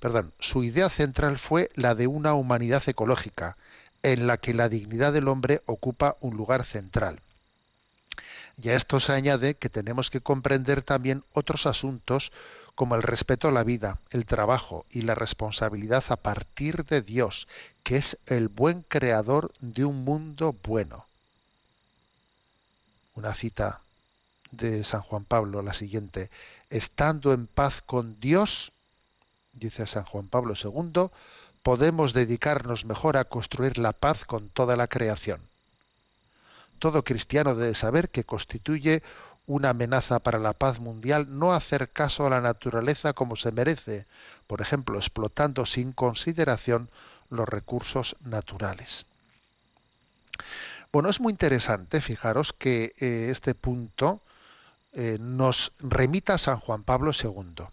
perdón, 0.01 0.33
su 0.39 0.65
idea 0.65 0.91
central 0.91 1.39
fue 1.39 1.71
la 1.75 1.95
de 1.95 2.07
una 2.07 2.35
humanidad 2.35 2.83
ecológica 2.87 3.57
en 4.03 4.27
la 4.27 4.37
que 4.37 4.53
la 4.53 4.69
dignidad 4.69 5.15
del 5.15 5.29
hombre 5.29 5.63
ocupa 5.65 6.17
un 6.21 6.37
lugar 6.37 6.65
central. 6.65 7.21
Y 8.63 8.69
a 8.69 8.77
esto 8.77 9.01
se 9.01 9.13
añade 9.13 9.55
que 9.55 9.71
tenemos 9.71 10.11
que 10.11 10.21
comprender 10.21 10.83
también 10.83 11.25
otros 11.33 11.67
asuntos 11.67 12.33
como 12.75 12.97
el 12.97 13.03
respeto 13.03 13.49
a 13.49 13.53
la 13.53 13.65
vida, 13.65 13.99
el 14.11 14.27
trabajo 14.27 14.85
y 14.91 15.03
la 15.03 15.15
responsabilidad 15.15 16.05
a 16.09 16.17
partir 16.17 16.85
de 16.85 17.01
Dios, 17.01 17.49
que 17.83 17.97
es 17.97 18.19
el 18.27 18.49
buen 18.49 18.83
creador 18.83 19.53
de 19.61 19.85
un 19.85 20.05
mundo 20.05 20.55
bueno. 20.63 21.07
Una 23.15 23.35
cita 23.35 23.81
de 24.51 24.85
San 24.85 25.03
Juan 25.03 25.25
Pablo, 25.25 25.63
la 25.63 25.73
siguiente, 25.73 26.31
estando 26.71 27.33
en 27.33 27.47
paz 27.47 27.81
con 27.81 28.19
Dios, 28.21 28.73
dice 29.53 29.87
San 29.87 30.05
Juan 30.05 30.29
Pablo 30.29 30.55
II, 30.55 31.11
podemos 31.63 32.13
dedicarnos 32.13 32.85
mejor 32.85 33.17
a 33.17 33.25
construir 33.25 33.79
la 33.79 33.93
paz 33.93 34.25
con 34.25 34.49
toda 34.49 34.77
la 34.77 34.89
creación. 34.89 35.41
Todo 36.79 37.05
cristiano 37.05 37.55
debe 37.55 37.75
saber 37.75 38.11
que 38.11 38.25
constituye 38.25 39.03
una 39.47 39.71
amenaza 39.71 40.19
para 40.19 40.39
la 40.39 40.53
paz 40.53 40.81
mundial 40.81 41.39
no 41.39 41.53
hacer 41.53 41.91
caso 41.91 42.27
a 42.27 42.31
la 42.31 42.41
naturaleza 42.41 43.13
como 43.13 43.37
se 43.37 43.53
merece, 43.53 44.07
por 44.47 44.61
ejemplo, 44.61 44.99
explotando 44.99 45.67
sin 45.67 45.93
consideración 45.93 46.89
los 47.31 47.49
recursos 47.49 48.17
naturales. 48.21 49.07
Bueno, 50.95 51.09
es 51.09 51.21
muy 51.21 51.33
interesante, 51.33 52.01
fijaros 52.01 52.53
que 52.53 52.93
eh, 53.01 53.27
este 53.29 53.57
punto 53.57 54.23
eh, 54.93 55.19
nos 55.21 55.73
remita 55.81 56.35
a 56.35 56.39
San 56.39 56.61
Juan 56.61 56.85
Pablo 56.85 57.11
II 57.11 57.65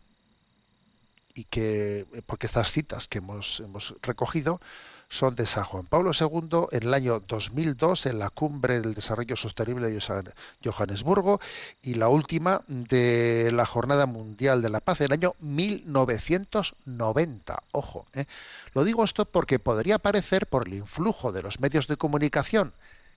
y 1.36 1.43
que, 1.43 2.07
porque 2.26 2.47
estas 2.47 2.72
citas 2.72 3.07
que 3.07 3.19
hemos, 3.19 3.59
hemos 3.59 3.93
recogido 4.01 4.59
son 5.07 5.36
de 5.36 5.45
San 5.45 5.65
Juan 5.65 5.86
Pablo 5.86 6.13
II 6.19 6.65
en 6.72 6.82
el 6.82 6.95
año 6.95 7.19
2002 7.19 8.07
en 8.07 8.17
la 8.17 8.32
Cumbre 8.32 8.82
del 8.82 8.95
Desarrollo 8.95 9.36
Sostenible 9.36 9.91
de 9.91 10.34
Johannesburgo 10.63 11.39
y 11.84 11.93
la 11.93 12.07
última 12.07 12.63
de 12.67 13.51
la 13.53 13.67
Jornada 13.67 14.07
Mundial 14.07 14.63
de 14.63 14.69
la 14.69 14.80
Paz 14.80 15.01
en 15.01 15.05
el 15.05 15.13
año 15.13 15.36
1990. 15.41 17.63
Ojo, 17.72 18.07
¿eh? 18.13 18.26
lo 18.74 18.84
digo 18.84 19.03
esto 19.03 19.26
porque 19.26 19.59
podría 19.59 19.99
parecer 19.99 20.47
por 20.47 20.67
el 20.67 20.74
influjo 20.74 21.32
de 21.32 21.43
los 21.43 21.59
medios 21.59 21.86
de 21.86 21.97
comunicación 21.97 22.74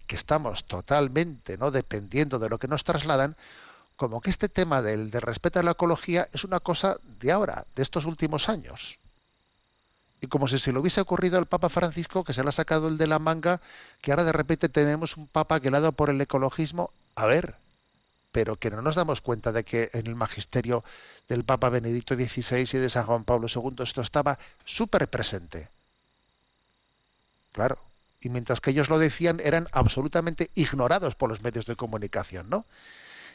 que 0.07 0.17
estamos 0.17 0.65
totalmente 0.65 1.57
no 1.59 1.71
dependiendo 1.71 2.39
de 2.39 2.49
lo 2.49 2.59
que 2.59 2.69
nos 2.69 2.85
trasladan 2.85 3.37
como 3.97 4.21
que 4.21 4.31
este 4.31 4.49
tema 4.49 4.83
del, 4.83 5.13
respeto 5.13 5.61
a 5.61 5.63
la 5.63 5.73
ecología 5.73 6.29
es 6.33 6.45
una 6.45 6.61
cosa 6.61 6.99
de 7.21 7.31
ahora, 7.31 7.67
de 7.77 7.83
estos 7.83 8.05
últimos 8.07 8.49
años 8.49 8.99
y 10.21 10.27
como 10.27 10.49
si 10.49 10.59
se 10.59 10.73
le 10.73 10.79
hubiese 10.79 11.01
ocurrido 11.01 11.39
al 11.39 11.47
Papa 11.47 11.69
Francisco, 11.69 12.25
que 12.25 12.33
se 12.33 12.43
le 12.43 12.49
ha 12.49 12.53
sacado 12.53 12.89
el 12.89 12.97
de 12.97 13.07
la 13.07 13.19
manga, 13.19 13.61
que 14.01 14.11
ahora 14.11 14.25
de 14.25 14.33
repente 14.33 14.71
tenemos 14.71 15.19
un 15.19 15.27
Papa 15.27 15.61
que 15.61 15.71
le 15.71 15.93
por 15.93 16.09
el 16.09 16.21
ecologismo. 16.21 16.91
A 17.15 17.27
ver, 17.27 17.57
pero 18.33 18.57
que 18.57 18.71
no 18.71 18.83
nos 18.83 18.97
damos 18.97 19.21
cuenta 19.21 19.53
de 19.53 19.65
que 19.65 19.91
en 19.93 20.07
el 20.07 20.17
magisterio 20.17 20.83
del 21.29 21.45
Papa 21.45 21.69
Benedicto 21.69 22.17
XVI 22.17 22.69
y 22.73 22.79
de 22.79 22.89
San 22.89 23.07
Juan 23.07 23.25
Pablo 23.25 23.47
II 23.55 23.77
esto 23.81 24.01
estaba 24.01 24.39
súper 24.65 25.09
presente. 25.09 25.69
Claro. 27.53 27.79
Y 28.25 28.31
mientras 28.31 28.61
que 28.61 28.71
ellos 28.71 28.89
lo 28.89 28.99
decían, 28.99 29.41
eran 29.43 29.69
absolutamente 29.73 30.51
ignorados 30.55 31.15
por 31.15 31.29
los 31.29 31.43
medios 31.43 31.67
de 31.67 31.77
comunicación, 31.77 32.49
¿no? 32.49 32.65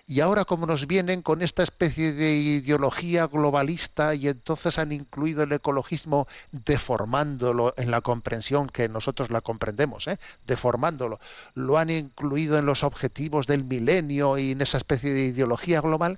y 0.10 0.22
ahora 0.22 0.44
como 0.44 0.66
nos 0.66 0.88
vienen 0.88 1.22
con 1.22 1.44
esta 1.44 1.62
especie 1.62 2.14
de 2.14 2.34
ideología 2.34 3.28
globalista 3.28 4.16
y 4.16 4.28
entonces 4.28 4.80
han 4.80 4.92
incluido 4.92 5.44
el 5.44 5.52
ecologismo 5.52 6.28
deformándolo 6.52 7.76
en 7.78 7.92
la 7.92 8.02
comprensión 8.02 8.70
que 8.70 8.90
nosotros 8.90 9.30
la 9.30 9.42
comprendemos, 9.42 10.08
¿eh? 10.08 10.18
deformándolo, 10.48 11.20
lo 11.54 11.78
han 11.78 11.92
incluido 11.92 12.58
en 12.58 12.66
los 12.66 12.84
objetivos 12.84 13.46
del 13.46 13.66
milenio 13.66 14.40
y 14.40 14.54
en 14.54 14.62
esa 14.62 14.78
especie 14.78 15.14
de 15.14 15.26
ideología 15.26 15.80
global, 15.80 16.18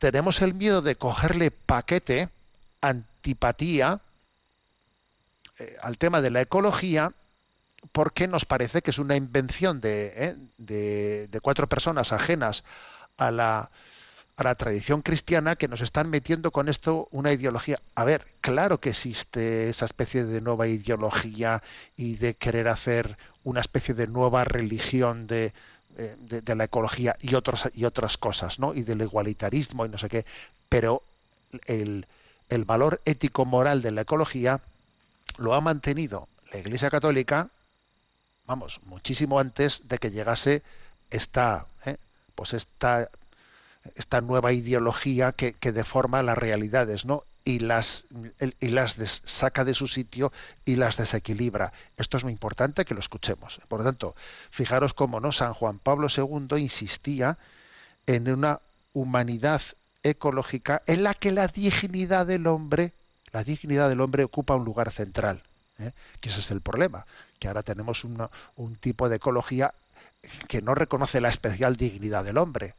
tenemos 0.00 0.42
el 0.42 0.54
miedo 0.54 0.82
de 0.82 0.96
cogerle 0.96 1.52
paquete, 1.52 2.28
antipatía 2.80 4.00
eh, 5.60 5.76
al 5.80 5.96
tema 5.96 6.20
de 6.20 6.30
la 6.30 6.40
ecología 6.40 7.12
porque 7.92 8.28
nos 8.28 8.44
parece 8.44 8.82
que 8.82 8.90
es 8.90 8.98
una 8.98 9.16
invención 9.16 9.80
de, 9.80 10.12
¿eh? 10.16 10.36
de, 10.58 11.40
cuatro 11.40 11.68
personas 11.68 12.12
ajenas 12.12 12.64
a 13.16 13.30
la, 13.30 13.70
a 14.36 14.42
la 14.42 14.54
tradición 14.54 15.02
cristiana 15.02 15.56
que 15.56 15.68
nos 15.68 15.80
están 15.80 16.08
metiendo 16.08 16.50
con 16.52 16.68
esto 16.68 17.08
una 17.10 17.32
ideología. 17.32 17.80
A 17.94 18.04
ver, 18.04 18.26
claro 18.40 18.80
que 18.80 18.90
existe 18.90 19.68
esa 19.68 19.84
especie 19.84 20.24
de 20.24 20.40
nueva 20.40 20.68
ideología 20.68 21.62
y 21.96 22.16
de 22.16 22.34
querer 22.34 22.68
hacer 22.68 23.18
una 23.42 23.60
especie 23.60 23.94
de 23.94 24.06
nueva 24.06 24.44
religión 24.44 25.26
de, 25.26 25.52
eh, 25.96 26.16
de, 26.18 26.54
la 26.54 26.64
ecología 26.64 27.16
y 27.20 27.34
otras 27.34 27.70
y 27.74 27.84
otras 27.84 28.16
cosas, 28.16 28.58
¿no? 28.58 28.74
Y 28.74 28.82
del 28.82 29.02
igualitarismo 29.02 29.84
y 29.84 29.88
no 29.88 29.98
sé 29.98 30.08
qué. 30.08 30.24
Pero 30.68 31.02
el, 31.66 32.06
el 32.48 32.64
valor 32.64 33.00
ético 33.04 33.44
moral 33.44 33.82
de 33.82 33.90
la 33.90 34.02
ecología 34.02 34.60
lo 35.38 35.54
ha 35.54 35.60
mantenido 35.60 36.28
la 36.52 36.58
Iglesia 36.58 36.90
Católica, 36.90 37.50
vamos, 38.50 38.80
muchísimo 38.84 39.38
antes 39.38 39.82
de 39.86 39.98
que 39.98 40.10
llegase 40.10 40.64
esta, 41.08 41.66
¿eh? 41.86 41.98
pues 42.34 42.52
esta 42.52 43.08
esta 43.94 44.20
nueva 44.20 44.52
ideología 44.52 45.32
que, 45.32 45.52
que 45.52 45.70
deforma 45.70 46.22
las 46.24 46.36
realidades, 46.36 47.06
¿no? 47.06 47.22
Y 47.44 47.60
las, 47.60 48.06
y 48.60 48.68
las 48.68 48.96
saca 49.24 49.64
de 49.64 49.72
su 49.72 49.86
sitio 49.86 50.32
y 50.64 50.76
las 50.76 50.96
desequilibra. 50.98 51.72
Esto 51.96 52.18
es 52.18 52.24
muy 52.24 52.32
importante 52.32 52.84
que 52.84 52.92
lo 52.92 53.00
escuchemos. 53.00 53.60
Por 53.68 53.78
lo 53.78 53.84
tanto, 53.86 54.14
fijaros 54.50 54.92
cómo 54.92 55.20
no 55.20 55.32
San 55.32 55.54
Juan 55.54 55.78
Pablo 55.78 56.08
II 56.14 56.58
insistía 56.58 57.38
en 58.06 58.28
una 58.28 58.60
humanidad 58.92 59.62
ecológica 60.02 60.82
en 60.86 61.04
la 61.04 61.14
que 61.14 61.32
la 61.32 61.46
dignidad 61.46 62.26
del 62.26 62.46
hombre, 62.48 62.92
la 63.32 63.44
dignidad 63.44 63.88
del 63.88 64.00
hombre 64.02 64.24
ocupa 64.24 64.56
un 64.56 64.64
lugar 64.64 64.90
central. 64.90 65.42
¿eh? 65.78 65.92
Que 66.20 66.28
ese 66.28 66.40
es 66.40 66.50
el 66.50 66.60
problema, 66.60 67.06
que 67.40 67.48
ahora 67.48 67.64
tenemos 67.64 68.04
un 68.04 68.76
tipo 68.76 69.08
de 69.08 69.16
ecología 69.16 69.74
que 70.46 70.62
no 70.62 70.76
reconoce 70.76 71.20
la 71.20 71.30
especial 71.30 71.76
dignidad 71.76 72.24
del 72.24 72.38
hombre 72.38 72.74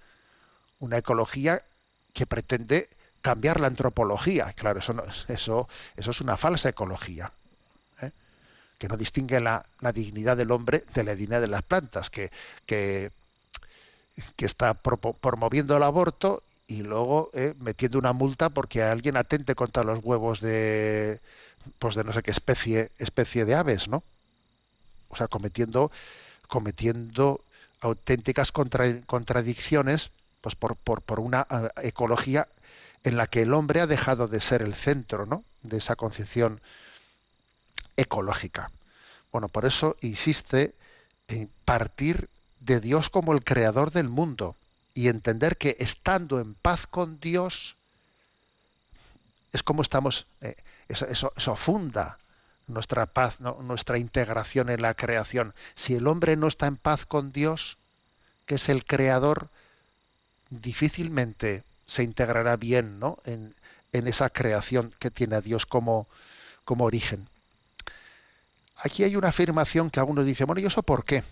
una 0.82 0.98
ecología 0.98 1.64
que 2.14 2.26
pretende 2.26 2.90
cambiar 3.22 3.62
la 3.62 3.68
antropología. 3.68 4.52
Claro, 4.54 4.80
eso, 4.80 4.94
eso, 5.30 5.70
eso 5.96 6.12
es 6.12 6.22
una 6.22 6.36
falsa 6.36 6.70
ecología, 6.70 7.32
¿eh? 8.02 8.12
que 8.78 8.88
no 8.90 8.98
distingue 8.98 9.40
la, 9.40 9.66
dignidad 9.94 10.36
del 10.36 10.52
hombre 10.52 10.84
de 10.94 11.04
la 11.04 11.16
dignidad 11.16 11.42
de 11.42 11.48
las 11.48 11.64
plantas, 11.64 12.10
que, 12.10 12.32
que, 12.66 13.12
que 14.36 14.46
está 14.46 14.74
promoviendo 14.74 15.78
el 15.78 15.84
aborto 15.84 16.44
y 16.68 16.82
luego 16.82 17.30
eh, 17.34 17.54
metiendo 17.60 18.00
una 18.00 18.14
multa 18.14 18.50
porque 18.50 18.82
alguien 18.82 19.18
atente 19.18 19.56
contra 19.56 19.84
los 19.84 20.00
huevos 20.04 20.42
de 20.42 21.22
pues 21.80 21.96
de 21.96 22.04
no 22.04 22.12
sé 22.12 22.24
qué 22.24 22.32
especie 22.32 22.92
especie 22.98 23.46
de 23.46 23.56
aves, 23.56 23.88
¿no? 23.88 24.04
O 25.12 25.16
sea, 25.16 25.28
cometiendo 25.28 25.92
cometiendo 26.48 27.44
auténticas 27.80 28.52
contra- 28.52 29.02
contradicciones 29.06 30.12
pues 30.42 30.56
por, 30.56 30.76
por, 30.76 31.02
por 31.02 31.20
una 31.20 31.48
eh, 31.50 31.88
ecología 31.88 32.50
en 33.04 33.16
la 33.16 33.28
que 33.28 33.44
el 33.44 33.54
hombre 33.54 33.80
ha 33.80 33.88
dejado 33.88 34.28
de 34.28 34.42
ser 34.42 34.62
el 34.62 34.76
centro 34.76 35.26
¿no? 35.26 35.46
de 35.64 35.78
esa 35.78 35.96
concepción 35.96 36.62
ecológica. 37.96 38.70
Bueno, 39.32 39.48
por 39.48 39.66
eso 39.66 39.96
insiste 40.02 40.76
en 41.30 41.50
partir 41.64 42.30
de 42.60 42.82
Dios 42.82 43.10
como 43.10 43.34
el 43.34 43.44
creador 43.44 43.92
del 43.92 44.10
mundo 44.10 44.58
y 44.94 45.08
entender 45.08 45.58
que 45.58 45.78
estando 45.80 46.40
en 46.40 46.54
paz 46.54 46.86
con 46.86 47.20
Dios 47.20 47.78
es 49.54 49.64
como 49.64 49.82
estamos, 49.82 50.28
eh, 50.42 50.56
eso, 50.90 51.32
eso 51.36 51.56
funda 51.56 52.18
nuestra 52.68 53.06
paz, 53.08 53.40
nuestra 53.40 53.98
integración 53.98 54.70
en 54.70 54.82
la 54.82 54.94
creación. 54.94 55.54
Si 55.76 55.96
el 55.96 56.08
hombre 56.08 56.36
no 56.36 56.48
está 56.48 56.68
en 56.68 56.78
paz 56.78 57.06
con 57.06 57.32
Dios, 57.32 57.78
que 58.46 58.56
es 58.56 58.70
el 58.70 58.86
creador, 58.86 59.50
difícilmente 60.50 61.64
se 61.86 62.04
integrará 62.04 62.56
bien 62.56 63.00
¿no? 63.00 63.18
en, 63.26 63.56
en 63.92 64.08
esa 64.08 64.30
creación 64.30 64.94
que 65.00 65.12
tiene 65.12 65.36
a 65.36 65.42
Dios 65.42 65.66
como, 65.66 66.08
como 66.64 66.86
origen. 66.86 67.28
Aquí 68.76 69.04
hay 69.04 69.16
una 69.16 69.30
afirmación 69.30 69.90
que 69.90 70.00
algunos 70.00 70.26
dicen, 70.26 70.48
bueno, 70.48 70.62
¿y 70.62 70.66
eso 70.66 70.84
por 70.84 71.06
qué? 71.06 71.24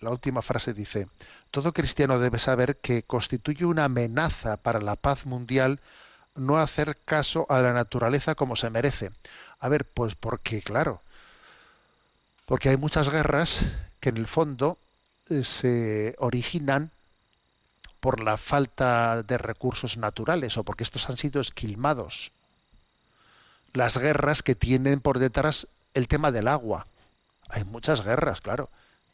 La 0.00 0.10
última 0.10 0.42
frase 0.42 0.74
dice, 0.74 1.08
todo 1.50 1.72
cristiano 1.72 2.18
debe 2.18 2.38
saber 2.38 2.78
que 2.78 3.04
constituye 3.04 3.64
una 3.64 3.84
amenaza 3.84 4.56
para 4.56 4.80
la 4.80 4.96
paz 4.96 5.26
mundial 5.26 5.80
no 6.34 6.58
hacer 6.58 6.98
caso 7.04 7.46
a 7.48 7.60
la 7.60 7.72
naturaleza 7.72 8.34
como 8.34 8.56
se 8.56 8.70
merece. 8.70 9.10
A 9.58 9.68
ver, 9.68 9.84
pues 9.84 10.14
porque, 10.14 10.62
claro, 10.62 11.02
porque 12.46 12.68
hay 12.68 12.76
muchas 12.76 13.10
guerras 13.10 13.64
que 14.00 14.10
en 14.10 14.16
el 14.16 14.26
fondo 14.26 14.78
eh, 15.28 15.44
se 15.44 16.14
originan 16.18 16.90
por 18.00 18.20
la 18.20 18.36
falta 18.36 19.22
de 19.22 19.38
recursos 19.38 19.96
naturales 19.96 20.56
o 20.58 20.64
porque 20.64 20.82
estos 20.82 21.08
han 21.08 21.16
sido 21.16 21.40
esquilmados. 21.40 22.32
Las 23.72 23.96
guerras 23.96 24.42
que 24.42 24.54
tienen 24.54 25.00
por 25.00 25.18
detrás 25.18 25.68
el 25.94 26.08
tema 26.08 26.32
del 26.32 26.48
agua. 26.48 26.86
Hay 27.48 27.64
muchas 27.64 28.04
guerras, 28.04 28.40
claro, 28.40 28.70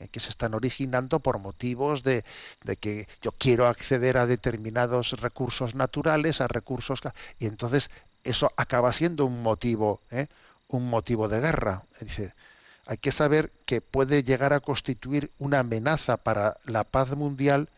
que 0.06 0.20
se 0.20 0.30
están 0.30 0.54
originando 0.54 1.18
por 1.18 1.38
motivos 1.38 2.04
de, 2.04 2.24
de 2.64 2.76
que 2.76 3.08
yo 3.20 3.32
quiero 3.32 3.66
acceder 3.66 4.16
a 4.16 4.26
determinados 4.26 5.12
recursos 5.20 5.74
naturales, 5.74 6.40
a 6.40 6.46
recursos 6.46 7.00
y 7.40 7.46
entonces 7.46 7.90
eso 8.22 8.52
acaba 8.56 8.92
siendo 8.92 9.26
un 9.26 9.42
motivo, 9.42 10.00
¿eh? 10.10 10.28
un 10.68 10.88
motivo 10.88 11.28
de 11.28 11.40
guerra. 11.40 11.82
Dice, 12.00 12.34
hay 12.86 12.98
que 12.98 13.10
saber 13.10 13.50
que 13.66 13.80
puede 13.80 14.22
llegar 14.22 14.52
a 14.52 14.60
constituir 14.60 15.32
una 15.38 15.60
amenaza 15.60 16.16
para 16.16 16.58
la 16.64 16.84
paz 16.84 17.10
mundial 17.16 17.68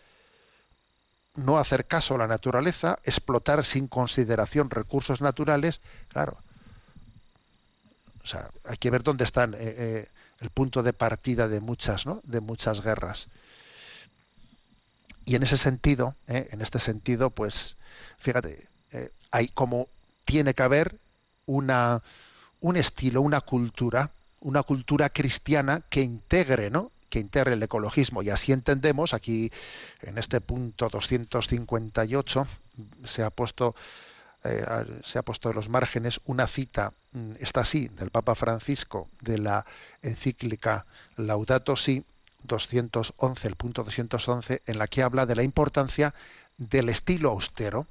no 1.36 1.58
hacer 1.58 1.86
caso 1.86 2.14
a 2.14 2.18
la 2.18 2.26
naturaleza, 2.26 2.98
explotar 3.04 3.64
sin 3.64 3.88
consideración 3.88 4.68
recursos 4.68 5.20
naturales, 5.20 5.80
claro. 6.08 6.36
O 8.22 8.26
sea, 8.26 8.50
hay 8.64 8.76
que 8.76 8.90
ver 8.90 9.02
dónde 9.02 9.24
están 9.24 9.54
eh, 9.54 9.58
eh, 9.60 10.08
el 10.41 10.51
punto 10.51 10.82
de 10.82 10.93
partida 10.93 11.49
de 11.49 11.61
muchas. 11.61 12.05
De 12.24 12.41
muchas 12.41 12.82
guerras. 12.82 13.28
Y 15.24 15.36
en 15.36 15.43
ese 15.43 15.57
sentido, 15.57 16.16
eh, 16.26 16.49
en 16.51 16.61
este 16.61 16.80
sentido, 16.80 17.30
pues, 17.30 17.76
fíjate, 18.18 18.68
eh, 18.93 19.12
hay 19.30 19.49
como 19.49 19.88
tiene 20.24 20.55
que 20.55 20.62
haber 20.62 20.99
una 21.47 22.03
un 22.61 22.76
estilo, 22.76 23.22
una 23.22 23.41
cultura, 23.41 24.12
una 24.41 24.62
cultura 24.62 25.11
cristiana 25.11 25.82
que 25.88 26.03
integre, 26.03 26.70
¿no? 26.70 26.93
que 27.09 27.18
integre 27.18 27.55
el 27.55 27.62
ecologismo. 27.62 28.22
Y 28.22 28.30
así 28.30 28.53
entendemos, 28.53 29.14
aquí 29.14 29.51
en 30.01 30.16
este 30.16 30.41
punto 30.41 30.88
258 30.88 32.47
se 33.05 33.22
ha 33.22 33.30
puesto 33.30 33.74
eh, 34.45 35.01
se 35.05 35.18
ha 35.18 35.22
puesto 35.22 35.51
en 35.51 35.57
los 35.57 35.68
márgenes 35.68 36.20
una 36.24 36.47
cita, 36.47 36.93
mm, 37.12 37.32
está 37.41 37.61
así, 37.61 37.88
del 37.88 38.11
Papa 38.11 38.34
Francisco, 38.34 39.09
de 39.20 39.38
la 39.38 39.66
encíclica 40.03 40.86
Laudato 41.16 41.76
Si, 41.76 42.05
211, 42.45 43.49
el 43.49 43.57
punto 43.57 43.84
211, 43.84 44.62
en 44.66 44.78
la 44.78 44.86
que 44.86 45.03
habla 45.03 45.26
de 45.26 45.36
la 45.36 45.43
importancia 45.43 46.14
del 46.57 46.88
estilo 46.88 47.30
austero, 47.30 47.86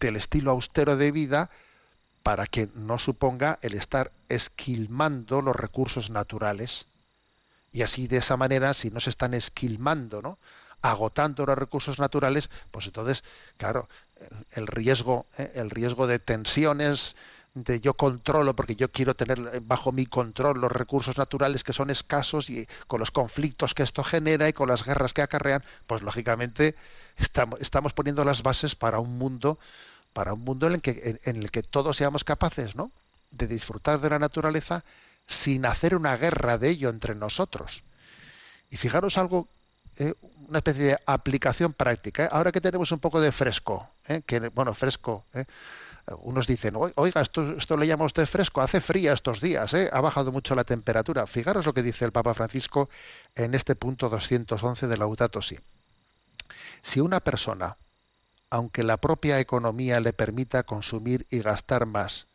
del 0.00 0.16
estilo 0.16 0.50
austero 0.50 0.96
de 0.96 1.12
vida, 1.12 1.50
para 2.24 2.46
que 2.46 2.68
no 2.74 2.98
suponga 2.98 3.58
el 3.62 3.74
estar 3.74 4.10
esquilmando 4.28 5.42
los 5.42 5.54
recursos 5.54 6.10
naturales. 6.10 6.86
Y 7.70 7.82
así 7.82 8.06
de 8.08 8.16
esa 8.16 8.36
manera, 8.36 8.72
si 8.72 8.90
no 8.90 8.98
se 8.98 9.10
están 9.10 9.34
esquilmando, 9.34 10.22
¿no? 10.22 10.38
agotando 10.84 11.46
los 11.46 11.56
recursos 11.56 11.98
naturales, 11.98 12.50
pues 12.70 12.84
entonces, 12.84 13.24
claro, 13.56 13.88
el, 14.52 14.66
riesgo, 14.66 15.26
¿eh? 15.38 15.52
el 15.54 15.70
riesgo 15.70 16.06
de 16.06 16.18
tensiones, 16.18 17.16
de 17.54 17.80
yo 17.80 17.94
controlo, 17.94 18.56
porque 18.56 18.74
yo 18.74 18.90
quiero 18.90 19.14
tener 19.14 19.60
bajo 19.60 19.92
mi 19.92 20.06
control 20.06 20.60
los 20.60 20.72
recursos 20.72 21.16
naturales 21.18 21.62
que 21.62 21.72
son 21.72 21.90
escasos 21.90 22.50
y 22.50 22.66
con 22.88 22.98
los 22.98 23.10
conflictos 23.12 23.74
que 23.74 23.84
esto 23.84 24.02
genera 24.02 24.48
y 24.48 24.52
con 24.52 24.68
las 24.68 24.84
guerras 24.84 25.14
que 25.14 25.22
acarrean, 25.22 25.62
pues 25.86 26.02
lógicamente 26.02 26.74
estamos, 27.16 27.60
estamos 27.60 27.92
poniendo 27.92 28.24
las 28.24 28.42
bases 28.42 28.74
para 28.74 28.98
un 28.98 29.18
mundo, 29.18 29.58
para 30.12 30.32
un 30.32 30.40
mundo 30.40 30.66
en 30.66 30.74
el 30.74 30.82
que, 30.82 31.00
en, 31.04 31.20
en 31.24 31.42
el 31.42 31.50
que 31.50 31.62
todos 31.62 31.96
seamos 31.96 32.24
capaces, 32.24 32.74
¿no? 32.74 32.90
de 33.30 33.46
disfrutar 33.46 34.00
de 34.00 34.10
la 34.10 34.18
naturaleza 34.18 34.84
sin 35.26 35.66
hacer 35.66 35.94
una 35.94 36.16
guerra 36.16 36.58
de 36.58 36.70
ello 36.70 36.88
entre 36.88 37.14
nosotros. 37.14 37.82
Y 38.70 38.76
fijaros 38.76 39.18
algo, 39.18 39.48
eh, 39.98 40.14
una 40.48 40.58
especie 40.58 40.84
de 40.84 40.98
aplicación 41.06 41.72
práctica. 41.72 42.24
¿eh? 42.24 42.28
Ahora 42.30 42.52
que 42.52 42.60
tenemos 42.60 42.92
un 42.92 42.98
poco 42.98 43.20
de 43.20 43.32
fresco, 43.32 43.88
¿eh? 44.08 44.22
que 44.26 44.48
bueno, 44.50 44.74
fresco, 44.74 45.24
unos 46.20 46.46
dicen, 46.46 46.74
oiga, 46.76 47.20
esto, 47.22 47.56
esto 47.56 47.76
le 47.76 47.86
llama 47.86 48.04
usted 48.04 48.26
fresco, 48.26 48.60
hace 48.60 48.80
fría 48.80 49.12
estos 49.12 49.40
días, 49.40 49.72
ha 49.74 50.00
bajado 50.00 50.32
mucho 50.32 50.54
la 50.54 50.64
temperatura. 50.64 51.26
Fijaros 51.26 51.64
lo 51.64 51.72
que 51.72 51.82
dice 51.82 52.04
el 52.04 52.12
Papa 52.12 52.34
Francisco 52.34 52.90
en 53.34 53.54
este 53.54 53.74
punto 53.74 54.08
211 54.08 54.86
de 54.86 54.96
Laudato 54.96 55.40
Si. 55.40 55.58
Si 56.82 57.00
una 57.00 57.20
persona, 57.20 57.78
aunque 58.50 58.82
la 58.82 58.98
propia 58.98 59.40
economía 59.40 60.00
le 60.00 60.12
permita 60.12 60.64
consumir 60.64 61.26
y 61.30 61.38
gastar 61.38 61.86
más, 61.86 62.26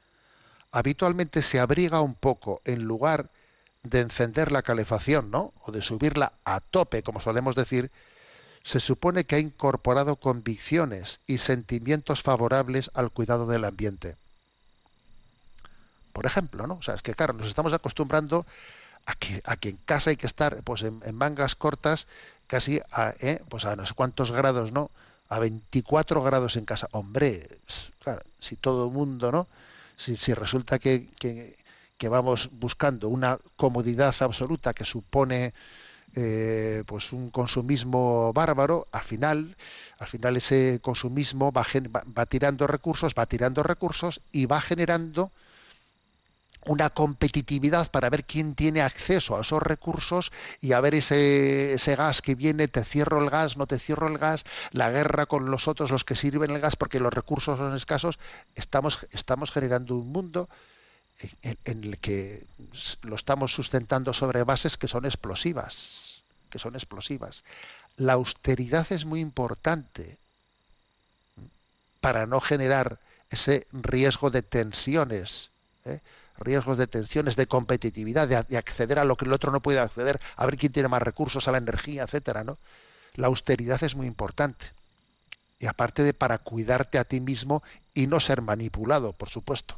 habitualmente 0.71 1.41
se 1.41 1.59
abriga 1.59 2.01
un 2.01 2.15
poco 2.15 2.61
en 2.65 2.83
lugar 2.83 3.29
de 3.83 4.01
encender 4.01 4.51
la 4.51 4.61
calefacción, 4.61 5.31
¿no? 5.31 5.53
O 5.63 5.71
de 5.71 5.81
subirla 5.81 6.33
a 6.43 6.59
tope, 6.59 7.03
como 7.03 7.19
solemos 7.19 7.55
decir, 7.55 7.91
se 8.63 8.79
supone 8.79 9.25
que 9.25 9.35
ha 9.35 9.39
incorporado 9.39 10.17
convicciones 10.17 11.21
y 11.27 11.37
sentimientos 11.37 12.21
favorables 12.21 12.91
al 12.93 13.11
cuidado 13.11 13.47
del 13.47 13.65
ambiente. 13.65 14.17
Por 16.13 16.25
ejemplo, 16.25 16.67
¿no? 16.67 16.75
O 16.75 16.81
sea, 16.81 16.95
es 16.95 17.01
que 17.01 17.15
claro, 17.15 17.33
nos 17.33 17.47
estamos 17.47 17.73
acostumbrando 17.73 18.45
a 19.05 19.15
que, 19.15 19.41
a 19.45 19.57
en 19.61 19.77
casa 19.77 20.09
hay 20.09 20.17
que 20.17 20.27
estar 20.27 20.61
pues 20.63 20.83
en, 20.83 21.01
mangas 21.15 21.55
cortas 21.55 22.07
casi 22.47 22.81
a, 22.91 23.13
¿eh? 23.19 23.41
pues 23.49 23.65
a 23.65 23.75
no 23.75 23.85
sé 23.85 23.93
cuántos 23.93 24.31
grados, 24.31 24.71
¿no? 24.71 24.91
A 25.29 25.39
24 25.39 26.21
grados 26.21 26.57
en 26.57 26.65
casa. 26.65 26.89
Hombre, 26.91 27.47
claro, 28.03 28.23
si 28.39 28.55
todo 28.55 28.87
el 28.87 28.91
mundo, 28.91 29.31
¿no? 29.31 29.47
Si, 29.95 30.15
si 30.15 30.33
resulta 30.33 30.79
que, 30.79 31.09
que 31.99 32.09
vamos 32.09 32.49
buscando 32.53 33.09
una 33.09 33.37
comodidad 33.57 34.15
absoluta 34.21 34.73
que 34.73 34.85
supone 34.85 35.53
eh, 36.15 36.83
pues 36.87 37.11
un 37.11 37.29
consumismo 37.29 38.33
bárbaro, 38.33 38.87
al 38.91 39.03
final, 39.03 39.57
al 39.99 40.07
final 40.07 40.37
ese 40.37 40.79
consumismo 40.81 41.51
va, 41.51 41.65
va, 42.17 42.25
tirando 42.25 42.65
recursos, 42.65 43.13
va 43.13 43.25
tirando 43.27 43.61
recursos 43.63 44.21
y 44.31 44.47
va 44.47 44.61
generando 44.61 45.31
una 46.65 46.89
competitividad 46.89 47.91
para 47.91 48.09
ver 48.09 48.23
quién 48.23 48.55
tiene 48.55 48.81
acceso 48.81 49.37
a 49.37 49.41
esos 49.41 49.61
recursos 49.61 50.31
y 50.61 50.71
a 50.71 50.79
ver 50.79 50.95
ese, 50.95 51.73
ese 51.73 51.95
gas 51.95 52.21
que 52.21 52.35
viene, 52.35 52.69
te 52.69 52.83
cierro 52.85 53.21
el 53.21 53.29
gas, 53.29 53.57
no 53.57 53.67
te 53.67 53.77
cierro 53.77 54.07
el 54.07 54.17
gas, 54.17 54.45
la 54.71 54.89
guerra 54.89 55.25
con 55.25 55.51
los 55.51 55.67
otros, 55.67 55.91
los 55.91 56.05
que 56.05 56.15
sirven 56.15 56.51
el 56.51 56.61
gas 56.61 56.75
porque 56.77 56.99
los 56.99 57.13
recursos 57.13 57.57
son 57.59 57.75
escasos, 57.75 58.19
estamos, 58.55 59.05
estamos 59.11 59.51
generando 59.51 59.95
un 59.95 60.11
mundo 60.11 60.49
en, 61.41 61.83
el 61.83 61.97
que 61.97 62.45
lo 63.01 63.15
estamos 63.15 63.53
sustentando 63.53 64.13
sobre 64.13 64.43
bases 64.43 64.77
que 64.77 64.87
son 64.87 65.05
explosivas, 65.05 66.21
que 66.49 66.59
son 66.59 66.75
explosivas. 66.75 67.43
La 67.97 68.13
austeridad 68.13 68.87
es 68.91 69.05
muy 69.05 69.19
importante 69.19 70.17
para 72.01 72.25
no 72.25 72.39
generar 72.39 72.99
ese 73.29 73.67
riesgo 73.73 74.29
de 74.29 74.41
tensiones, 74.41 75.51
¿eh? 75.85 75.99
riesgos 76.37 76.77
de 76.77 76.87
tensiones, 76.87 77.35
de 77.35 77.47
competitividad, 77.47 78.27
de, 78.27 78.57
acceder 78.57 78.99
a 78.99 79.03
lo 79.03 79.17
que 79.17 79.25
el 79.25 79.33
otro 79.33 79.51
no 79.51 79.59
puede 79.59 79.79
acceder, 79.79 80.19
a 80.37 80.45
ver 80.45 80.57
quién 80.57 80.71
tiene 80.71 80.87
más 80.87 81.01
recursos, 81.01 81.47
a 81.47 81.51
la 81.51 81.57
energía, 81.57 82.03
etcétera, 82.03 82.45
¿no? 82.45 82.57
La 83.15 83.27
austeridad 83.27 83.83
es 83.83 83.95
muy 83.95 84.07
importante. 84.07 84.67
Y 85.59 85.65
aparte 85.65 86.03
de 86.03 86.13
para 86.13 86.37
cuidarte 86.37 86.97
a 86.97 87.03
ti 87.03 87.19
mismo 87.19 87.61
y 87.93 88.07
no 88.07 88.21
ser 88.21 88.41
manipulado, 88.41 89.11
por 89.11 89.27
supuesto. 89.27 89.77